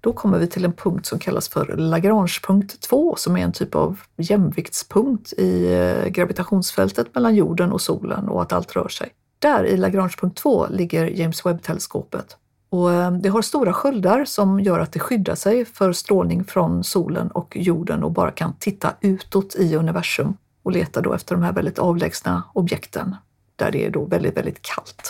då 0.00 0.12
kommer 0.12 0.38
vi 0.38 0.46
till 0.46 0.64
en 0.64 0.72
punkt 0.72 1.06
som 1.06 1.18
kallas 1.18 1.48
för 1.48 1.76
Lagrangepunkt 1.76 2.80
2 2.80 3.14
som 3.16 3.36
är 3.36 3.40
en 3.40 3.52
typ 3.52 3.74
av 3.74 4.00
jämviktspunkt 4.16 5.32
i 5.32 5.72
eh, 5.72 6.08
gravitationsfältet 6.08 7.14
mellan 7.14 7.34
jorden 7.34 7.72
och 7.72 7.80
solen 7.80 8.28
och 8.28 8.42
att 8.42 8.52
allt 8.52 8.76
rör 8.76 8.88
sig. 8.88 9.12
Där 9.40 9.64
i 9.64 9.76
Lagrangepunkt 9.76 10.38
2 10.38 10.66
ligger 10.70 11.06
James 11.06 11.46
Webb-teleskopet. 11.46 12.36
Och 12.70 12.92
eh, 12.92 13.12
det 13.12 13.28
har 13.28 13.42
stora 13.42 13.72
sköldar 13.72 14.24
som 14.24 14.60
gör 14.60 14.78
att 14.78 14.92
det 14.92 14.98
skyddar 14.98 15.34
sig 15.34 15.64
för 15.64 15.92
strålning 15.92 16.44
från 16.44 16.84
solen 16.84 17.30
och 17.30 17.56
jorden 17.56 18.04
och 18.04 18.12
bara 18.12 18.30
kan 18.30 18.54
titta 18.58 18.94
utåt 19.00 19.54
i 19.54 19.76
universum 19.76 20.36
och 20.62 20.72
leta 20.72 21.00
då 21.00 21.12
efter 21.12 21.34
de 21.34 21.44
här 21.44 21.52
väldigt 21.52 21.78
avlägsna 21.78 22.42
objekten 22.52 23.16
där 23.56 23.70
det 23.70 23.86
är 23.86 23.90
då 23.90 24.04
väldigt, 24.04 24.36
väldigt 24.36 24.62
kallt. 24.62 25.09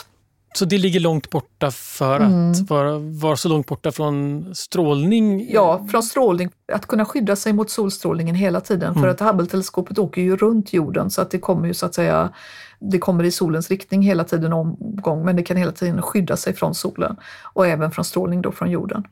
Så 0.60 0.66
det 0.66 0.78
ligger 0.78 1.00
långt 1.00 1.30
borta 1.30 1.70
för 1.70 2.20
mm. 2.20 2.50
att 2.50 2.70
vara, 2.70 2.98
vara 2.98 3.36
så 3.36 3.48
långt 3.48 3.66
borta 3.66 3.92
från 3.92 4.46
strålning? 4.54 5.52
Ja, 5.52 5.86
från 5.90 6.02
strålning. 6.02 6.50
Att 6.72 6.86
kunna 6.86 7.04
skydda 7.04 7.36
sig 7.36 7.52
mot 7.52 7.70
solstrålningen 7.70 8.34
hela 8.34 8.60
tiden. 8.60 8.90
Mm. 8.90 9.02
För 9.02 9.08
att 9.08 9.20
Hubble-teleskopet 9.20 9.98
åker 9.98 10.22
ju 10.22 10.36
runt 10.36 10.72
jorden 10.72 11.10
så 11.10 11.22
att 11.22 11.30
det 11.30 11.38
kommer 11.38 11.68
ju 11.68 11.74
så 11.74 11.86
att 11.86 11.94
säga 11.94 12.32
det 12.80 12.98
kommer 12.98 13.24
i 13.24 13.30
solens 13.30 13.70
riktning 13.70 14.02
hela 14.02 14.24
tiden 14.24 14.52
omgång 14.52 15.24
men 15.24 15.36
det 15.36 15.42
kan 15.42 15.56
hela 15.56 15.72
tiden 15.72 16.02
skydda 16.02 16.36
sig 16.36 16.54
från 16.54 16.74
solen 16.74 17.16
och 17.42 17.66
även 17.66 17.90
från 17.90 18.04
strålning 18.04 18.42
då 18.42 18.52
från 18.52 18.70
jorden. 18.70 19.04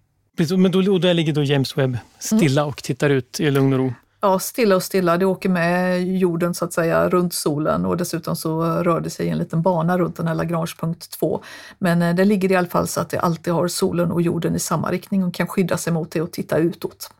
Men 0.56 0.70
då, 0.70 0.98
där 0.98 1.14
ligger 1.14 1.32
då 1.32 1.42
James 1.42 1.78
Webb 1.78 1.98
stilla 2.18 2.60
mm. 2.60 2.68
och 2.68 2.82
tittar 2.82 3.10
ut 3.10 3.40
i 3.40 3.50
lugn 3.50 3.72
och 3.72 3.78
ro? 3.78 3.92
Ja, 4.20 4.38
stilla 4.38 4.76
och 4.76 4.82
stilla. 4.82 5.16
Det 5.16 5.24
åker 5.24 5.48
med 5.48 6.02
jorden 6.18 6.54
så 6.54 6.64
att 6.64 6.72
säga 6.72 7.08
runt 7.08 7.34
solen 7.34 7.84
och 7.84 7.96
dessutom 7.96 8.36
så 8.36 8.62
rör 8.62 9.00
det 9.00 9.10
sig 9.10 9.26
i 9.26 9.28
en 9.28 9.38
liten 9.38 9.62
bana 9.62 9.98
runt 9.98 10.16
den 10.16 10.26
här 10.26 10.34
Lagrangepunkt 10.34 11.10
2. 11.10 11.42
Men 11.78 12.02
eh, 12.02 12.14
det 12.14 12.24
ligger 12.24 12.52
i 12.52 12.56
alla 12.56 12.68
fall 12.68 12.88
så 12.88 13.00
att 13.00 13.10
det 13.10 13.18
alltid 13.18 13.52
har 13.52 13.68
solen 13.68 14.12
och 14.12 14.22
jorden 14.22 14.54
i 14.54 14.58
samma 14.58 14.90
riktning 14.90 15.24
och 15.24 15.34
kan 15.34 15.46
skydda 15.46 15.76
sig 15.76 15.92
mot 15.92 16.10
det 16.10 16.20
och 16.20 16.32
titta 16.32 16.58
utåt. 16.58 17.10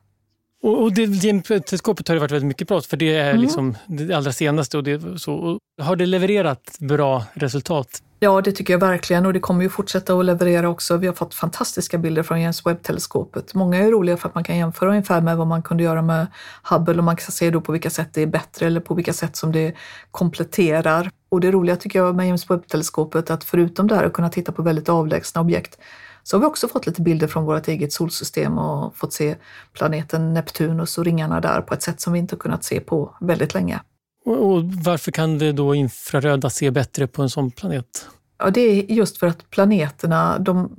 Och, 0.63 0.83
och 0.83 0.95
teleskopet 0.95 2.09
har 2.09 2.15
det 2.15 2.21
varit 2.21 2.31
väldigt 2.31 2.49
mycket 2.49 2.69
prat 2.69 2.87
för 2.87 2.97
det 2.97 3.17
är 3.17 3.31
mm. 3.31 3.43
liksom 3.43 3.77
det 3.87 4.15
allra 4.15 4.33
senaste. 4.33 4.77
Och 4.77 4.85
det, 4.85 5.21
så, 5.21 5.35
och 5.35 5.59
har 5.81 5.97
det 5.97 6.07
levererat 6.07 6.77
bra 6.79 7.25
resultat? 7.35 8.03
Ja, 8.21 8.41
det 8.41 8.53
tycker 8.53 8.73
jag 8.73 8.81
verkligen 8.81 9.27
och 9.27 9.33
det 9.33 9.41
kommer 9.41 9.63
ju 9.63 9.69
fortsätta 9.69 10.15
att 10.15 10.25
leverera 10.25 10.69
också. 10.69 10.97
Vi 10.97 11.07
har 11.07 11.15
fått 11.15 11.35
fantastiska 11.35 11.99
bilder 11.99 12.23
från 12.23 12.41
James 12.41 12.67
Webb-teleskopet. 12.67 13.55
Många 13.55 13.79
är 13.79 13.91
roliga 13.91 14.17
för 14.17 14.29
att 14.29 14.35
man 14.35 14.45
kan 14.45 14.57
jämföra 14.57 14.91
ungefär 14.91 15.21
med 15.21 15.37
vad 15.37 15.47
man 15.47 15.63
kunde 15.63 15.83
göra 15.83 16.03
med 16.03 16.27
Hubble 16.63 16.99
och 16.99 17.05
man 17.05 17.17
kan 17.17 17.31
se 17.33 17.51
då 17.51 17.61
på 17.61 17.73
vilka 17.73 17.91
sätt 17.91 18.09
det 18.13 18.23
är 18.23 18.27
bättre 18.27 18.67
eller 18.67 18.81
på 18.81 18.95
vilka 18.95 19.13
sätt 19.13 19.37
som 19.37 19.53
det 19.53 19.75
kompletterar. 20.11 21.11
Och 21.29 21.41
det 21.41 21.51
roliga 21.51 21.77
tycker 21.77 21.99
jag 21.99 22.17
med 22.17 22.27
James 22.27 22.51
Webb-teleskopet 22.51 23.31
att 23.31 23.45
förutom 23.45 23.87
det 23.87 23.95
här 23.95 24.05
att 24.05 24.13
kunna 24.13 24.29
titta 24.29 24.53
på 24.53 24.63
väldigt 24.63 24.89
avlägsna 24.89 25.41
objekt 25.41 25.79
så 26.23 26.37
har 26.37 26.41
vi 26.41 26.47
också 26.47 26.69
fått 26.69 26.87
lite 26.87 27.03
bilder 27.03 27.27
från 27.27 27.45
vårt 27.45 27.69
eget 27.69 27.93
solsystem 27.93 28.59
och 28.59 28.97
fått 28.97 29.13
se 29.13 29.37
planeten 29.73 30.35
Neptunus 30.35 30.99
och 30.99 31.05
ringarna 31.05 31.41
där 31.41 31.61
på 31.61 31.75
ett 31.75 31.83
sätt 31.83 32.01
som 32.01 32.13
vi 32.13 32.19
inte 32.19 32.37
kunnat 32.37 32.65
se 32.65 32.81
på 32.81 33.17
väldigt 33.21 33.55
länge. 33.55 33.81
Och 34.29 34.65
varför 34.65 35.11
kan 35.11 35.39
det 35.39 35.53
då 35.53 35.75
infraröda 35.75 36.51
se 36.51 36.71
bättre 36.71 37.07
på 37.07 37.23
en 37.23 37.31
sån 37.31 37.51
planet? 37.51 38.07
Ja, 38.39 38.51
det 38.51 38.61
är 38.61 38.93
just 38.93 39.19
för 39.19 39.27
att 39.27 39.51
planeterna, 39.51 40.39
de, 40.39 40.77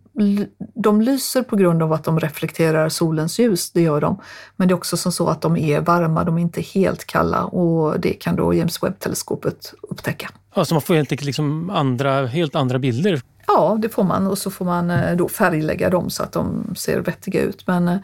de 0.76 1.02
lyser 1.02 1.44
på 1.44 1.56
grund 1.56 1.84
av 1.84 1.94
att 1.94 2.04
de 2.04 2.20
reflekterar 2.20 2.90
solens 2.90 3.40
ljus, 3.40 3.72
det 3.72 3.82
gör 3.82 4.02
de. 4.02 4.22
Men 4.56 4.68
det 4.68 4.72
är 4.72 4.76
också 4.76 4.98
som 4.98 5.12
så 5.12 5.28
att 5.28 5.42
de 5.42 5.58
är 5.58 5.82
varma, 5.82 6.24
de 6.24 6.38
är 6.38 6.42
inte 6.42 6.62
helt 6.62 7.06
kalla 7.06 7.44
och 7.44 8.00
det 8.00 8.14
kan 8.14 8.36
då 8.36 8.54
James 8.54 8.84
Webb-teleskopet 8.84 9.74
upptäcka. 9.82 10.30
Ja, 10.56 10.66
så 10.66 10.74
man 10.76 10.82
får 10.82 10.94
helt 10.94 11.24
liksom 11.24 11.70
andra, 11.70 12.26
helt 12.26 12.56
andra 12.56 12.80
bilder 12.80 13.22
Ja, 13.48 13.78
det 13.82 13.90
får 13.90 14.04
man 14.04 14.28
och 14.28 14.38
så 14.38 14.52
får 14.52 14.66
man 14.66 14.92
eh, 14.92 15.16
då 15.16 15.30
färglägga 15.30 15.90
dem 15.90 16.10
så 16.10 16.24
att 16.24 16.32
de 16.32 16.74
ser 16.76 17.00
vettiga 17.00 17.42
ut. 17.42 17.68
Men 17.68 17.88
eh, 17.88 17.98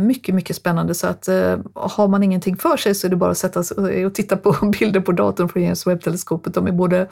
mycket, 0.00 0.34
mycket 0.34 0.56
spännande 0.56 0.94
så 0.94 1.06
att 1.06 1.28
eh, 1.28 1.58
har 1.74 2.08
man 2.08 2.22
ingenting 2.22 2.56
för 2.56 2.76
sig 2.76 2.94
så 2.94 3.06
är 3.06 3.10
det 3.10 3.16
bara 3.16 3.30
att 3.30 3.38
sätta 3.38 3.64
sig 3.64 4.06
och 4.06 4.14
titta 4.14 4.36
på 4.36 4.56
bilder 4.78 5.00
på 5.00 5.12
datorn 5.12 5.48
från 5.48 5.62
James 5.62 5.86
Webb-teleskopet. 5.86 6.54
De 6.54 6.66
är 6.66 6.72
både 6.72 7.08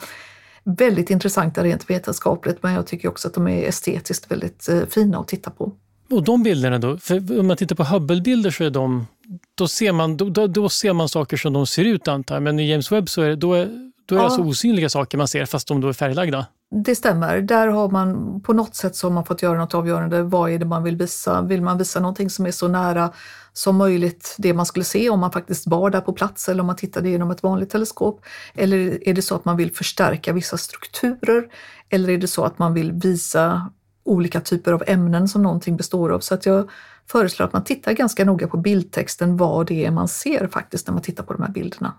väldigt 0.63 1.09
intressanta 1.09 1.63
rent 1.63 1.89
vetenskapligt 1.89 2.63
men 2.63 2.73
jag 2.73 2.87
tycker 2.87 3.09
också 3.09 3.27
att 3.27 3.33
de 3.33 3.47
är 3.47 3.67
estetiskt 3.67 4.31
väldigt 4.31 4.69
fina 4.89 5.19
att 5.19 5.27
titta 5.27 5.49
på. 5.49 5.71
Och 6.11 6.23
de 6.23 6.43
bilderna 6.43 6.79
då? 6.79 6.97
För 6.97 7.39
om 7.39 7.47
man 7.47 7.57
tittar 7.57 7.75
på 7.75 7.83
Hubble-bilder 7.83 8.51
så 8.51 8.63
är 8.63 8.69
de, 8.69 9.07
då 9.55 9.67
ser, 9.67 9.91
man, 9.91 10.17
då, 10.17 10.47
då, 10.47 10.69
ser 10.69 10.93
man 10.93 11.09
saker 11.09 11.37
som 11.37 11.53
de 11.53 11.67
ser 11.67 11.85
ut 11.85 12.07
antar 12.07 12.39
Men 12.39 12.59
i 12.59 12.69
James 12.71 12.91
Webb 12.91 13.09
så 13.09 13.21
är 13.21 13.29
det, 13.29 13.35
då 13.35 13.53
är, 13.53 13.69
då 14.05 14.15
är 14.15 14.19
det 14.19 14.25
alltså 14.25 14.41
osynliga 14.41 14.89
saker 14.89 15.17
man 15.17 15.27
ser 15.27 15.45
fast 15.45 15.67
de 15.67 15.81
då 15.81 15.87
är 15.89 15.93
färglagda? 15.93 16.45
Det 16.75 16.95
stämmer. 16.95 17.41
Där 17.41 17.67
har 17.67 17.89
man 17.89 18.41
på 18.41 18.53
något 18.53 18.75
sätt 18.75 18.95
så 18.95 19.07
har 19.07 19.13
man 19.13 19.25
fått 19.25 19.41
göra 19.41 19.57
något 19.57 19.73
avgörande. 19.73 20.23
Vad 20.23 20.51
är 20.51 20.59
det 20.59 20.65
man 20.65 20.83
vill 20.83 20.95
visa? 20.95 21.41
Vill 21.41 21.61
man 21.61 21.77
visa 21.77 21.99
någonting 21.99 22.29
som 22.29 22.45
är 22.45 22.51
så 22.51 22.67
nära 22.67 23.11
som 23.53 23.75
möjligt 23.75 24.35
det 24.37 24.53
man 24.53 24.65
skulle 24.65 24.85
se 24.85 25.09
om 25.09 25.19
man 25.19 25.31
faktiskt 25.31 25.67
var 25.67 25.89
där 25.89 26.01
på 26.01 26.13
plats 26.13 26.49
eller 26.49 26.61
om 26.61 26.67
man 26.67 26.75
tittade 26.75 27.09
genom 27.09 27.31
ett 27.31 27.43
vanligt 27.43 27.69
teleskop? 27.69 28.21
Eller 28.53 29.07
är 29.07 29.13
det 29.13 29.21
så 29.21 29.35
att 29.35 29.45
man 29.45 29.57
vill 29.57 29.71
förstärka 29.71 30.33
vissa 30.33 30.57
strukturer? 30.57 31.47
Eller 31.89 32.09
är 32.09 32.17
det 32.17 32.27
så 32.27 32.43
att 32.43 32.59
man 32.59 32.73
vill 32.73 32.91
visa 32.91 33.71
olika 34.03 34.41
typer 34.41 34.73
av 34.73 34.83
ämnen 34.87 35.27
som 35.27 35.43
någonting 35.43 35.77
består 35.77 36.09
av? 36.11 36.19
Så 36.19 36.33
att 36.33 36.45
jag 36.45 36.69
föreslår 37.07 37.45
att 37.45 37.53
man 37.53 37.63
tittar 37.63 37.93
ganska 37.93 38.25
noga 38.25 38.47
på 38.47 38.57
bildtexten, 38.57 39.37
vad 39.37 39.67
det 39.67 39.85
är 39.85 39.91
man 39.91 40.07
ser 40.07 40.47
faktiskt 40.47 40.87
när 40.87 40.93
man 40.93 41.03
tittar 41.03 41.23
på 41.23 41.33
de 41.33 41.43
här 41.43 41.51
bilderna. 41.51 41.93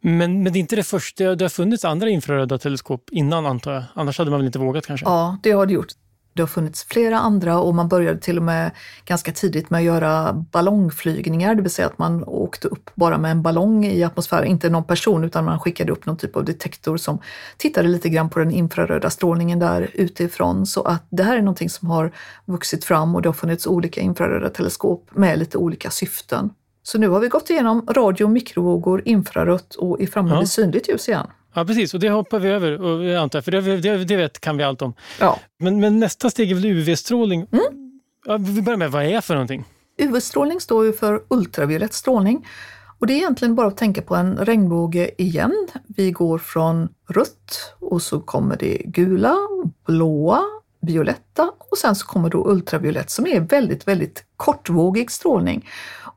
Men, 0.00 0.42
men 0.42 0.52
det 0.52 0.58
är 0.58 0.60
inte 0.60 0.76
det 0.76 0.82
första, 0.82 1.34
det 1.34 1.44
har 1.44 1.48
funnits 1.48 1.84
andra 1.84 2.08
infraröda 2.08 2.58
teleskop 2.58 3.08
innan 3.12 3.46
antar 3.46 3.72
jag? 3.72 3.84
Annars 3.94 4.18
hade 4.18 4.30
man 4.30 4.40
väl 4.40 4.46
inte 4.46 4.58
vågat 4.58 4.86
kanske? 4.86 5.06
Ja, 5.06 5.38
det 5.42 5.50
har 5.50 5.66
det 5.66 5.72
gjort. 5.72 5.92
Det 6.32 6.42
har 6.42 6.46
funnits 6.46 6.84
flera 6.84 7.18
andra 7.18 7.60
och 7.60 7.74
man 7.74 7.88
började 7.88 8.20
till 8.20 8.36
och 8.36 8.42
med 8.42 8.70
ganska 9.04 9.32
tidigt 9.32 9.70
med 9.70 9.78
att 9.78 9.84
göra 9.84 10.32
ballongflygningar, 10.32 11.54
det 11.54 11.62
vill 11.62 11.70
säga 11.70 11.86
att 11.88 11.98
man 11.98 12.24
åkte 12.24 12.68
upp 12.68 12.90
bara 12.94 13.18
med 13.18 13.30
en 13.30 13.42
ballong 13.42 13.84
i 13.84 14.04
atmosfären, 14.04 14.46
inte 14.46 14.70
någon 14.70 14.84
person 14.84 15.24
utan 15.24 15.44
man 15.44 15.60
skickade 15.60 15.92
upp 15.92 16.06
någon 16.06 16.16
typ 16.16 16.36
av 16.36 16.44
detektor 16.44 16.96
som 16.96 17.18
tittade 17.56 17.88
lite 17.88 18.08
grann 18.08 18.30
på 18.30 18.38
den 18.38 18.50
infraröda 18.50 19.10
strålningen 19.10 19.58
där 19.58 19.90
utifrån. 19.94 20.66
Så 20.66 20.82
att 20.82 21.06
det 21.10 21.22
här 21.22 21.36
är 21.36 21.42
någonting 21.42 21.70
som 21.70 21.90
har 21.90 22.12
vuxit 22.44 22.84
fram 22.84 23.14
och 23.14 23.22
det 23.22 23.28
har 23.28 23.34
funnits 23.34 23.66
olika 23.66 24.00
infraröda 24.00 24.48
teleskop 24.48 25.08
med 25.10 25.38
lite 25.38 25.58
olika 25.58 25.90
syften. 25.90 26.50
Så 26.82 26.98
nu 26.98 27.08
har 27.08 27.20
vi 27.20 27.28
gått 27.28 27.50
igenom 27.50 27.86
radio, 27.88 28.28
mikrovågor, 28.28 29.02
infrarött 29.04 29.74
och 29.74 30.00
är 30.00 30.06
framme 30.06 30.34
ja. 30.34 30.46
synligt 30.46 30.88
ljus 30.88 31.08
igen. 31.08 31.26
Ja, 31.54 31.64
precis. 31.64 31.94
Och 31.94 32.00
det 32.00 32.10
hoppar 32.10 32.38
vi 32.38 32.48
över, 32.48 32.82
och 32.82 33.04
jag 33.04 33.22
antar, 33.22 33.40
för 33.40 33.50
det, 33.50 33.60
det, 33.60 34.04
det 34.04 34.16
vet, 34.16 34.40
kan 34.40 34.56
vi 34.56 34.64
allt 34.64 34.82
om. 34.82 34.94
Ja. 35.20 35.38
Men, 35.58 35.80
men 35.80 35.98
nästa 35.98 36.30
steg 36.30 36.50
är 36.50 36.54
väl 36.54 36.64
UV-strålning. 36.64 37.46
Mm. 37.52 37.64
Ja, 38.26 38.36
vi 38.36 38.62
börjar 38.62 38.76
med, 38.76 38.90
vad 38.90 39.04
är 39.04 39.20
för 39.20 39.34
någonting? 39.34 39.64
UV-strålning 39.98 40.60
står 40.60 40.84
ju 40.86 40.92
för 40.92 41.22
ultraviolett 41.28 41.94
strålning. 41.94 42.46
Och 42.98 43.06
det 43.06 43.12
är 43.12 43.16
egentligen 43.16 43.54
bara 43.54 43.66
att 43.66 43.76
tänka 43.76 44.02
på 44.02 44.14
en 44.16 44.36
regnbåge 44.36 45.10
igen. 45.22 45.68
Vi 45.88 46.10
går 46.10 46.38
från 46.38 46.88
rött 47.08 47.74
och 47.78 48.02
så 48.02 48.20
kommer 48.20 48.56
det 48.56 48.82
gula, 48.84 49.36
blåa, 49.86 50.42
violetta 50.80 51.50
och 51.70 51.78
sen 51.78 51.94
så 51.94 52.06
kommer 52.06 52.30
då 52.30 52.50
ultraviolett 52.50 53.10
som 53.10 53.26
är 53.26 53.40
väldigt, 53.40 53.88
väldigt 53.88 54.24
kortvågig 54.36 55.10
strålning. 55.10 55.68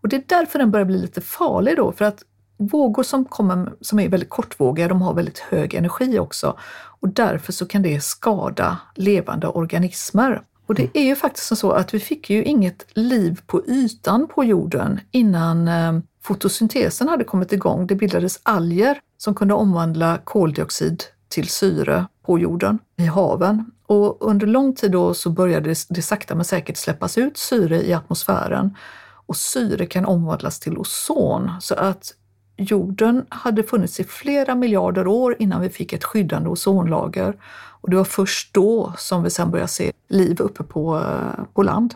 Och 0.02 0.10
det 0.10 0.16
är 0.16 0.24
därför 0.28 0.60
den 0.60 0.72
börjar 0.72 0.86
bli 0.86 0.98
lite 0.98 1.22
farlig 1.22 1.76
då, 1.78 1.92
för 1.92 2.06
att 2.06 2.24
vågor 2.58 3.04
som, 3.04 3.26
kommer, 3.26 3.74
som 3.82 4.00
är 4.00 4.10
väldigt 4.10 4.30
kortvågiga, 4.30 4.88
de 4.88 5.02
har 5.02 5.14
väldigt 5.14 5.40
hög 5.40 5.74
energi 5.74 6.20
också 6.20 6.58
och 7.00 7.10
därför 7.10 7.52
så 7.52 7.66
kan 7.66 7.82
det 7.82 8.04
skada 8.04 8.78
levande 8.96 9.48
organismer. 9.48 10.42
Och 10.66 10.76
det 10.76 10.90
är 10.94 11.04
ju 11.04 11.16
faktiskt 11.16 11.58
så 11.58 11.72
att 11.72 11.94
vi 11.94 12.00
fick 12.00 12.30
ju 12.30 12.44
inget 12.44 12.86
liv 12.94 13.42
på 13.48 13.66
ytan 13.68 14.28
på 14.28 14.44
jorden 14.44 15.00
innan 15.12 15.68
eh, 15.68 16.00
fotosyntesen 16.22 17.08
hade 17.08 17.24
kommit 17.24 17.54
igång. 17.54 17.88
Det 17.88 17.96
bildades 17.96 18.40
alger 18.44 19.00
som 19.18 19.36
kunde 19.36 19.54
omvandla 19.54 20.20
koldioxid 20.24 21.04
till 21.28 21.48
syre 21.48 22.06
på 22.26 22.40
jorden, 22.40 22.80
i 22.98 23.06
haven. 23.06 23.72
Och 23.86 24.18
under 24.28 24.48
lång 24.48 24.76
tid 24.76 24.92
då 24.92 25.14
så 25.14 25.30
började 25.30 25.76
det 25.90 26.02
sakta 26.02 26.36
men 26.36 26.46
säkert 26.46 26.78
släppas 26.78 27.18
ut 27.18 27.38
syre 27.38 27.82
i 27.82 27.94
atmosfären 27.94 28.78
och 29.26 29.36
syre 29.36 29.86
kan 29.86 30.06
omvandlas 30.06 30.60
till 30.60 30.78
ozon. 30.78 31.52
Så 31.62 31.76
att 31.76 32.14
jorden 32.58 33.26
hade 33.30 33.64
funnits 33.64 34.00
i 34.00 34.04
flera 34.04 34.56
miljarder 34.56 35.08
år 35.08 35.36
innan 35.40 35.62
vi 35.62 35.70
fick 35.70 35.94
ett 35.94 36.04
skyddande 36.04 36.50
ozonlager. 36.50 37.38
Och 37.82 37.90
det 37.90 37.96
var 37.96 38.04
först 38.04 38.54
då 38.54 38.94
som 38.98 39.24
vi 39.24 39.30
sen 39.30 39.52
började 39.52 39.68
se 39.68 39.92
liv 40.08 40.42
uppe 40.42 40.64
på, 40.64 40.98
eh, 40.98 41.44
på 41.54 41.64
land. 41.64 41.94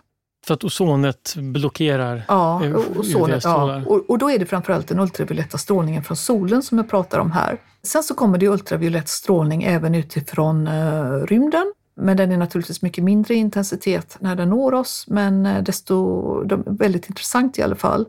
För 0.48 0.54
att 0.54 0.64
ozonet 0.64 1.36
blockerar 1.38 2.26
ja, 2.28 2.62
ozonet, 2.96 3.44
ja. 3.44 3.82
Och, 3.86 4.10
och, 4.10 4.18
då 4.18 4.32
är 4.32 4.40
det 4.40 4.46
framförallt 4.46 4.88
den 4.88 5.00
ultravioletta 5.00 5.58
strålningen 5.58 6.04
från 6.04 6.18
solen 6.18 6.64
som 6.64 6.78
jag 6.78 6.90
pratar 6.90 7.20
om 7.20 7.32
här. 7.32 7.62
Sen 7.84 8.04
så 8.04 8.14
kommer 8.14 8.38
det 8.38 8.48
ultraviolett 8.48 9.10
strålning 9.10 9.64
även 9.64 9.96
utifrån 9.96 10.68
uh, 10.68 11.26
rymden. 11.26 11.74
Men 11.96 12.18
den 12.18 12.32
är 12.32 12.38
naturligtvis 12.38 12.82
mycket 12.82 13.04
mindre 13.04 13.34
i 13.34 13.38
intensitet 13.38 14.18
när 14.20 14.36
den 14.36 14.50
når 14.50 14.74
oss, 14.74 15.06
men 15.08 15.46
eh, 15.46 15.64
desto 15.64 16.44
de, 16.44 16.64
väldigt 16.66 17.10
intressant 17.10 17.58
i 17.58 17.62
alla 17.62 17.76
fall. 17.76 18.06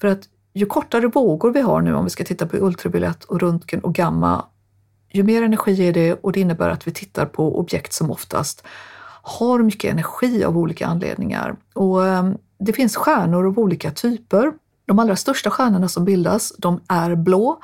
För 0.00 0.08
att 0.08 0.20
ju 0.54 0.66
kortare 0.66 1.06
vågor 1.06 1.52
vi 1.52 1.60
har 1.60 1.80
nu, 1.80 1.94
om 1.94 2.04
vi 2.04 2.10
ska 2.10 2.24
titta 2.24 2.46
på 2.46 2.56
ultraviolett 2.56 3.24
och 3.24 3.40
röntgen 3.40 3.80
och 3.80 3.94
gamma, 3.94 4.44
ju 5.12 5.22
mer 5.22 5.42
energi 5.42 5.88
är 5.88 5.92
det 5.92 6.14
och 6.14 6.32
det 6.32 6.40
innebär 6.40 6.70
att 6.70 6.86
vi 6.86 6.92
tittar 6.92 7.26
på 7.26 7.58
objekt 7.58 7.92
som 7.92 8.10
oftast 8.10 8.64
har 9.24 9.58
mycket 9.58 9.92
energi 9.92 10.44
av 10.44 10.58
olika 10.58 10.86
anledningar. 10.86 11.56
Och 11.74 12.06
ehm, 12.06 12.36
det 12.58 12.72
finns 12.72 12.96
stjärnor 12.96 13.46
av 13.46 13.58
olika 13.58 13.90
typer. 13.90 14.52
De 14.86 14.98
allra 14.98 15.16
största 15.16 15.50
stjärnorna 15.50 15.88
som 15.88 16.04
bildas, 16.04 16.52
de 16.58 16.80
är 16.88 17.14
blå. 17.14 17.60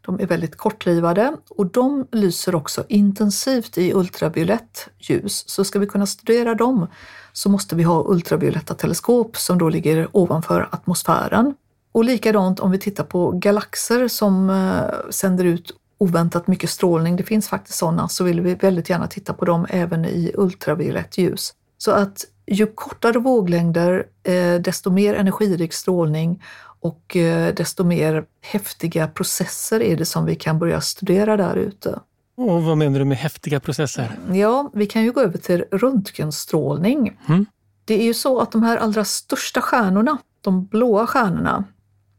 De 0.00 0.20
är 0.20 0.26
väldigt 0.26 0.56
kortlivade 0.56 1.36
och 1.48 1.66
de 1.66 2.06
lyser 2.12 2.54
också 2.54 2.84
intensivt 2.88 3.78
i 3.78 3.92
ultraviolett 3.94 4.88
ljus. 4.98 5.48
Så 5.48 5.64
ska 5.64 5.78
vi 5.78 5.86
kunna 5.86 6.06
studera 6.06 6.54
dem 6.54 6.86
så 7.32 7.48
måste 7.48 7.76
vi 7.76 7.82
ha 7.82 8.04
ultravioletta 8.06 8.74
teleskop 8.74 9.36
som 9.36 9.58
då 9.58 9.68
ligger 9.68 10.08
ovanför 10.12 10.68
atmosfären. 10.72 11.54
Och 11.92 12.04
likadant 12.04 12.60
om 12.60 12.70
vi 12.70 12.78
tittar 12.78 13.04
på 13.04 13.30
galaxer 13.30 14.08
som 14.08 14.50
eh, 14.50 15.10
sänder 15.10 15.44
ut 15.44 15.72
oväntat 15.98 16.46
mycket 16.46 16.70
strålning, 16.70 17.16
det 17.16 17.22
finns 17.22 17.48
faktiskt 17.48 17.78
sådana, 17.78 18.08
så 18.08 18.24
vill 18.24 18.40
vi 18.40 18.54
väldigt 18.54 18.90
gärna 18.90 19.06
titta 19.06 19.32
på 19.32 19.44
dem 19.44 19.66
även 19.70 20.04
i 20.04 20.32
ultraviolett 20.34 21.18
ljus. 21.18 21.54
Så 21.78 21.90
att 21.90 22.24
ju 22.46 22.66
kortare 22.66 23.18
våglängder, 23.18 24.06
eh, 24.22 24.54
desto 24.54 24.90
mer 24.90 25.14
energirik 25.14 25.72
strålning 25.72 26.42
och 26.80 27.16
eh, 27.16 27.54
desto 27.54 27.84
mer 27.84 28.24
häftiga 28.40 29.08
processer 29.08 29.82
är 29.82 29.96
det 29.96 30.04
som 30.04 30.24
vi 30.24 30.34
kan 30.34 30.58
börja 30.58 30.80
studera 30.80 31.36
där 31.36 31.56
ute. 31.56 32.00
Och 32.36 32.62
vad 32.62 32.78
menar 32.78 32.98
du 32.98 33.04
med 33.04 33.18
häftiga 33.18 33.60
processer? 33.60 34.18
Ja, 34.32 34.70
vi 34.74 34.86
kan 34.86 35.02
ju 35.04 35.12
gå 35.12 35.20
över 35.20 35.38
till 35.38 35.64
röntgenstrålning. 35.72 37.20
Mm. 37.28 37.46
Det 37.84 37.94
är 37.94 38.04
ju 38.04 38.14
så 38.14 38.40
att 38.40 38.52
de 38.52 38.62
här 38.62 38.76
allra 38.76 39.04
största 39.04 39.60
stjärnorna, 39.60 40.18
de 40.40 40.66
blåa 40.66 41.06
stjärnorna, 41.06 41.64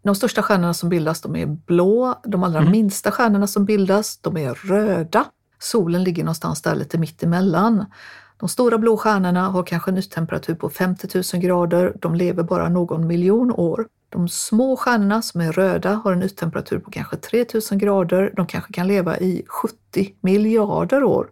de 0.08 0.16
största 0.16 0.44
stjärnorna 0.44 0.74
som 0.74 0.90
bildas 0.90 1.22
de 1.22 1.36
är 1.36 1.46
blå, 1.46 2.22
de 2.24 2.44
allra 2.44 2.60
mm. 2.60 2.72
minsta 2.72 3.12
stjärnorna 3.12 3.48
som 3.48 3.66
bildas 3.66 4.18
de 4.18 4.38
är 4.38 4.54
röda. 4.54 5.26
Solen 5.60 6.04
ligger 6.04 6.24
någonstans 6.24 6.62
där 6.62 6.76
lite 6.76 6.98
mittemellan. 6.98 7.86
De 8.38 8.50
stora 8.50 8.78
blå 8.78 8.98
stjärnorna 8.98 9.50
har 9.50 9.64
kanske 9.64 9.92
en 9.92 9.98
yttemperatur 9.98 10.56
på 10.56 10.70
50 10.70 11.08
000 11.34 11.42
grader. 11.42 11.94
De 12.02 12.16
lever 12.16 12.44
bara 12.44 12.70
någon 12.70 13.08
miljon 13.08 13.52
år. 13.52 13.88
De 14.10 14.30
små 14.30 14.78
stjärnorna 14.78 15.22
som 15.22 15.42
är 15.42 15.52
röda 15.52 15.94
har 15.94 16.14
en 16.14 16.24
yttemperatur 16.24 16.80
på 16.80 16.92
kanske 16.92 17.16
3000 17.16 17.78
grader. 17.78 18.34
De 18.36 18.46
kanske 18.46 18.74
kan 18.74 18.88
leva 18.88 19.18
i 19.18 19.44
70 19.48 20.14
miljarder 20.22 21.04
år. 21.04 21.28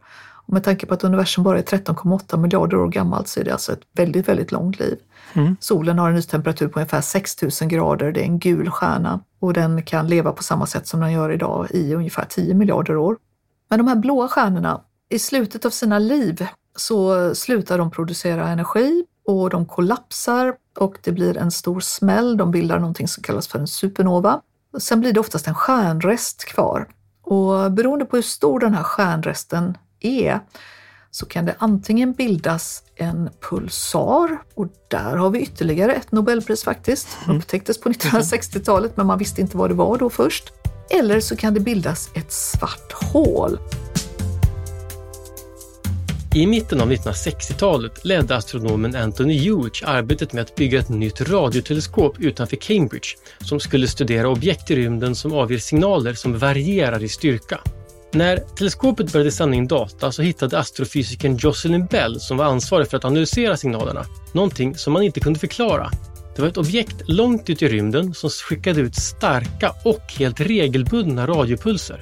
Och 0.47 0.53
med 0.53 0.63
tanke 0.63 0.85
på 0.85 0.93
att 0.93 1.03
universum 1.03 1.43
bara 1.43 1.59
är 1.59 1.63
13,8 1.63 2.37
miljarder 2.37 2.77
år 2.77 2.87
gammalt 2.87 3.27
så 3.27 3.39
är 3.39 3.43
det 3.43 3.51
alltså 3.51 3.73
ett 3.73 3.83
väldigt, 3.93 4.27
väldigt 4.27 4.51
långt 4.51 4.79
liv. 4.79 4.97
Mm. 5.35 5.55
Solen 5.59 5.99
har 5.99 6.09
en 6.09 6.17
yttemperatur 6.17 6.67
på 6.67 6.79
ungefär 6.79 7.01
6000 7.01 7.67
grader. 7.67 8.11
Det 8.11 8.21
är 8.21 8.25
en 8.25 8.39
gul 8.39 8.69
stjärna 8.69 9.19
och 9.39 9.53
den 9.53 9.83
kan 9.83 10.07
leva 10.07 10.31
på 10.31 10.43
samma 10.43 10.65
sätt 10.65 10.87
som 10.87 10.99
den 10.99 11.11
gör 11.11 11.31
idag 11.31 11.67
i 11.71 11.93
ungefär 11.93 12.25
10 12.25 12.53
miljarder 12.53 12.97
år. 12.97 13.17
Men 13.69 13.79
de 13.79 13.87
här 13.87 13.95
blåa 13.95 14.27
stjärnorna, 14.27 14.81
i 15.09 15.19
slutet 15.19 15.65
av 15.65 15.69
sina 15.69 15.99
liv 15.99 16.47
så 16.75 17.35
slutar 17.35 17.77
de 17.77 17.91
producera 17.91 18.47
energi 18.47 19.05
och 19.27 19.49
de 19.49 19.65
kollapsar 19.65 20.53
och 20.79 20.97
det 21.03 21.11
blir 21.11 21.37
en 21.37 21.51
stor 21.51 21.79
smäll. 21.79 22.37
De 22.37 22.51
bildar 22.51 22.79
någonting 22.79 23.07
som 23.07 23.23
kallas 23.23 23.47
för 23.47 23.59
en 23.59 23.67
supernova. 23.67 24.41
Sen 24.79 24.99
blir 24.99 25.13
det 25.13 25.19
oftast 25.19 25.47
en 25.47 25.55
stjärnrest 25.55 26.45
kvar. 26.45 26.87
Och 27.21 27.71
beroende 27.71 28.05
på 28.05 28.15
hur 28.15 28.23
stor 28.23 28.59
den 28.59 28.73
här 28.73 28.83
stjärnresten 28.83 29.77
är 29.99 30.39
så 31.15 31.25
kan 31.25 31.45
det 31.45 31.55
antingen 31.57 32.13
bildas 32.13 32.83
en 32.95 33.29
pulsar 33.49 34.37
och 34.53 34.67
där 34.87 35.15
har 35.15 35.29
vi 35.29 35.39
ytterligare 35.39 35.93
ett 35.93 36.11
Nobelpris 36.11 36.63
faktiskt. 36.63 37.07
Mm. 37.25 37.37
Upptäcktes 37.37 37.79
på 37.79 37.89
1960-talet 37.89 38.97
men 38.97 39.07
man 39.07 39.19
visste 39.19 39.41
inte 39.41 39.57
vad 39.57 39.69
det 39.69 39.73
var 39.73 39.97
då 39.97 40.09
först. 40.09 40.43
Eller 40.89 41.19
så 41.19 41.35
kan 41.35 41.53
det 41.53 41.59
bildas 41.59 42.09
ett 42.15 42.31
svart 42.31 42.91
hål. 42.91 43.59
I 46.35 46.47
mitten 46.47 46.81
av 46.81 46.91
1960-talet 46.91 48.05
ledde 48.05 48.35
astronomen 48.35 48.95
Anthony 48.95 49.37
Hewitt 49.37 49.83
arbetet 49.85 50.33
med 50.33 50.41
att 50.41 50.55
bygga 50.55 50.79
ett 50.79 50.89
nytt 50.89 51.21
radioteleskop 51.21 52.19
utanför 52.19 52.55
Cambridge 52.55 53.07
som 53.39 53.59
skulle 53.59 53.87
studera 53.87 54.29
objekt 54.29 54.71
i 54.71 54.75
rymden 54.75 55.15
som 55.15 55.33
avger 55.33 55.57
signaler 55.57 56.13
som 56.13 56.37
varierar 56.39 57.03
i 57.03 57.09
styrka. 57.09 57.59
När 58.15 58.37
teleskopet 58.37 59.13
började 59.13 59.31
samla 59.31 59.55
in 59.55 59.67
data 59.67 60.11
så 60.11 60.21
hittade 60.21 60.59
astrofysikern 60.59 61.37
Jocelyn 61.37 61.85
Bell, 61.85 62.19
som 62.19 62.37
var 62.37 62.45
ansvarig 62.45 62.89
för 62.89 62.97
att 62.97 63.05
analysera 63.05 63.57
signalerna, 63.57 64.05
någonting 64.31 64.75
som 64.75 64.93
man 64.93 65.03
inte 65.03 65.19
kunde 65.19 65.39
förklara. 65.39 65.91
Det 66.35 66.41
var 66.41 66.49
ett 66.49 66.57
objekt 66.57 66.95
långt 67.05 67.49
ut 67.49 67.61
i 67.61 67.67
rymden 67.67 68.13
som 68.13 68.29
skickade 68.29 68.81
ut 68.81 68.95
starka 68.95 69.73
och 69.83 70.01
helt 70.17 70.39
regelbundna 70.39 71.27
radiopulser. 71.27 72.01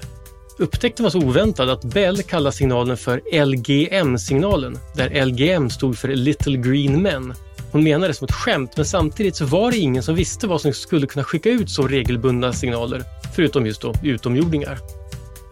Upptäckten 0.59 1.03
var 1.03 1.09
så 1.09 1.19
oväntad 1.19 1.69
att 1.69 1.83
Bell 1.83 2.23
kallade 2.23 2.55
signalen 2.55 2.97
för 2.97 3.45
LGM-signalen, 3.45 4.77
där 4.95 5.25
LGM 5.25 5.69
stod 5.69 5.97
för 5.97 6.07
Little 6.07 6.57
Green 6.57 7.01
Men. 7.01 7.33
Hon 7.71 7.83
menade 7.83 8.07
det 8.07 8.13
som 8.13 8.25
ett 8.25 8.31
skämt, 8.31 8.71
men 8.75 8.85
samtidigt 8.85 9.35
så 9.35 9.45
var 9.45 9.71
det 9.71 9.77
ingen 9.77 10.03
som 10.03 10.15
visste 10.15 10.47
vad 10.47 10.61
som 10.61 10.73
skulle 10.73 11.07
kunna 11.07 11.23
skicka 11.23 11.49
ut 11.49 11.69
så 11.69 11.87
regelbundna 11.87 12.53
signaler, 12.53 13.03
förutom 13.35 13.65
just 13.65 13.81
då 13.81 13.93
utomjordingar. 14.03 15.02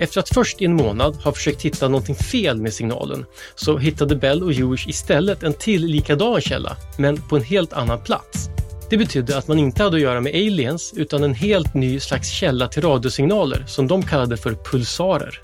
Efter 0.01 0.19
att 0.19 0.29
först 0.29 0.61
i 0.61 0.65
en 0.65 0.75
månad 0.75 1.15
ha 1.15 1.31
försökt 1.31 1.61
hitta 1.61 1.87
någonting 1.87 2.15
fel 2.15 2.61
med 2.61 2.73
signalen 2.73 3.25
så 3.55 3.77
hittade 3.77 4.15
Bell 4.15 4.43
och 4.43 4.53
Jewish 4.53 4.87
istället 4.87 5.43
en 5.43 5.53
till 5.53 5.85
likadan 5.85 6.41
källa, 6.41 6.77
men 6.97 7.21
på 7.21 7.35
en 7.35 7.43
helt 7.43 7.73
annan 7.73 7.99
plats. 8.03 8.49
Det 8.89 8.97
betydde 8.97 9.37
att 9.37 9.47
man 9.47 9.59
inte 9.59 9.83
hade 9.83 9.95
att 9.95 10.01
göra 10.01 10.21
med 10.21 10.35
aliens 10.35 10.93
utan 10.95 11.23
en 11.23 11.33
helt 11.33 11.73
ny 11.73 11.99
slags 11.99 12.29
källa 12.29 12.67
till 12.67 12.83
radiosignaler 12.83 13.63
som 13.67 13.87
de 13.87 14.03
kallade 14.03 14.37
för 14.37 14.55
pulsarer. 14.71 15.39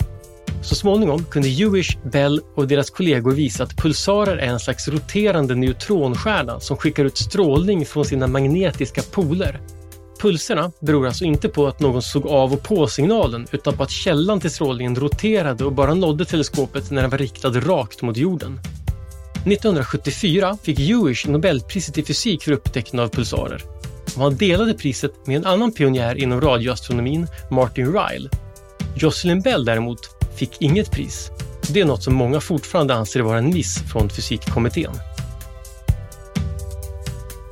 Så 0.62 0.74
småningom 0.74 1.24
kunde 1.24 1.48
Jewish, 1.48 1.96
Bell 2.12 2.40
och 2.54 2.68
deras 2.68 2.90
kollegor 2.90 3.32
visa 3.32 3.62
att 3.62 3.76
pulsarer 3.76 4.36
är 4.36 4.46
en 4.46 4.60
slags 4.60 4.88
roterande 4.88 5.54
neutronstjärna 5.54 6.60
som 6.60 6.76
skickar 6.76 7.04
ut 7.04 7.18
strålning 7.18 7.86
från 7.86 8.04
sina 8.04 8.26
magnetiska 8.26 9.02
poler. 9.02 9.60
Pulserna 10.18 10.72
beror 10.80 11.06
alltså 11.06 11.24
inte 11.24 11.48
på 11.48 11.66
att 11.66 11.80
någon 11.80 12.02
såg 12.02 12.26
av 12.26 12.52
och 12.52 12.62
på 12.62 12.86
signalen 12.86 13.46
utan 13.52 13.76
på 13.76 13.82
att 13.82 13.90
källan 13.90 14.40
till 14.40 14.50
strålningen 14.50 14.96
roterade 14.96 15.64
och 15.64 15.72
bara 15.72 15.94
nådde 15.94 16.24
teleskopet 16.24 16.90
när 16.90 17.02
den 17.02 17.10
var 17.10 17.18
riktad 17.18 17.50
rakt 17.50 18.02
mot 18.02 18.16
jorden. 18.16 18.60
1974 19.34 20.58
fick 20.62 20.78
Jewish 20.78 21.26
Nobelpriset 21.26 21.98
i 21.98 22.04
fysik 22.04 22.42
för 22.42 22.52
upptäckten 22.52 23.00
av 23.00 23.08
pulsarer. 23.08 23.62
Och 24.16 24.22
han 24.22 24.36
delade 24.36 24.74
priset 24.74 25.26
med 25.26 25.36
en 25.36 25.46
annan 25.46 25.72
pionjär 25.72 26.14
inom 26.14 26.40
radioastronomin, 26.40 27.26
Martin 27.50 27.86
Ryle. 27.86 28.28
Jocelyn 28.96 29.40
Bell 29.40 29.64
däremot 29.64 30.00
fick 30.36 30.62
inget 30.62 30.90
pris. 30.90 31.30
Det 31.68 31.80
är 31.80 31.84
något 31.84 32.02
som 32.02 32.14
många 32.14 32.40
fortfarande 32.40 32.94
anser 32.94 33.20
vara 33.20 33.38
en 33.38 33.54
miss 33.54 33.78
från 33.92 34.10
fysikkommittén. 34.10 34.92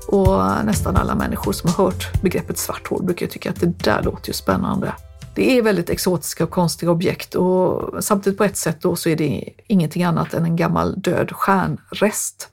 Och 0.06 0.64
nästan 0.64 0.96
alla 0.96 1.14
människor 1.14 1.52
som 1.52 1.70
har 1.70 1.84
hört 1.84 2.22
begreppet 2.22 2.58
svart 2.58 2.88
hål 2.88 3.02
brukar 3.02 3.26
tycka 3.26 3.50
att 3.50 3.60
det 3.60 3.78
där 3.78 4.02
låter 4.02 4.28
ju 4.28 4.32
spännande. 4.32 4.92
Det 5.34 5.58
är 5.58 5.62
väldigt 5.62 5.90
exotiska 5.90 6.44
och 6.44 6.50
konstiga 6.50 6.92
objekt 6.92 7.34
och 7.34 8.04
samtidigt 8.04 8.38
på 8.38 8.44
ett 8.44 8.56
sätt 8.56 8.80
då 8.80 8.96
så 8.96 9.08
är 9.08 9.16
det 9.16 9.44
ingenting 9.66 10.04
annat 10.04 10.34
än 10.34 10.44
en 10.44 10.56
gammal 10.56 11.00
död 11.00 11.32
stjärnrest. 11.32 12.48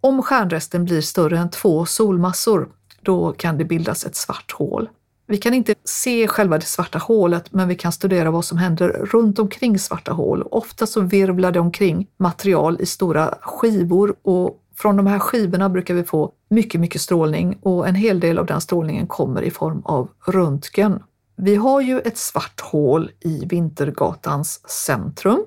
Om 0.00 0.22
stjärnresten 0.22 0.84
blir 0.84 1.00
större 1.00 1.38
än 1.38 1.50
två 1.50 1.86
solmassor, 1.86 2.68
då 3.02 3.32
kan 3.32 3.58
det 3.58 3.64
bildas 3.64 4.04
ett 4.04 4.16
svart 4.16 4.52
hål. 4.52 4.88
Vi 5.28 5.36
kan 5.36 5.54
inte 5.54 5.74
se 5.84 6.28
själva 6.28 6.58
det 6.58 6.64
svarta 6.64 6.98
hålet, 6.98 7.52
men 7.52 7.68
vi 7.68 7.74
kan 7.74 7.92
studera 7.92 8.30
vad 8.30 8.44
som 8.44 8.58
händer 8.58 8.88
runt 8.88 9.38
omkring 9.38 9.78
svarta 9.78 10.12
hål. 10.12 10.42
Ofta 10.42 10.86
så 10.86 11.00
virvlar 11.00 11.52
det 11.52 11.60
omkring 11.60 12.06
material 12.16 12.76
i 12.80 12.86
stora 12.86 13.34
skivor 13.40 14.14
och 14.22 14.62
från 14.78 14.96
de 14.96 15.06
här 15.06 15.18
skivorna 15.18 15.68
brukar 15.68 15.94
vi 15.94 16.04
få 16.04 16.32
mycket, 16.50 16.80
mycket 16.80 17.00
strålning 17.00 17.58
och 17.62 17.88
en 17.88 17.94
hel 17.94 18.20
del 18.20 18.38
av 18.38 18.46
den 18.46 18.60
strålningen 18.60 19.06
kommer 19.06 19.42
i 19.42 19.50
form 19.50 19.82
av 19.84 20.08
röntgen. 20.26 21.02
Vi 21.36 21.56
har 21.56 21.80
ju 21.80 22.00
ett 22.00 22.18
svart 22.18 22.60
hål 22.60 23.10
i 23.20 23.44
Vintergatans 23.44 24.68
centrum 24.68 25.44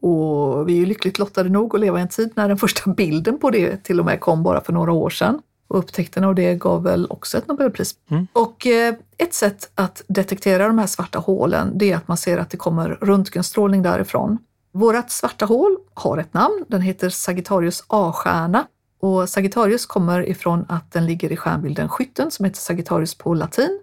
och 0.00 0.68
vi 0.68 0.72
är 0.72 0.78
ju 0.78 0.86
lyckligt 0.86 1.18
lottade 1.18 1.48
nog 1.48 1.74
att 1.74 1.80
leva 1.80 1.98
i 1.98 2.02
en 2.02 2.08
tid 2.08 2.30
när 2.34 2.48
den 2.48 2.58
första 2.58 2.90
bilden 2.90 3.38
på 3.38 3.50
det 3.50 3.84
till 3.84 4.00
och 4.00 4.06
med 4.06 4.20
kom 4.20 4.42
bara 4.42 4.60
för 4.60 4.72
några 4.72 4.92
år 4.92 5.10
sedan. 5.10 5.42
Och 5.68 5.78
upptäckten 5.78 6.24
av 6.24 6.34
det 6.34 6.54
gav 6.54 6.82
väl 6.82 7.06
också 7.10 7.38
ett 7.38 7.48
Nobelpris. 7.48 7.94
Mm. 8.10 8.26
Och 8.32 8.66
eh, 8.66 8.94
ett 9.18 9.34
sätt 9.34 9.70
att 9.74 10.02
detektera 10.08 10.66
de 10.66 10.78
här 10.78 10.86
svarta 10.86 11.18
hålen, 11.18 11.78
det 11.78 11.92
är 11.92 11.96
att 11.96 12.08
man 12.08 12.16
ser 12.16 12.38
att 12.38 12.50
det 12.50 12.56
kommer 12.56 12.88
röntgenstrålning 12.88 13.82
därifrån. 13.82 14.38
Vårat 14.76 15.10
svarta 15.10 15.44
hål 15.44 15.76
har 15.94 16.18
ett 16.18 16.34
namn, 16.34 16.64
den 16.68 16.80
heter 16.80 17.08
Sagittarius 17.08 17.84
A-stjärna. 17.86 18.66
Och 19.00 19.28
Sagittarius 19.28 19.86
kommer 19.86 20.28
ifrån 20.28 20.66
att 20.68 20.92
den 20.92 21.06
ligger 21.06 21.32
i 21.32 21.36
stjärnbilden 21.36 21.88
Skytten 21.88 22.30
som 22.30 22.44
heter 22.44 22.58
Sagittarius 22.58 23.14
på 23.14 23.34
latin. 23.34 23.80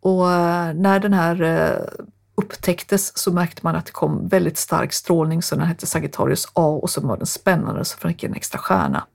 Och 0.00 0.32
eh, 0.32 0.74
när 0.74 1.00
den 1.00 1.12
här 1.12 1.42
eh, 1.42 2.04
upptäcktes 2.34 3.18
så 3.18 3.32
märkte 3.32 3.60
man 3.64 3.76
att 3.76 3.86
det 3.86 3.92
kom 3.92 4.28
väldigt 4.28 4.58
stark 4.58 4.92
strålning 4.92 5.42
så 5.42 5.56
den 5.56 5.66
hette 5.66 5.86
Sagittarius 5.86 6.48
A 6.52 6.80
och 6.82 6.90
så 6.90 7.00
var 7.00 7.16
den 7.16 7.26
spännande 7.26 7.84
så 7.84 7.98
fick 7.98 8.24
en 8.24 8.34
extra 8.34 8.58
stjärna. 8.58 9.06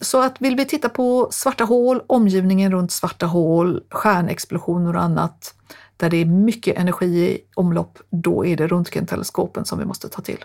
Så 0.00 0.22
att 0.22 0.40
vill 0.40 0.56
vi 0.56 0.64
titta 0.64 0.88
på 0.88 1.28
svarta 1.30 1.64
hål, 1.64 2.02
omgivningen 2.06 2.72
runt 2.72 2.92
svarta 2.92 3.26
hål, 3.26 3.82
stjärnexplosioner 3.90 4.96
och 4.96 5.02
annat 5.02 5.54
där 5.98 6.10
det 6.10 6.16
är 6.16 6.24
mycket 6.24 6.78
energi 6.78 7.06
i 7.06 7.40
omlopp, 7.54 7.98
då 8.10 8.46
är 8.46 8.56
det 8.56 8.66
röntgenteleskopen 8.66 9.64
som 9.64 9.78
vi 9.78 9.84
måste 9.84 10.08
ta 10.08 10.22
till. 10.22 10.44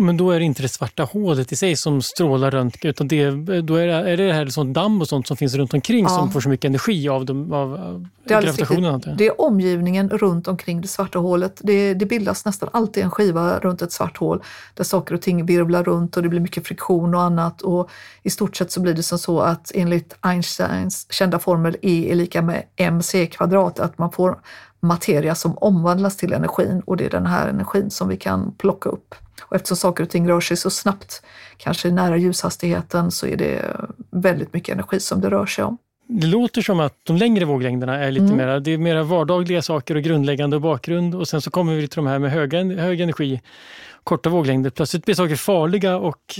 Men 0.00 0.16
då 0.16 0.30
är 0.30 0.38
det 0.38 0.44
inte 0.44 0.62
det 0.62 0.68
svarta 0.68 1.04
hålet 1.04 1.52
i 1.52 1.56
sig 1.56 1.76
som 1.76 2.02
strålar 2.02 2.50
röntgen 2.50 2.90
utan 2.90 3.08
det, 3.08 3.30
då 3.60 3.74
är 3.74 3.86
det, 3.86 3.92
är 3.92 4.16
det 4.16 4.32
här 4.32 4.46
sånt 4.46 4.74
damm 4.74 5.00
och 5.00 5.08
sånt 5.08 5.26
som 5.26 5.36
finns 5.36 5.54
runt 5.54 5.74
omkring 5.74 6.04
ja. 6.04 6.08
som 6.08 6.32
får 6.32 6.40
så 6.40 6.48
mycket 6.48 6.68
energi 6.68 7.08
av, 7.08 7.24
dem, 7.24 7.52
av 7.52 8.06
det 8.24 8.34
gravitationen? 8.34 9.02
Det 9.18 9.26
är 9.26 9.40
omgivningen 9.40 10.08
runt 10.10 10.48
omkring 10.48 10.80
det 10.80 10.88
svarta 10.88 11.18
hålet. 11.18 11.60
Det, 11.64 11.94
det, 11.94 12.06
bildas 12.06 12.44
nästan 12.44 12.68
alltid 12.72 13.04
en 13.04 13.10
skiva 13.10 13.58
runt 13.58 13.82
ett 13.82 13.92
svart 13.92 14.16
hål 14.16 14.42
där 14.74 14.84
saker 14.84 15.14
och 15.14 15.22
ting 15.22 15.46
virvlar 15.46 15.84
runt 15.84 16.16
och 16.16 16.22
det 16.22 16.28
blir 16.28 16.40
mycket 16.40 16.66
friktion 16.66 17.14
och 17.14 17.22
annat. 17.22 17.62
Och 17.62 17.90
I 18.22 18.30
stort 18.30 18.56
sett 18.56 18.72
så 18.72 18.80
blir 18.80 18.94
det 18.94 19.02
som 19.02 19.18
så 19.18 19.40
att 19.40 19.72
enligt 19.74 20.16
Einsteins 20.20 21.06
kända 21.10 21.38
formel 21.38 21.76
E 21.82 22.10
är 22.10 22.14
lika 22.14 22.42
med 22.42 22.64
mc 22.76 23.26
kvadrat, 23.26 23.80
att 23.80 23.98
man 23.98 24.12
får 24.12 24.38
materia 24.80 25.34
som 25.34 25.58
omvandlas 25.58 26.16
till 26.16 26.32
energin 26.32 26.82
och 26.86 26.96
det 26.96 27.04
är 27.04 27.10
den 27.10 27.26
här 27.26 27.48
energin 27.48 27.90
som 27.90 28.08
vi 28.08 28.16
kan 28.16 28.52
plocka 28.52 28.88
upp. 28.88 29.14
Och 29.42 29.56
eftersom 29.56 29.76
saker 29.76 30.04
och 30.04 30.10
ting 30.10 30.28
rör 30.28 30.40
sig 30.40 30.56
så 30.56 30.70
snabbt, 30.70 31.22
kanske 31.56 31.90
nära 31.90 32.16
ljushastigheten, 32.16 33.10
så 33.10 33.26
är 33.26 33.36
det 33.36 33.76
väldigt 34.10 34.52
mycket 34.52 34.74
energi 34.74 35.00
som 35.00 35.20
det 35.20 35.30
rör 35.30 35.46
sig 35.46 35.64
om. 35.64 35.78
Det 36.10 36.26
låter 36.26 36.62
som 36.62 36.80
att 36.80 36.94
de 37.02 37.16
längre 37.16 37.44
våglängderna 37.44 37.96
är 37.96 38.10
lite 38.10 38.24
mm. 38.24 38.36
mera, 38.36 38.60
det 38.60 38.70
är 38.70 38.78
mera 38.78 39.02
vardagliga 39.02 39.62
saker 39.62 39.94
och 39.94 40.02
grundläggande 40.02 40.60
bakgrund 40.60 41.14
och 41.14 41.28
sen 41.28 41.40
så 41.40 41.50
kommer 41.50 41.74
vi 41.74 41.88
till 41.88 41.96
de 41.96 42.06
här 42.06 42.18
med 42.18 42.30
höga, 42.30 42.64
hög 42.64 43.00
energi, 43.00 43.40
korta 44.08 44.30
våglängder. 44.30 44.70
Plötsligt 44.70 45.04
blir 45.04 45.14
saker 45.14 45.36
farliga 45.36 45.96
och 45.96 46.38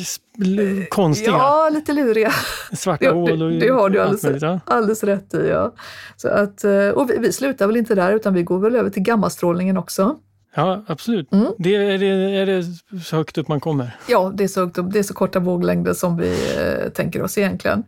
konstiga. 0.90 1.30
Ja, 1.30 1.70
lite 1.72 1.92
luriga. 1.92 2.32
Svarta 2.72 3.10
hål 3.10 3.42
och 3.42 3.50
Det, 3.50 3.58
det 3.58 3.68
har 3.68 3.90
du 3.90 4.00
alldeles, 4.00 4.22
möjligt, 4.22 4.42
ja. 4.42 4.60
alldeles 4.64 5.04
rätt 5.04 5.34
i. 5.34 5.48
Ja. 5.48 5.74
Så 6.16 6.28
att, 6.28 6.64
eh, 6.64 6.88
och 6.88 7.10
vi, 7.10 7.18
vi 7.18 7.32
slutar 7.32 7.66
väl 7.66 7.76
inte 7.76 7.94
där 7.94 8.12
utan 8.12 8.34
vi 8.34 8.42
går 8.42 8.58
väl 8.58 8.76
över 8.76 8.90
till 8.90 9.02
gammastrålningen 9.02 9.76
också. 9.76 10.16
Ja, 10.54 10.84
absolut. 10.86 11.32
Mm. 11.32 11.46
Det, 11.58 11.74
är, 11.74 11.98
det, 11.98 12.06
är 12.06 12.46
det 12.46 12.64
så 13.04 13.16
högt 13.16 13.38
upp 13.38 13.48
man 13.48 13.60
kommer? 13.60 13.96
Ja, 14.08 14.32
det 14.34 14.44
är 14.44 14.48
så, 14.48 14.60
högt 14.60 14.78
upp, 14.78 14.92
det 14.92 14.98
är 14.98 15.02
så 15.02 15.14
korta 15.14 15.38
våglängder 15.38 15.94
som 15.94 16.16
vi 16.16 16.30
eh, 16.58 16.88
tänker 16.88 17.22
oss 17.22 17.38
egentligen. 17.38 17.84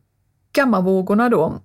Gammavågorna 0.52 1.28
då. 1.28 1.60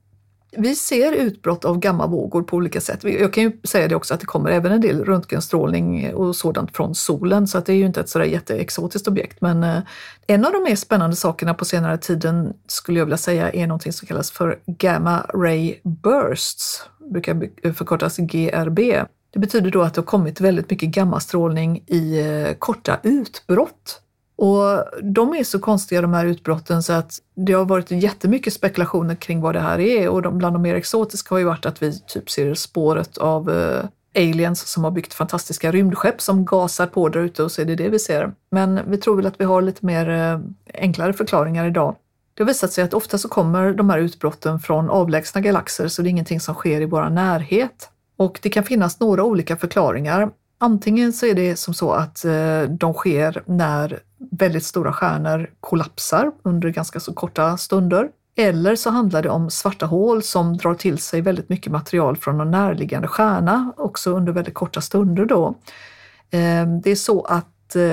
Vi 0.58 0.76
ser 0.76 1.12
utbrott 1.12 1.66
av 1.66 1.80
gammavågor 1.80 2.43
på 2.43 2.56
olika 2.58 2.82
sätt. 2.82 3.03
Jag 3.03 3.34
kan 3.34 3.43
ju 3.43 3.51
säga 3.64 3.88
det 3.88 3.95
också 3.95 4.14
att 4.14 4.20
det 4.20 4.26
kommer 4.26 4.51
även 4.51 4.72
en 4.72 4.82
del 4.82 5.06
röntgenstrålning 5.06 6.14
och 6.14 6.36
sådant 6.36 6.76
från 6.76 6.95
solen, 6.95 7.47
så 7.47 7.58
att 7.58 7.66
det 7.66 7.74
är 7.74 7.78
ju 7.78 7.86
inte 7.86 7.99
ett 7.99 8.10
sådär 8.10 8.26
jätteexotiskt 8.26 9.08
objekt. 9.08 9.41
Men 9.41 9.64
eh, 9.64 9.80
en 10.28 10.45
av 10.45 10.51
de 10.51 10.64
mer 10.64 10.76
spännande 10.76 11.16
sakerna 11.16 11.53
på 11.53 11.66
senare 11.66 11.97
tiden 11.97 12.53
skulle 12.68 12.99
jag 12.99 13.06
vilja 13.06 13.18
säga 13.18 13.51
är 13.51 13.68
någonting 13.68 13.93
som 13.93 14.08
kallas 14.08 14.32
för 14.32 14.60
Gamma 14.66 15.26
Ray 15.34 15.76
Bursts, 15.84 16.84
brukar 17.12 17.74
förkortas 17.74 18.18
GRB. 18.18 18.80
Det 19.34 19.39
betyder 19.39 19.72
då 19.72 19.82
att 19.82 19.93
det 19.93 20.01
har 20.01 20.06
kommit 20.06 20.41
väldigt 20.41 20.70
mycket 20.70 20.89
gammastrålning 20.89 21.84
i 21.88 22.20
eh, 22.20 22.53
korta 22.53 22.99
utbrott. 23.03 24.01
Och 24.38 24.83
de 25.03 25.36
är 25.36 25.43
så 25.43 25.59
konstiga 25.59 26.01
de 26.01 26.13
här 26.13 26.25
utbrotten 26.25 26.83
så 26.83 26.93
att 26.93 27.19
det 27.36 27.53
har 27.53 27.65
varit 27.65 27.91
jättemycket 27.91 28.53
spekulationer 28.53 29.15
kring 29.15 29.41
vad 29.41 29.55
det 29.55 29.59
här 29.59 29.79
är 29.79 30.09
och 30.09 30.21
de, 30.21 30.38
bland 30.38 30.55
de 30.55 30.61
mer 30.61 30.75
exotiska 30.75 31.36
har 31.36 31.39
ju 31.39 31.45
varit 31.45 31.65
att 31.65 31.81
vi 31.81 31.99
typ 31.99 32.29
ser 32.29 32.53
spåret 32.53 33.17
av 33.17 33.49
uh, 33.49 33.86
aliens 34.15 34.67
som 34.67 34.83
har 34.83 34.91
byggt 34.91 35.13
fantastiska 35.13 35.71
rymdskepp 35.71 36.21
som 36.21 36.45
gasar 36.45 36.88
på 36.88 37.09
där 37.09 37.19
ute 37.19 37.43
och 37.43 37.51
så 37.51 37.61
är 37.61 37.65
det 37.65 37.75
det 37.75 37.89
vi 37.89 37.99
ser. 37.99 38.31
Men 38.51 38.79
vi 38.88 38.97
tror 38.97 39.15
väl 39.15 39.25
att 39.25 39.39
vi 39.39 39.45
har 39.45 39.61
lite 39.61 39.86
mer 39.86 40.09
uh, 40.09 40.41
enklare 40.73 41.13
förklaringar 41.13 41.67
idag. 41.67 41.95
Det 42.33 42.43
har 42.43 42.47
visat 42.47 42.71
sig 42.71 42.83
att 42.83 42.93
ofta 42.93 43.17
så 43.17 43.29
kommer 43.29 43.73
de 43.73 43.89
här 43.89 43.99
utbrotten 43.99 44.59
från 44.59 44.89
avlägsna 44.89 45.41
galaxer 45.41 45.88
så 45.88 46.01
det 46.01 46.07
är 46.07 46.11
ingenting 46.11 46.39
som 46.39 46.55
sker 46.55 46.81
i 46.81 46.86
vår 46.86 47.09
närhet. 47.09 47.89
Och 48.17 48.39
det 48.41 48.49
kan 48.49 48.63
finnas 48.63 48.99
några 48.99 49.23
olika 49.23 49.57
förklaringar. 49.57 50.29
Antingen 50.57 51.13
så 51.13 51.25
är 51.25 51.33
det 51.33 51.55
som 51.55 51.73
så 51.73 51.91
att 51.91 52.25
eh, 52.25 52.61
de 52.61 52.93
sker 52.93 53.43
när 53.45 53.99
väldigt 54.32 54.65
stora 54.65 54.93
stjärnor 54.93 55.49
kollapsar 55.59 56.32
under 56.43 56.69
ganska 56.69 56.99
så 56.99 57.13
korta 57.13 57.57
stunder. 57.57 58.09
Eller 58.38 58.76
så 58.76 58.89
handlar 58.89 59.21
det 59.21 59.30
om 59.30 59.49
svarta 59.49 59.86
hål 59.86 60.23
som 60.23 60.57
drar 60.57 60.73
till 60.73 60.97
sig 60.97 61.21
väldigt 61.21 61.49
mycket 61.49 61.71
material 61.71 62.17
från 62.17 62.41
en 62.41 62.51
närliggande 62.51 63.07
stjärna, 63.07 63.73
också 63.78 64.11
under 64.11 64.34
väldigt 64.34 64.53
korta 64.53 64.82
stunder 64.82 65.26
då. 65.26 65.55
Ehm, 66.32 66.82
det 66.82 66.91
är 66.91 66.95
så 66.95 67.21
att 67.21 67.76
eh, 67.76 67.84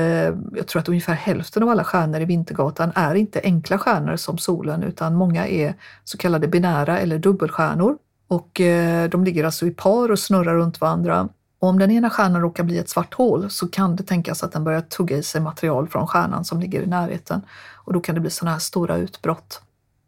jag 0.56 0.66
tror 0.66 0.80
att 0.80 0.88
ungefär 0.88 1.14
hälften 1.14 1.62
av 1.62 1.68
alla 1.68 1.84
stjärnor 1.84 2.20
i 2.20 2.24
Vintergatan 2.24 2.92
är 2.94 3.14
inte 3.14 3.40
enkla 3.44 3.78
stjärnor 3.78 4.16
som 4.16 4.38
solen, 4.38 4.82
utan 4.82 5.14
många 5.14 5.46
är 5.46 5.74
så 6.04 6.18
kallade 6.18 6.48
binära 6.48 6.98
eller 6.98 7.18
dubbelstjärnor. 7.18 7.96
Och 8.28 8.60
eh, 8.60 9.08
de 9.08 9.24
ligger 9.24 9.44
alltså 9.44 9.66
i 9.66 9.70
par 9.70 10.10
och 10.10 10.18
snurrar 10.18 10.54
runt 10.54 10.80
varandra. 10.80 11.28
Och 11.62 11.68
om 11.68 11.78
den 11.78 11.90
ena 11.90 12.10
stjärnan 12.10 12.42
råkar 12.42 12.64
bli 12.64 12.78
ett 12.78 12.88
svart 12.88 13.14
hål 13.14 13.50
så 13.50 13.68
kan 13.68 13.96
det 13.96 14.02
tänkas 14.02 14.42
att 14.42 14.52
den 14.52 14.64
börjar 14.64 14.80
tugga 14.80 15.16
i 15.16 15.22
sig 15.22 15.40
material 15.40 15.88
från 15.88 16.06
stjärnan 16.06 16.44
som 16.44 16.60
ligger 16.60 16.82
i 16.82 16.86
närheten. 16.86 17.40
Och 17.74 17.92
då 17.92 18.00
kan 18.00 18.14
det 18.14 18.20
bli 18.20 18.30
sådana 18.30 18.52
här 18.52 18.58
stora 18.58 18.96
utbrott. 18.96 19.62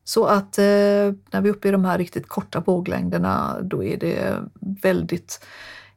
Så 0.05 0.25
att 0.25 0.59
eh, 0.59 0.65
när 1.31 1.41
vi 1.41 1.49
är 1.49 1.53
uppe 1.53 1.69
i 1.69 1.71
de 1.71 1.85
här 1.85 1.99
riktigt 1.99 2.29
korta 2.29 2.61
våglängderna, 2.61 3.57
då 3.63 3.85
är 3.85 3.97
det 3.97 4.37
väldigt 4.83 5.45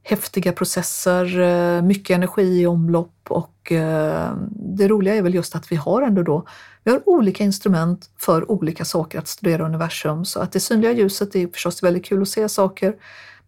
häftiga 0.04 0.52
processer, 0.52 1.40
eh, 1.40 1.82
mycket 1.82 2.16
energi 2.16 2.62
i 2.62 2.68
omlopp 2.68 3.20
och 3.30 3.72
eh, 3.72 4.32
det 4.52 4.88
roliga 4.88 5.16
är 5.16 5.22
väl 5.22 5.36
just 5.36 5.56
att 5.56 5.72
vi 5.72 5.76
har 5.76 6.02
ändå 6.02 6.24
då, 6.24 6.48
vi 6.84 6.92
har 6.92 7.10
olika 7.10 7.44
instrument 7.44 8.10
för 8.18 8.52
olika 8.52 8.86
saker 8.86 9.20
att 9.20 9.28
studera 9.28 9.66
universum. 9.66 10.26
Så 10.26 10.40
att 10.40 10.52
det 10.52 10.60
synliga 10.60 10.92
ljuset 10.92 11.36
är 11.36 11.48
förstås 11.48 11.84
väldigt 11.84 12.06
kul 12.06 12.22
att 12.22 12.28
se 12.28 12.50
saker, 12.50 12.96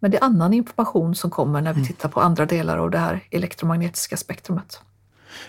men 0.00 0.10
det 0.10 0.16
är 0.16 0.24
annan 0.24 0.54
information 0.54 1.14
som 1.14 1.30
kommer 1.30 1.60
när 1.60 1.72
vi 1.72 1.80
mm. 1.80 1.86
tittar 1.86 2.08
på 2.08 2.20
andra 2.20 2.46
delar 2.46 2.78
av 2.78 2.90
det 2.90 2.98
här 2.98 3.24
elektromagnetiska 3.30 4.16
spektrumet. 4.16 4.80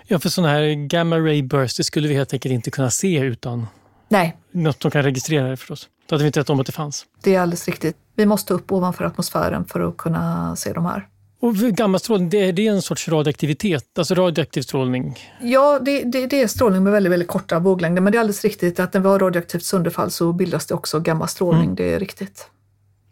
Ja, 0.08 0.20
för 0.20 0.30
sådana 0.30 0.54
här 0.54 0.88
gamma 0.88 1.18
ray 1.18 1.43
bursts 1.43 1.78
det 1.78 1.84
skulle 1.84 2.08
vi 2.08 2.16
helt 2.16 2.34
enkelt 2.34 2.54
inte 2.54 2.72
kunna 2.72 2.91
se 2.91 3.20
utan 3.20 3.68
Nej. 4.10 4.38
något 4.52 4.82
som 4.82 4.91
kan 4.91 5.04
registrera 5.04 5.49
det 5.49 5.58
förstås. 5.58 5.89
Då 6.06 6.16
hade 6.16 6.24
vi 6.24 6.28
inte 6.28 6.39
vetat 6.39 6.49
om 6.49 6.60
att 6.60 6.66
det 6.66 6.72
fanns. 6.72 7.06
Det 7.24 7.36
är 7.36 7.39
alldeles 7.41 7.66
riktigt. 7.66 7.97
Vi 8.16 8.26
måste 8.26 8.54
upp 8.54 8.72
ovanför 8.72 9.06
atmosfären 9.06 9.66
för 9.66 9.80
att 9.80 9.97
kunna 9.97 10.56
se 10.56 10.74
de 10.74 10.86
här. 10.86 11.08
Och 11.41 11.56
gammastrålning, 11.56 12.30
det 12.30 12.38
är 12.38 12.54
det 12.54 12.68
en 12.68 12.82
sorts 12.82 13.08
radioaktivitet, 13.08 13.97
alltså 13.97 14.16
radioaktiv 14.16 14.62
strålning? 14.62 15.20
Ja, 15.41 15.80
det, 15.82 16.04
det, 16.04 16.28
det, 16.28 16.41
är 16.41 16.47
strålning 16.47 16.84
med 16.84 16.93
väldigt, 16.93 17.12
väldigt 17.12 17.28
korta 17.28 17.60
våglängder. 17.60 18.02
Men 18.02 18.12
det 18.12 18.18
är 18.18 18.20
alldeles 18.20 18.43
riktigt 18.43 18.80
att 18.80 18.93
när 18.93 19.02
vi 19.02 19.08
har 19.08 19.20
radioaktivt 19.20 19.64
sönderfall 19.64 20.12
så 20.12 20.34
bildas 20.34 20.66
det 20.66 20.74
också 20.74 20.99
gammastrålning. 20.99 21.64
Mm. 21.64 21.76
Det 21.76 21.93
är 21.93 21.99
riktigt. 21.99 22.47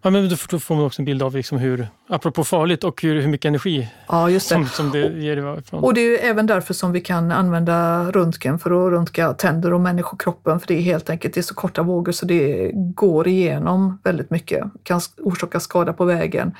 Ja, 0.01 0.09
men 0.09 0.29
då 0.29 0.59
får 0.59 0.75
man 0.75 0.85
också 0.85 1.01
en 1.01 1.05
bild 1.05 1.23
av 1.23 1.35
liksom 1.35 1.57
hur, 1.57 1.87
apropå 2.09 2.43
farligt 2.43 2.83
och 2.83 3.01
hur, 3.01 3.21
hur 3.21 3.27
mycket 3.27 3.49
energi 3.49 3.89
ja. 4.07 4.39
Som, 4.39 4.65
som 4.65 4.91
det 4.91 4.99
ger 4.99 5.57
ifrån. 5.59 5.83
Och 5.83 5.93
det 5.93 6.01
är 6.01 6.29
även 6.29 6.45
därför 6.45 6.73
som 6.73 6.91
vi 6.91 7.01
kan 7.01 7.31
använda 7.31 8.11
röntgen 8.11 8.59
för 8.59 8.87
att 8.87 8.91
röntga 8.93 9.33
tänder 9.33 9.73
och 9.73 9.81
människokroppen. 9.81 10.59
För 10.59 10.67
det 10.67 10.73
är 10.73 10.81
helt 10.81 11.09
enkelt 11.09 11.33
det 11.33 11.39
är 11.39 11.41
så 11.41 11.53
korta 11.53 11.83
vågor 11.83 12.11
så 12.11 12.25
det 12.25 12.71
går 12.73 13.27
igenom 13.27 13.99
väldigt 14.03 14.29
mycket. 14.29 14.63
Kan 14.83 15.01
orsaka 15.17 15.59
skada 15.59 15.93
på 15.93 16.05
vägen. 16.05 16.51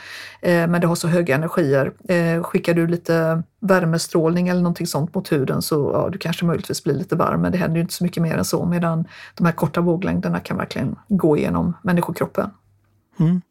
Eh, 0.41 0.67
men 0.67 0.81
det 0.81 0.87
har 0.87 0.95
så 0.95 1.07
höga 1.07 1.35
energier. 1.35 1.91
Eh, 2.09 2.43
skickar 2.43 2.73
du 2.73 2.87
lite 2.87 3.43
värmestrålning 3.59 4.47
eller 4.47 4.61
någonting 4.61 4.87
sånt 4.87 5.15
mot 5.15 5.31
huden 5.31 5.61
så 5.61 5.91
ja, 5.93 6.09
du 6.11 6.17
kanske 6.17 6.45
möjligtvis 6.45 6.83
blir 6.83 6.95
lite 6.95 7.15
varm. 7.15 7.41
Men 7.41 7.51
det 7.51 7.57
händer 7.57 7.75
ju 7.75 7.81
inte 7.81 7.93
så 7.93 8.03
mycket 8.03 8.23
mer 8.23 8.37
än 8.37 8.45
så. 8.45 8.65
Medan 8.65 9.05
de 9.37 9.45
här 9.45 9.53
korta 9.53 9.81
våglängderna 9.81 10.39
kan 10.39 10.57
verkligen 10.57 10.95
gå 11.07 11.37
igenom 11.37 11.73
människokroppen. 11.83 12.49
Mm. 13.19 13.41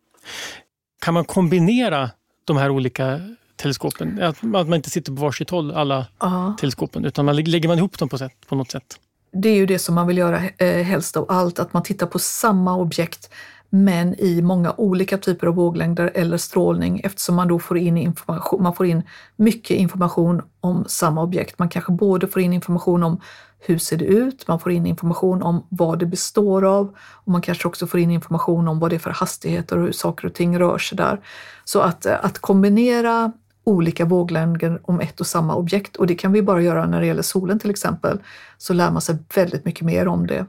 Kan 1.01 1.15
man 1.15 1.25
kombinera 1.25 2.11
de 2.45 2.57
här 2.57 2.71
olika 2.71 3.21
teleskopen? 3.57 4.23
Att, 4.23 4.43
man 4.43 4.75
inte 4.75 4.91
sitter 4.91 5.13
på 5.13 5.23
varsitt 5.23 5.51
håll, 5.51 5.73
alla 5.73 6.07
Aha. 6.19 6.57
teleskopen, 6.61 7.05
utan 7.05 7.25
man 7.25 7.37
lägger 7.37 7.69
man 7.69 7.79
ihop 7.79 7.99
dem 7.99 8.09
på, 8.09 8.19
sätt, 8.19 8.33
på 8.49 8.55
något 8.55 8.71
sätt? 8.71 9.01
Det 9.33 9.49
är 9.49 9.57
ju 9.57 9.67
det 9.67 9.79
som 9.79 9.95
man 9.95 10.07
vill 10.07 10.19
göra 10.19 10.41
eh, 10.59 10.83
helst 10.83 11.17
av 11.17 11.27
allt, 11.29 11.59
att 11.59 11.73
man 11.73 11.83
tittar 11.83 12.07
på 12.07 12.19
samma 12.19 12.77
objekt 12.77 13.31
men 13.71 14.21
i 14.21 14.43
många 14.43 14.75
olika 14.77 15.19
typer 15.19 15.47
av 15.47 15.55
våglängder 15.55 16.11
eller 16.15 16.37
strålning 16.37 17.01
eftersom 17.05 17.35
man 17.35 17.49
då 17.49 17.59
får 17.59 17.79
in 17.79 17.97
information, 17.97 18.63
man 18.63 18.75
får 18.75 18.87
in 18.87 19.03
mycket 19.37 19.77
information 19.77 20.43
om 20.61 20.85
samma 20.89 21.23
objekt. 21.23 21.59
Man 21.59 21.69
kanske 21.69 21.93
både 21.93 22.29
får 22.29 22.43
in 22.43 22.53
information 22.53 23.03
om 23.03 23.21
hur 23.61 23.79
ser 23.79 23.97
det 23.97 24.05
ut, 24.05 24.49
man 24.49 24.61
får 24.61 24.73
in 24.73 24.87
information 24.87 25.43
om 25.43 25.67
vad 25.69 25.99
det 25.99 26.07
består 26.07 26.65
av 26.65 26.97
och 26.99 27.33
man 27.33 27.43
kanske 27.43 27.69
också 27.69 27.87
får 27.87 28.01
in 28.01 28.11
information 28.11 28.69
om 28.69 28.79
vad 28.79 28.91
det 28.91 28.97
är 28.97 29.01
för 29.01 29.11
hastigheter 29.11 29.79
och 29.79 29.85
hur 29.85 29.93
saker 29.93 30.27
och 30.27 30.35
ting 30.35 30.59
rör 30.59 30.79
sig 30.79 30.97
där. 30.99 31.21
Så 31.65 31.81
att, 31.81 32.07
att 32.07 32.39
kombinera 32.39 33.33
olika 33.65 34.05
våglängder 34.05 34.81
om 34.83 35.01
ett 35.01 35.21
och 35.21 35.27
samma 35.27 35.55
objekt 35.55 35.97
och 35.97 36.07
det 36.07 36.15
kan 36.15 36.33
vi 36.33 36.43
bara 36.43 36.63
göra 36.63 36.87
när 36.87 37.01
det 37.01 37.07
gäller 37.07 37.23
solen 37.23 37.59
till 37.59 37.71
exempel, 37.71 38.19
så 38.59 38.73
lär 38.73 38.91
man 38.91 39.03
sig 39.03 39.17
väldigt 39.35 39.65
mycket 39.65 39.83
mer 39.83 40.09
om 40.09 40.27
det. 40.27 40.47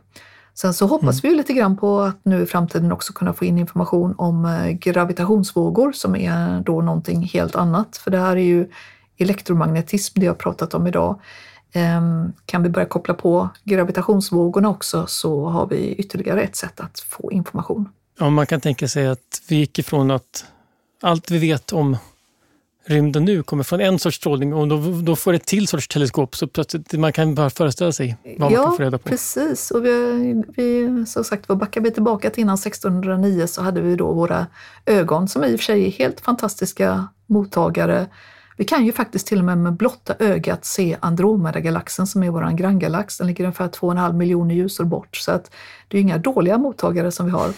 Sen 0.54 0.74
så 0.74 0.86
hoppas 0.86 1.24
mm. 1.24 1.32
vi 1.32 1.38
lite 1.38 1.54
grann 1.54 1.78
på 1.78 2.00
att 2.00 2.26
nu 2.26 2.44
i 2.44 2.46
framtiden 2.46 2.92
också 2.92 3.14
kunna 3.14 3.34
få 3.34 3.46
in 3.46 3.58
information 3.58 4.16
om 4.18 4.46
eh, 4.46 4.70
gravitationsvågor 4.70 5.92
som 5.92 6.16
är 6.16 6.62
då 6.62 6.82
någonting 6.82 7.24
helt 7.24 7.56
annat. 7.56 7.98
För 7.98 8.12
det 8.12 8.18
här 8.18 8.36
är 8.36 8.44
ju 8.44 8.70
elektromagnetism, 9.18 10.20
det 10.20 10.26
jag 10.26 10.38
pratat 10.38 10.74
om 10.74 10.88
idag. 10.88 11.20
Ehm, 11.74 12.34
kan 12.46 12.64
vi 12.64 12.70
börja 12.70 12.88
koppla 12.88 13.14
på 13.14 13.50
gravitationsvågorna 13.64 14.70
också 14.70 15.06
så 15.08 15.46
har 15.46 15.68
vi 15.68 15.96
ytterligare 15.96 16.42
ett 16.42 16.56
sätt 16.56 16.80
att 16.80 17.00
få 17.00 17.32
information. 17.32 17.90
Ja, 18.20 18.30
man 18.30 18.46
kan 18.46 18.62
tänka 18.62 18.88
sig 18.88 19.08
att 19.08 19.42
vi 19.48 19.56
gick 19.56 19.80
ifrån 19.80 20.12
att 20.12 20.46
allt 21.02 21.32
vi 21.32 21.38
vet 21.38 21.74
om 21.74 21.98
rymden 22.86 23.26
nu 23.26 23.44
kommer 23.44 23.64
från 23.64 23.82
en 23.82 24.00
sorts 24.00 24.18
strålning 24.18 24.54
och 24.54 24.68
då, 24.68 25.02
då 25.02 25.16
får 25.16 25.34
ett 25.34 25.46
till 25.46 25.68
sorts 25.68 25.88
teleskop 25.88 26.36
så 26.36 26.48
plötsligt 26.48 26.94
man 26.94 27.14
kan 27.14 27.36
bara 27.36 27.50
föreställa 27.50 27.92
sig 27.92 28.18
vad 28.38 28.52
ja, 28.52 28.58
man 28.58 28.66
kan 28.66 28.78
få 28.78 28.84
reda 28.84 28.98
på. 28.98 29.10
Ja, 29.10 29.12
precis. 29.12 29.72
Och 29.72 29.86
vi, 29.86 30.44
vi, 30.56 31.06
som 31.06 31.24
sagt 31.24 31.48
backar 31.48 31.82
vi 31.82 31.92
tillbaka 31.92 32.30
till 32.30 32.42
innan 32.42 32.56
1609 32.56 33.48
så 33.48 33.62
hade 33.62 33.82
vi 33.82 33.96
då 33.96 34.14
våra 34.14 34.48
ögon 34.86 35.28
som 35.28 35.44
i 35.44 35.56
och 35.56 35.60
för 35.60 35.64
sig 35.64 35.86
är 35.86 35.92
helt 35.92 36.22
fantastiska 36.22 37.08
mottagare. 37.28 38.08
Vi 38.60 38.66
kan 38.66 38.86
ju 38.86 38.92
faktiskt 38.92 39.28
till 39.28 39.40
och 39.40 39.46
med 39.46 39.58
med 39.58 39.74
blotta 39.74 40.16
ögat 40.20 40.66
se 40.66 40.98
Andromeda-galaxen 41.00 42.08
som 42.08 42.24
är 42.24 42.30
vår 42.30 42.52
granngalax. 42.58 43.18
Den 43.18 43.28
ligger 43.28 43.44
ungefär 43.44 43.68
2,5 43.68 44.14
miljoner 44.14 44.56
ljusår 44.56 44.84
bort 44.84 45.18
så 45.18 45.32
att 45.32 45.52
det 45.88 45.98
är 45.98 46.02
inga 46.02 46.18
dåliga 46.18 46.58
mottagare 46.58 47.12
som 47.12 47.26
vi 47.26 47.32
har. 47.32 47.50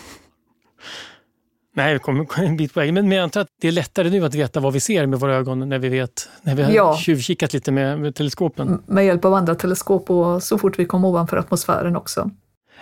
Nej, 1.76 1.94
vi 1.94 2.00
kommer 2.00 2.40
en 2.40 2.58
bit 2.58 2.74
på 2.74 2.80
vägen. 2.80 2.94
Men 2.94 3.12
jag 3.12 3.24
antar 3.24 3.42
att 3.42 3.48
det 3.62 3.68
är 3.68 3.72
lättare 3.72 4.10
nu 4.10 4.26
att 4.26 4.36
veta 4.36 4.60
vad 4.60 4.74
vi 4.74 4.80
ser 4.80 5.06
med 5.06 5.20
våra 5.20 5.36
ögon 5.36 5.70
när 5.70 5.80
vi, 5.80 5.90
vet, 5.90 6.30
när 6.42 6.56
vi 6.56 6.64
har 6.64 6.72
ja. 6.72 6.98
tjuvkikat 6.98 7.54
lite 7.54 7.72
med, 7.72 8.00
med 8.00 8.16
teleskopen. 8.16 8.84
Med 8.86 9.06
hjälp 9.06 9.26
av 9.26 9.34
andra 9.34 9.56
teleskop 9.56 10.10
och 10.10 10.44
så 10.44 10.58
fort 10.58 10.80
vi 10.80 10.86
kommer 10.86 11.08
ovanför 11.08 11.38
atmosfären 11.38 11.96
också. 11.96 12.30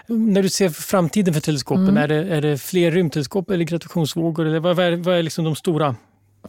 När 0.08 0.44
du 0.44 0.50
ser 0.50 0.70
framtiden 0.70 1.34
för 1.34 1.42
teleskopen, 1.42 1.90
mm. 1.90 1.98
är, 1.98 2.08
det, 2.08 2.36
är 2.36 2.42
det 2.42 2.58
fler 2.58 2.92
rymdteleskop 2.92 3.50
eller 3.52 3.66
gravitationsvågor? 3.66 4.46
Eller 4.46 4.60
vad, 4.60 4.80
är, 4.80 4.96
vad 4.96 5.16
är 5.16 5.24
liksom 5.24 5.46
de 5.46 5.56
stora 5.56 5.96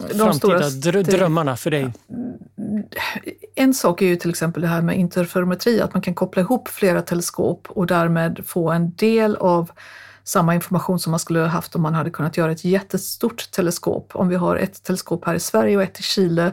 de 0.09 0.17
framtida 0.17 0.69
stora, 0.69 1.03
drömmarna 1.03 1.57
för 1.57 1.71
dig? 1.71 1.93
En 3.55 3.73
sak 3.73 4.01
är 4.01 4.05
ju 4.05 4.15
till 4.15 4.29
exempel 4.29 4.61
det 4.61 4.67
här 4.67 4.81
med 4.81 4.97
interferometri, 4.97 5.81
att 5.81 5.93
man 5.93 6.01
kan 6.01 6.13
koppla 6.13 6.41
ihop 6.41 6.67
flera 6.67 7.01
teleskop 7.01 7.67
och 7.69 7.87
därmed 7.87 8.41
få 8.45 8.71
en 8.71 8.95
del 8.95 9.35
av 9.35 9.71
samma 10.23 10.55
information 10.55 10.99
som 10.99 11.11
man 11.11 11.19
skulle 11.19 11.39
ha 11.39 11.47
haft 11.47 11.75
om 11.75 11.81
man 11.81 11.93
hade 11.93 12.09
kunnat 12.09 12.37
göra 12.37 12.51
ett 12.51 12.65
jättestort 12.65 13.51
teleskop. 13.51 14.11
Om 14.13 14.27
vi 14.27 14.35
har 14.35 14.55
ett 14.55 14.83
teleskop 14.83 15.25
här 15.25 15.35
i 15.35 15.39
Sverige 15.39 15.77
och 15.77 15.83
ett 15.83 15.99
i 15.99 16.03
Chile 16.03 16.51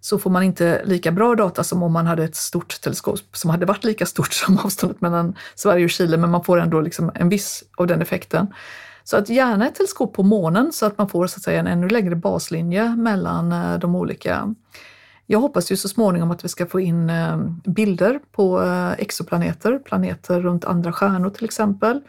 så 0.00 0.18
får 0.18 0.30
man 0.30 0.42
inte 0.42 0.82
lika 0.84 1.12
bra 1.12 1.34
data 1.34 1.64
som 1.64 1.82
om 1.82 1.92
man 1.92 2.06
hade 2.06 2.24
ett 2.24 2.36
stort 2.36 2.80
teleskop 2.80 3.18
som 3.32 3.50
hade 3.50 3.66
varit 3.66 3.84
lika 3.84 4.06
stort 4.06 4.32
som 4.32 4.58
avståndet 4.58 5.00
mellan 5.00 5.34
Sverige 5.54 5.84
och 5.84 5.90
Chile, 5.90 6.16
men 6.16 6.30
man 6.30 6.44
får 6.44 6.60
ändå 6.60 6.80
liksom 6.80 7.10
en 7.14 7.28
viss 7.28 7.64
av 7.76 7.86
den 7.86 8.02
effekten. 8.02 8.46
Så 9.10 9.16
att 9.16 9.28
gärna 9.28 9.66
ett 9.66 9.74
teleskop 9.74 10.14
på 10.14 10.22
månen 10.22 10.72
så 10.72 10.86
att 10.86 10.98
man 10.98 11.08
får 11.08 11.26
så 11.26 11.36
att 11.36 11.42
säga 11.42 11.60
en 11.60 11.66
ännu 11.66 11.88
längre 11.88 12.16
baslinje 12.16 12.96
mellan 12.96 13.52
eh, 13.52 13.78
de 13.78 13.94
olika. 13.94 14.54
Jag 15.26 15.40
hoppas 15.40 15.72
ju 15.72 15.76
så 15.76 15.88
småningom 15.88 16.30
att 16.30 16.44
vi 16.44 16.48
ska 16.48 16.66
få 16.66 16.80
in 16.80 17.10
eh, 17.10 17.38
bilder 17.64 18.20
på 18.32 18.62
eh, 18.62 18.92
exoplaneter, 18.92 19.78
planeter 19.78 20.40
runt 20.40 20.64
andra 20.64 20.92
stjärnor 20.92 21.30
till 21.30 21.44
exempel. 21.44 22.00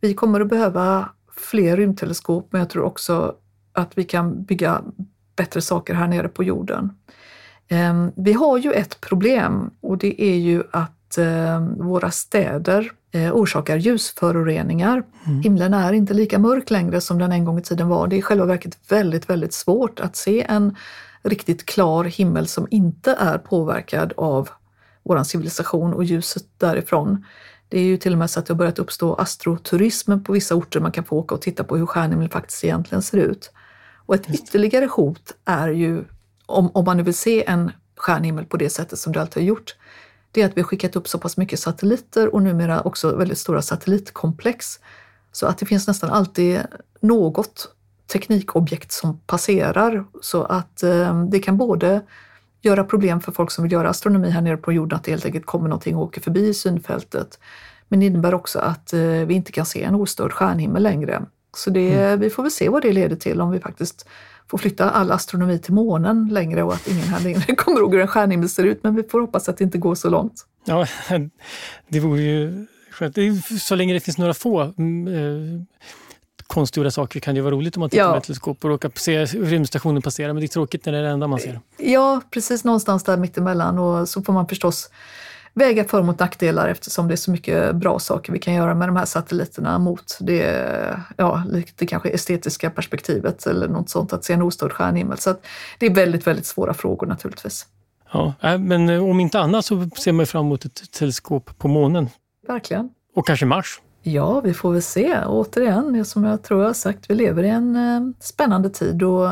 Vi 0.00 0.14
kommer 0.14 0.40
att 0.40 0.48
behöva 0.48 1.08
fler 1.36 1.76
rymdteleskop, 1.76 2.48
men 2.50 2.58
jag 2.58 2.70
tror 2.70 2.84
också 2.84 3.34
att 3.72 3.98
vi 3.98 4.04
kan 4.04 4.44
bygga 4.44 4.82
bättre 5.36 5.60
saker 5.60 5.94
här 5.94 6.08
nere 6.08 6.28
på 6.28 6.44
jorden. 6.44 6.92
Ehm, 7.68 8.12
vi 8.16 8.32
har 8.32 8.58
ju 8.58 8.72
ett 8.72 9.00
problem 9.00 9.70
och 9.80 9.98
det 9.98 10.22
är 10.22 10.36
ju 10.36 10.62
att 10.72 10.99
ehm, 11.18 11.78
våra 11.78 12.10
städer 12.10 12.92
eh, 13.12 13.32
orsakar 13.32 13.76
ljusföroreningar. 13.76 15.02
Mm. 15.26 15.40
Himlen 15.42 15.74
är 15.74 15.92
inte 15.92 16.14
lika 16.14 16.38
mörk 16.38 16.70
längre 16.70 17.00
som 17.00 17.18
den 17.18 17.32
en 17.32 17.44
gång 17.44 17.58
i 17.58 17.62
tiden 17.62 17.88
var. 17.88 18.06
Det 18.06 18.16
är 18.16 18.18
i 18.18 18.22
själva 18.22 18.44
verket 18.44 18.78
väldigt, 18.88 19.30
väldigt 19.30 19.52
svårt 19.52 20.00
att 20.00 20.16
se 20.16 20.46
en 20.48 20.76
riktigt 21.22 21.66
klar 21.66 22.04
himmel 22.04 22.46
som 22.46 22.66
inte 22.70 23.16
är 23.20 23.38
påverkad 23.38 24.12
av 24.16 24.48
vår 25.02 25.22
civilisation 25.22 25.94
och 25.94 26.04
ljuset 26.04 26.44
därifrån. 26.58 27.24
Det 27.68 27.78
är 27.78 27.84
ju 27.84 27.96
till 27.96 28.12
och 28.12 28.18
med 28.18 28.30
så 28.30 28.40
att 28.40 28.46
det 28.46 28.52
har 28.52 28.58
börjat 28.58 28.78
uppstå 28.78 29.14
astroturism 29.14 30.20
på 30.20 30.32
vissa 30.32 30.54
orter. 30.54 30.80
Man 30.80 30.92
kan 30.92 31.04
få 31.04 31.16
åka 31.16 31.34
och 31.34 31.42
titta 31.42 31.64
på 31.64 31.76
hur 31.76 31.86
stjärnhimlen 31.86 32.28
faktiskt 32.30 32.64
egentligen 32.64 33.02
ser 33.02 33.18
ut. 33.18 33.52
Och 34.06 34.14
ett 34.14 34.30
ytterligare 34.30 34.86
hot 34.86 35.32
är 35.44 35.68
ju, 35.68 36.04
om, 36.46 36.70
om 36.74 36.84
man 36.84 36.96
nu 36.96 37.02
vill 37.02 37.14
se 37.14 37.46
en 37.46 37.72
stjärnhimmel 37.96 38.44
på 38.44 38.56
det 38.56 38.70
sättet 38.70 38.98
som 38.98 39.12
det 39.12 39.20
alltid 39.20 39.42
har 39.42 39.48
gjort, 39.48 39.76
det 40.32 40.42
är 40.42 40.46
att 40.46 40.56
vi 40.56 40.60
har 40.60 40.68
skickat 40.68 40.96
upp 40.96 41.08
så 41.08 41.18
pass 41.18 41.36
mycket 41.36 41.60
satelliter 41.60 42.34
och 42.34 42.42
numera 42.42 42.80
också 42.80 43.16
väldigt 43.16 43.38
stora 43.38 43.62
satellitkomplex. 43.62 44.80
Så 45.32 45.46
att 45.46 45.58
det 45.58 45.66
finns 45.66 45.86
nästan 45.86 46.10
alltid 46.10 46.60
något 47.00 47.74
teknikobjekt 48.12 48.92
som 48.92 49.18
passerar 49.18 50.04
så 50.20 50.42
att 50.42 50.82
eh, 50.82 51.24
det 51.24 51.38
kan 51.38 51.56
både 51.56 52.00
göra 52.62 52.84
problem 52.84 53.20
för 53.20 53.32
folk 53.32 53.50
som 53.50 53.62
vill 53.62 53.72
göra 53.72 53.88
astronomi 53.88 54.30
här 54.30 54.40
nere 54.40 54.56
på 54.56 54.72
jorden, 54.72 54.96
att 54.96 55.04
det 55.04 55.10
helt 55.10 55.24
enkelt 55.24 55.46
kommer 55.46 55.68
någonting 55.68 55.96
och 55.96 56.02
åker 56.02 56.20
förbi 56.20 56.54
synfältet. 56.54 57.38
Men 57.88 58.00
det 58.00 58.06
innebär 58.06 58.34
också 58.34 58.58
att 58.58 58.92
eh, 58.92 59.00
vi 59.00 59.34
inte 59.34 59.52
kan 59.52 59.66
se 59.66 59.82
en 59.82 59.94
ostörd 59.94 60.32
stjärnhimmel 60.32 60.82
längre. 60.82 61.22
Så 61.56 61.70
det, 61.70 61.94
mm. 61.94 62.20
vi 62.20 62.30
får 62.30 62.42
väl 62.42 62.52
se 62.52 62.68
vad 62.68 62.82
det 62.82 62.92
leder 62.92 63.16
till 63.16 63.40
om 63.40 63.50
vi 63.50 63.60
faktiskt 63.60 64.08
får 64.50 64.58
flytta 64.58 64.90
all 64.90 65.10
astronomi 65.12 65.58
till 65.58 65.72
månen 65.74 66.28
längre 66.32 66.62
och 66.62 66.72
att 66.74 66.88
ingen 66.88 67.04
här 67.04 67.20
längre 67.20 67.40
kommer 67.56 67.80
ihåg 67.80 67.94
hur 67.94 68.00
en 68.00 68.08
stjärnhimmel 68.08 68.48
ser 68.48 68.64
ut. 68.64 68.82
Men 68.84 68.94
vi 68.94 69.02
får 69.02 69.20
hoppas 69.20 69.48
att 69.48 69.56
det 69.56 69.64
inte 69.64 69.78
går 69.78 69.94
så 69.94 70.10
långt. 70.10 70.46
Ja, 70.64 70.86
det 71.88 72.00
vore 72.00 72.20
ju 72.22 72.66
skönt. 72.90 73.16
Så 73.60 73.74
länge 73.74 73.94
det 73.94 74.00
finns 74.00 74.18
några 74.18 74.34
få 74.34 74.60
mm, 74.78 75.06
eh, 75.08 75.62
konstgjorda 76.46 76.90
saker 76.90 77.20
kan 77.20 77.36
ju 77.36 77.42
vara 77.42 77.54
roligt 77.54 77.76
om 77.76 77.80
man 77.80 77.90
tittar 77.90 78.04
Ja. 78.04 78.12
med 78.14 78.22
teleskop 78.22 78.64
och 78.64 78.70
råkar 78.70 78.90
se 78.94 79.24
rymdstationen 79.24 80.02
passera. 80.02 80.26
Men 80.32 80.40
det 80.40 80.46
är 80.46 80.48
tråkigt 80.48 80.86
när 80.86 80.92
det 80.92 80.98
är 80.98 81.02
det 81.02 81.08
enda 81.08 81.26
man 81.26 81.38
ser. 81.38 81.60
Ja, 81.78 82.20
precis 82.30 82.64
någonstans 82.64 83.04
där 83.04 83.16
mittemellan 83.16 83.78
och 83.78 84.08
så 84.08 84.22
får 84.22 84.32
man 84.32 84.48
förstås 84.48 84.90
väga 85.54 85.84
för 85.84 86.02
mot 86.02 86.18
nackdelar 86.18 86.68
eftersom 86.68 87.08
det 87.08 87.14
är 87.14 87.16
så 87.16 87.30
mycket 87.30 87.76
bra 87.76 87.98
saker 87.98 88.32
vi 88.32 88.38
kan 88.38 88.54
göra 88.54 88.74
med 88.74 88.88
de 88.88 88.96
här 88.96 89.04
satelliterna 89.04 89.78
mot 89.78 90.18
det, 90.20 91.00
ja, 91.16 91.42
lite 91.48 91.86
kanske 91.86 92.08
estetiska 92.08 92.70
perspektivet 92.70 93.46
eller 93.46 93.68
något 93.68 93.90
sånt, 93.90 94.12
att 94.12 94.24
se 94.24 94.32
en 94.32 94.42
ostörd 94.42 94.72
stjärnhimmel. 94.72 95.18
Så 95.18 95.30
att 95.30 95.46
det 95.78 95.86
är 95.86 95.94
väldigt, 95.94 96.26
väldigt 96.26 96.46
svåra 96.46 96.74
frågor 96.74 97.06
naturligtvis. 97.06 97.66
Ja, 98.12 98.34
äh, 98.40 98.58
men 98.58 98.88
eh, 98.88 99.04
om 99.04 99.20
inte 99.20 99.40
annat 99.40 99.64
så 99.64 99.88
ser 99.96 100.12
man 100.12 100.26
fram 100.26 100.46
emot 100.46 100.64
ett 100.64 100.92
teleskop 100.92 101.58
på 101.58 101.68
månen. 101.68 102.08
Verkligen. 102.46 102.90
Och 103.14 103.26
kanske 103.26 103.46
Mars. 103.46 103.80
Ja, 104.02 104.40
vi 104.40 104.54
får 104.54 104.72
väl 104.72 104.82
se. 104.82 105.18
Återigen, 105.26 106.04
som 106.04 106.24
jag 106.24 106.42
tror 106.42 106.60
jag 106.60 106.68
har 106.68 106.74
sagt, 106.74 107.10
vi 107.10 107.14
lever 107.14 107.42
i 107.42 107.48
en 107.48 107.76
eh, 107.76 108.00
spännande 108.20 108.70
tid 108.70 109.02
och 109.02 109.28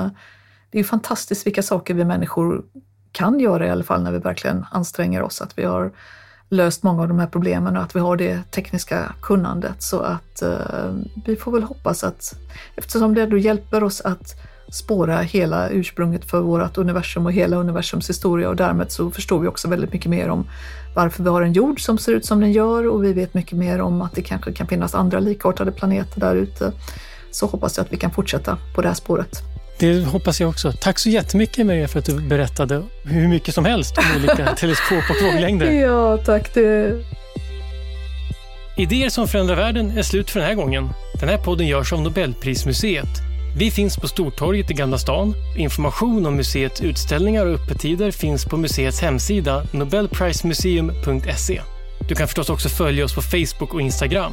det 0.71 0.79
är 0.79 0.81
ju 0.81 0.85
fantastiskt 0.85 1.47
vilka 1.47 1.63
saker 1.63 1.95
vi 1.95 2.05
människor 2.05 2.65
kan 3.13 3.41
göra 3.41 3.67
i 3.67 3.71
alla 3.71 3.85
fall 3.85 4.03
när 4.03 4.13
vi 4.13 4.19
verkligen 4.19 4.67
anstränger 4.71 5.23
oss. 5.23 5.41
Att 5.41 5.59
vi 5.59 5.65
har 5.65 5.93
löst 6.49 6.83
många 6.83 7.03
av 7.03 7.09
de 7.09 7.19
här 7.19 7.27
problemen 7.27 7.77
och 7.77 7.83
att 7.83 7.97
vi 7.97 8.01
har 8.01 8.17
det 8.17 8.43
tekniska 8.51 9.13
kunnandet. 9.23 9.83
Så 9.83 10.01
att 10.01 10.43
eh, 10.43 10.95
vi 11.27 11.37
får 11.37 11.53
väl 11.53 11.63
hoppas 11.63 12.05
att 12.05 12.35
eftersom 12.77 13.15
det 13.15 13.27
då 13.27 13.39
hjälper 13.39 13.83
oss 13.83 14.01
att 14.01 14.35
spåra 14.73 15.17
hela 15.19 15.69
ursprunget 15.69 16.25
för 16.25 16.41
vårt 16.41 16.79
universum 16.79 17.27
och 17.27 17.33
hela 17.33 17.57
universums 17.57 18.09
historia 18.09 18.49
och 18.49 18.57
därmed 18.57 18.93
så 18.93 19.11
förstår 19.11 19.39
vi 19.39 19.49
också 19.49 19.69
väldigt 19.69 19.93
mycket 19.93 20.11
mer 20.11 20.29
om 20.29 20.47
varför 20.95 21.23
vi 21.23 21.31
har 21.31 21.43
en 21.43 21.53
jord 21.53 21.85
som 21.85 21.99
ser 21.99 22.13
ut 22.13 22.27
som 22.27 22.41
den 22.41 22.53
gör 22.53 22.89
och 22.89 23.05
vi 23.05 23.13
vet 23.13 23.35
mycket 23.35 23.59
mer 23.59 23.81
om 23.81 24.03
att 24.03 24.13
det 24.13 24.23
kanske 24.23 24.53
kan 24.53 24.67
finnas 24.67 24.95
andra 24.95 25.21
likartade 25.21 25.73
planeter 25.73 26.21
där 26.21 26.35
ute. 26.35 26.73
Så 27.31 27.47
hoppas 27.47 27.77
jag 27.77 27.85
att 27.85 27.93
vi 27.93 27.97
kan 27.97 28.11
fortsätta 28.11 28.59
på 28.75 28.83
det 28.83 28.89
här 28.89 28.95
spåret. 28.95 29.58
Det 29.79 30.05
hoppas 30.05 30.41
jag 30.41 30.51
också. 30.51 30.73
Tack 30.73 30.99
så 30.99 31.09
jättemycket 31.09 31.67
Maria 31.67 31.89
för 31.89 31.99
att 31.99 32.05
du 32.05 32.21
berättade 32.21 32.83
hur 33.05 33.29
mycket 33.29 33.55
som 33.55 33.65
helst 33.65 33.99
om 33.99 34.05
olika 34.17 34.55
teleskop 34.57 35.05
och 35.11 35.27
våglängder. 35.27 35.71
Ja, 35.71 36.17
tack. 36.17 36.55
Det... 36.55 37.05
Idéer 38.77 39.09
som 39.09 39.29
förändrar 39.29 39.57
världen 39.57 39.99
är 39.99 40.03
slut 40.03 40.31
för 40.31 40.41
den 40.41 40.49
här 40.49 40.55
gången. 40.55 40.89
Den 41.21 41.29
här 41.29 41.39
podden 41.39 41.67
görs 41.67 41.93
av 41.93 42.03
Nobelprismuseet. 42.03 43.09
Vi 43.57 43.71
finns 43.71 43.97
på 43.97 44.09
Stortorget 44.09 44.71
i 44.71 44.75
Gamla 44.75 44.99
stan. 44.99 45.35
Information 45.57 46.27
om 46.27 46.37
museets 46.37 46.81
utställningar 46.81 47.47
och 47.47 47.55
öppettider 47.55 48.11
finns 48.11 48.45
på 48.45 48.57
museets 48.57 49.01
hemsida 49.01 49.67
nobelprismuseum.se. 49.73 51.61
Du 52.09 52.15
kan 52.15 52.27
förstås 52.27 52.51
också 52.51 52.69
följa 52.69 53.05
oss 53.05 53.15
på 53.15 53.23
Facebook 53.23 53.75
och 53.75 53.81
Instagram. 53.81 54.33